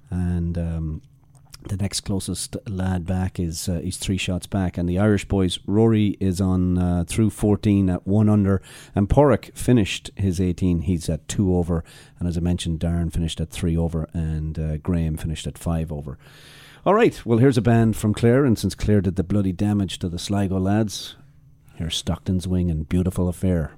And. 0.10 0.58
Um, 0.58 1.02
the 1.68 1.78
next 1.78 2.02
closest 2.02 2.56
lad 2.68 3.06
back 3.06 3.40
is 3.40 3.68
uh, 3.68 3.80
he's 3.80 3.98
three 3.98 4.18
shots 4.18 4.48
back, 4.48 4.78
and 4.78 4.88
the 4.88 4.98
Irish 4.98 5.26
boys 5.26 5.60
Rory 5.66 6.16
is 6.20 6.40
on 6.40 6.78
uh, 6.78 7.04
through 7.06 7.32
14 7.32 7.90
at 7.90 8.08
one 8.08 8.30
under, 8.30 8.62
and 8.96 9.10
Padraig 9.10 9.54
finished 9.54 10.10
his 10.16 10.40
18. 10.40 10.82
He's 10.82 11.10
at 11.10 11.28
two 11.28 11.56
over, 11.56 11.84
and 12.18 12.28
as 12.28 12.38
I 12.38 12.42
mentioned, 12.42 12.80
Darren 12.80 13.12
finished 13.12 13.42
at 13.42 13.50
three 13.50 13.76
over, 13.76 14.08
and 14.14 14.58
uh, 14.58 14.78
Graeme 14.78 15.18
finished 15.18 15.48
at 15.48 15.58
five 15.58 15.92
over. 15.92 16.18
All 16.86 16.94
right, 16.94 17.26
well 17.26 17.40
here's 17.40 17.58
a 17.58 17.62
band 17.62 17.98
from 17.98 18.14
Clare, 18.14 18.46
and 18.46 18.58
since 18.58 18.74
Clare 18.74 19.02
did 19.02 19.18
the 19.18 19.24
bloody 19.24 19.52
damage 19.52 20.00
to 20.00 20.08
the 20.08 20.18
Sligo 20.18 20.58
lads, 20.58 21.18
here's 21.76 21.98
Stockton's 21.98 22.48
Wing 22.48 22.72
and 22.72 22.88
Beautiful 22.88 23.28
Affair. 23.28 23.74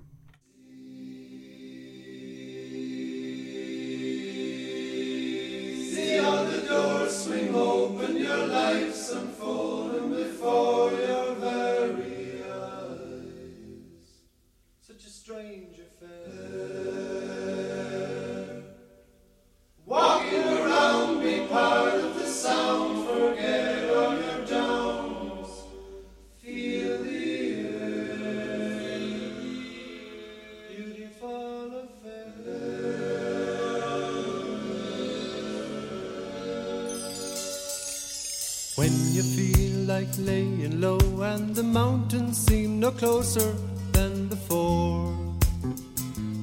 The 41.61 41.67
mountains 41.67 42.37
seem 42.39 42.79
no 42.79 42.89
closer 42.89 43.53
than 43.91 44.27
before, 44.27 45.13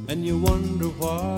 and 0.09 0.25
you 0.25 0.39
wonder 0.39 0.87
why. 1.01 1.35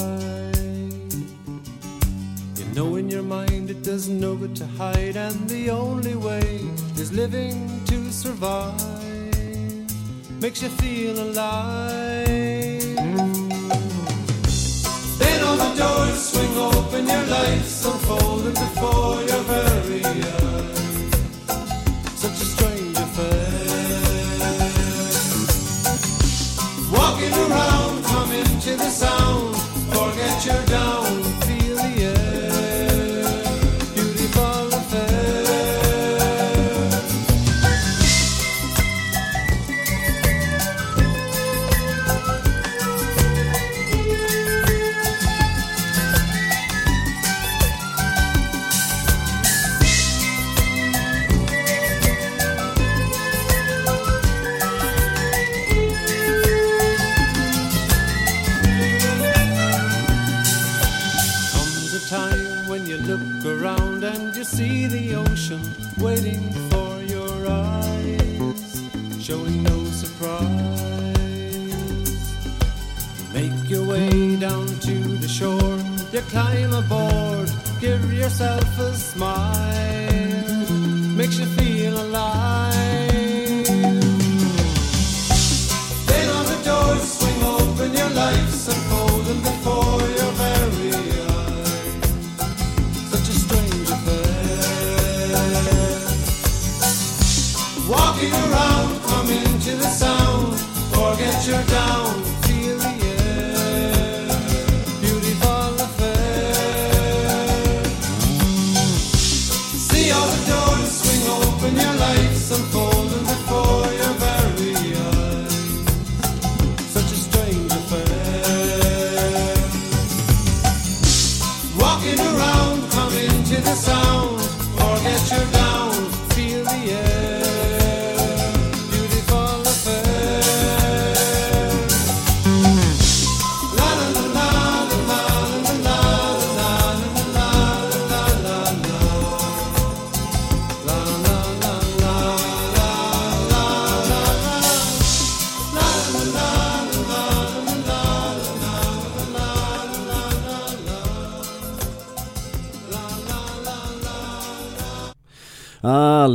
You 2.58 2.64
know 2.74 2.96
in 2.96 3.08
your 3.08 3.22
mind 3.22 3.70
it 3.70 3.82
doesn't 3.82 4.20
know 4.20 4.34
good 4.36 4.54
to 4.56 4.66
hide, 4.66 5.16
and 5.16 5.48
the 5.48 5.70
only 5.70 6.14
way 6.14 6.60
is 7.02 7.10
living 7.10 7.56
to 7.86 8.12
survive. 8.12 8.76
Makes 10.42 10.60
you 10.62 10.68
feel 10.82 11.16
alive. 11.18 12.96
Then 15.20 15.38
all 15.46 15.58
the 15.64 15.72
doors 15.82 16.18
swing 16.30 16.54
open, 16.70 17.08
your 17.08 17.26
life's 17.38 17.86
unfolding 17.86 18.52
before 18.52 18.99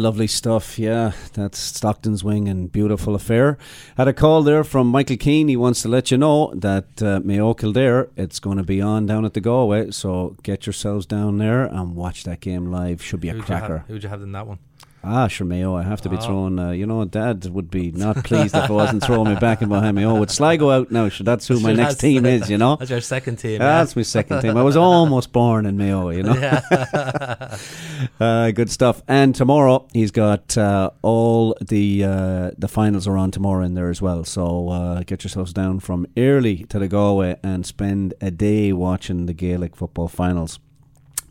lovely 0.05 0.27
stuff. 0.27 0.77
Yeah, 0.77 1.13
that's 1.33 1.57
Stockton's 1.57 2.23
Wing 2.23 2.47
and 2.47 2.71
Beautiful 2.71 3.15
Affair. 3.15 3.57
Had 3.97 4.07
a 4.07 4.13
call 4.13 4.43
there 4.43 4.63
from 4.63 4.85
Michael 4.87 5.17
Keane. 5.17 5.47
He 5.47 5.57
wants 5.57 5.81
to 5.81 5.87
let 5.89 6.11
you 6.11 6.17
know 6.17 6.53
that 6.55 7.01
uh, 7.01 7.21
Mayo 7.23 7.55
Kildare, 7.55 8.09
it's 8.15 8.39
going 8.39 8.57
to 8.57 8.63
be 8.63 8.79
on 8.81 9.07
down 9.07 9.25
at 9.25 9.33
the 9.33 9.41
Galway. 9.41 9.89
So 9.89 10.35
get 10.43 10.67
yourselves 10.67 11.07
down 11.07 11.39
there 11.39 11.63
and 11.65 11.95
watch 11.95 12.23
that 12.25 12.39
game 12.39 12.67
live. 12.71 13.01
Should 13.01 13.19
be 13.21 13.29
a 13.29 13.31
Who'd 13.33 13.39
you 13.41 13.45
cracker. 13.47 13.77
have- 13.79 13.87
Who'd 13.87 14.03
you 14.03 14.09
have 14.09 14.21
in 14.21 14.31
that 14.33 14.45
one? 14.45 14.59
Ah, 15.07 15.27
sure, 15.27 15.45
Mayo. 15.45 15.75
I 15.75 15.83
have 15.83 16.01
to 16.01 16.09
be 16.09 16.17
Oh. 16.17 16.21
thrown. 16.21 16.57
Uh, 16.57 16.71
you 16.71 16.85
know, 16.85 17.05
Dad 17.05 17.45
would 17.49 17.69
be 17.69 17.91
not 17.91 18.23
pleased 18.23 18.55
if 18.55 18.69
I 18.69 18.73
wasn't 18.73 19.03
throwing 19.03 19.29
me 19.29 19.35
back 19.35 19.61
in 19.61 19.69
behind 19.69 19.95
Mayo. 19.95 20.15
Would 20.15 20.31
Sligo 20.31 20.71
out 20.71 20.91
now? 20.91 21.09
Sure, 21.09 21.23
that's 21.23 21.47
who 21.47 21.59
my 21.59 21.73
next 21.73 21.99
team 21.99 22.25
is. 22.25 22.49
You 22.49 22.57
know, 22.57 22.75
That's 22.79 22.89
your 22.91 23.01
second 23.01 23.35
team. 23.37 23.59
That's 23.59 23.95
my 23.95 24.01
second 24.01 24.41
team. 24.41 24.57
I 24.57 24.63
was 24.63 24.75
almost 24.75 25.31
born 25.31 25.65
in 25.65 25.77
Mayo, 25.77 26.09
you 26.09 26.23
know. 26.23 26.33
Yeah. 26.35 26.61
uh, 28.19 28.51
good 28.51 28.69
stuff. 28.69 29.01
And 29.07 29.35
tomorrow 29.35 29.87
he's 29.93 30.11
got 30.11 30.57
uh, 30.57 30.89
all 31.01 31.55
the 31.61 32.03
uh, 32.03 32.51
the 32.57 32.67
finals 32.67 33.07
are 33.07 33.17
on 33.17 33.31
tomorrow 33.31 33.63
in 33.63 33.73
there 33.75 33.89
as 33.89 34.01
well. 34.01 34.23
So 34.23 34.69
uh, 34.69 35.03
get 35.03 35.23
yourselves 35.23 35.53
down 35.53 35.79
from 35.79 36.07
early 36.17 36.63
to 36.65 36.79
the 36.79 36.87
Galway 36.87 37.37
and 37.43 37.65
spend 37.65 38.13
a 38.21 38.31
day 38.31 38.73
watching 38.73 39.25
the 39.27 39.33
Gaelic 39.33 39.75
football 39.75 40.07
finals. 40.07 40.59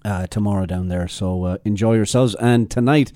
Uh, 0.05 0.27
tomorrow 0.27 0.67
down 0.67 0.89
there, 0.89 1.09
so 1.09 1.45
uh, 1.45 1.57
enjoy 1.65 1.95
yourselves. 1.95 2.35
And 2.35 2.71
tonight, 2.71 3.11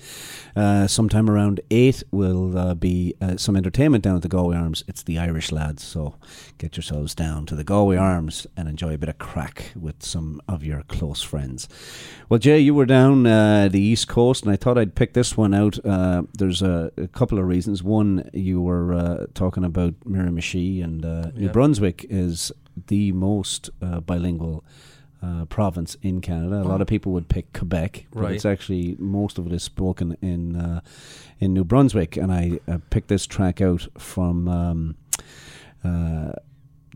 uh, 0.55 0.87
sometime 0.87 1.29
around 1.29 1.61
eight, 1.69 2.01
will 2.09 2.57
uh, 2.57 2.73
be 2.73 3.13
uh, 3.21 3.37
some 3.37 3.55
entertainment 3.55 4.03
down 4.03 4.15
at 4.15 4.23
the 4.23 4.27
Galway 4.27 4.57
Arms. 4.57 4.83
It's 4.87 5.03
the 5.03 5.19
Irish 5.19 5.51
lads, 5.51 5.83
so 5.83 6.15
get 6.57 6.77
yourselves 6.77 7.13
down 7.13 7.45
to 7.45 7.55
the 7.55 7.63
Galway 7.63 7.95
Arms 7.95 8.47
and 8.57 8.67
enjoy 8.67 8.95
a 8.95 8.97
bit 8.97 9.07
of 9.07 9.19
craic 9.19 9.71
with 9.75 10.01
some 10.01 10.41
of 10.47 10.63
your 10.63 10.81
close 10.87 11.21
friends. 11.21 11.69
Well, 12.27 12.39
Jay, 12.39 12.57
you 12.57 12.73
were 12.73 12.87
down 12.87 13.27
uh, 13.27 13.69
the 13.69 13.79
East 13.79 14.07
Coast, 14.07 14.43
and 14.43 14.51
I 14.51 14.55
thought 14.55 14.79
I'd 14.79 14.95
pick 14.95 15.13
this 15.13 15.37
one 15.37 15.53
out. 15.53 15.77
Uh, 15.85 16.23
there's 16.39 16.63
a, 16.63 16.91
a 16.97 17.07
couple 17.07 17.37
of 17.37 17.45
reasons. 17.45 17.83
One, 17.83 18.27
you 18.33 18.63
were 18.63 18.93
uh, 18.95 19.25
talking 19.35 19.63
about 19.63 19.93
Miramichi, 20.05 20.83
and 20.83 21.05
uh, 21.05 21.29
New 21.35 21.49
Brunswick 21.49 22.07
is 22.09 22.51
the 22.87 23.11
most 23.11 23.69
uh, 23.79 23.99
bilingual. 23.99 24.63
Uh, 25.21 25.43
province 25.45 25.97
in 26.01 26.21
Canada. 26.21 26.61
A 26.61 26.63
lot 26.63 26.79
of 26.79 26.87
people 26.87 27.11
would 27.11 27.27
pick 27.27 27.51
Quebec, 27.51 28.05
but 28.13 28.21
Right. 28.23 28.35
it's 28.35 28.45
actually 28.45 28.95
most 28.99 29.37
of 29.37 29.45
it 29.47 29.51
is 29.51 29.63
spoken 29.63 30.15
in 30.21 30.55
uh, 30.55 30.79
in 31.39 31.53
New 31.53 31.65
Brunswick. 31.65 32.15
And 32.15 32.31
I 32.31 32.61
uh, 32.69 32.77
picked 32.89 33.09
this 33.09 33.25
track 33.27 33.59
out 33.59 33.85
from 33.97 34.47
um, 34.47 34.95
uh, 35.83 36.31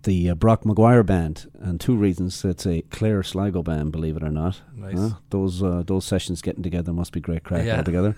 the 0.03 0.29
uh, 0.29 0.35
Brock 0.35 0.63
McGuire 0.63 1.05
band, 1.05 1.49
and 1.59 1.79
two 1.81 1.95
reasons. 1.97 2.43
It's 2.45 2.65
a 2.65 2.81
Clare 2.91 3.23
Sligo 3.23 3.61
band, 3.63 3.91
believe 3.91 4.15
it 4.17 4.23
or 4.23 4.31
not. 4.31 4.61
Nice. 4.75 5.13
Those 5.29 5.61
uh, 5.63 5.83
those 5.85 6.05
sessions 6.05 6.41
getting 6.41 6.63
together 6.63 6.93
must 6.93 7.11
be 7.11 7.19
great 7.21 7.43
craic 7.43 7.65
Yeah. 7.65 7.77
altogether. 7.77 8.15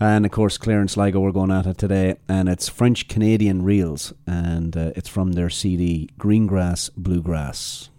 And 0.00 0.24
of 0.26 0.32
course, 0.32 0.58
Clare 0.58 0.80
and 0.80 0.90
Sligo 0.90 1.20
were 1.20 1.32
going 1.32 1.50
at 1.50 1.66
it 1.66 1.78
today, 1.78 2.16
and 2.28 2.48
it's 2.48 2.68
French 2.68 3.08
Canadian 3.08 3.62
Reels, 3.62 4.12
and 4.26 4.76
uh, 4.76 4.92
it's 4.96 5.08
from 5.08 5.32
their 5.32 5.50
CD 5.50 6.08
Greengrass 6.18 6.90
Bluegrass. 6.96 7.90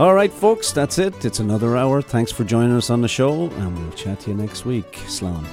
All 0.00 0.14
right, 0.14 0.32
folks, 0.32 0.72
that's 0.72 0.98
it. 0.98 1.26
It's 1.26 1.40
another 1.40 1.76
hour. 1.76 2.00
Thanks 2.00 2.32
for 2.32 2.42
joining 2.42 2.74
us 2.74 2.88
on 2.88 3.02
the 3.02 3.06
show, 3.06 3.50
and 3.50 3.78
we'll 3.78 3.92
chat 3.92 4.20
to 4.20 4.30
you 4.30 4.34
next 4.34 4.64
week. 4.64 4.90
Slán. 5.06 5.44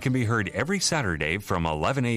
Can 0.00 0.12
be 0.12 0.24
heard 0.24 0.50
every 0.54 0.80
Saturday 0.80 1.38
from 1.38 1.66
11 1.66 2.04
a.m. 2.04 2.06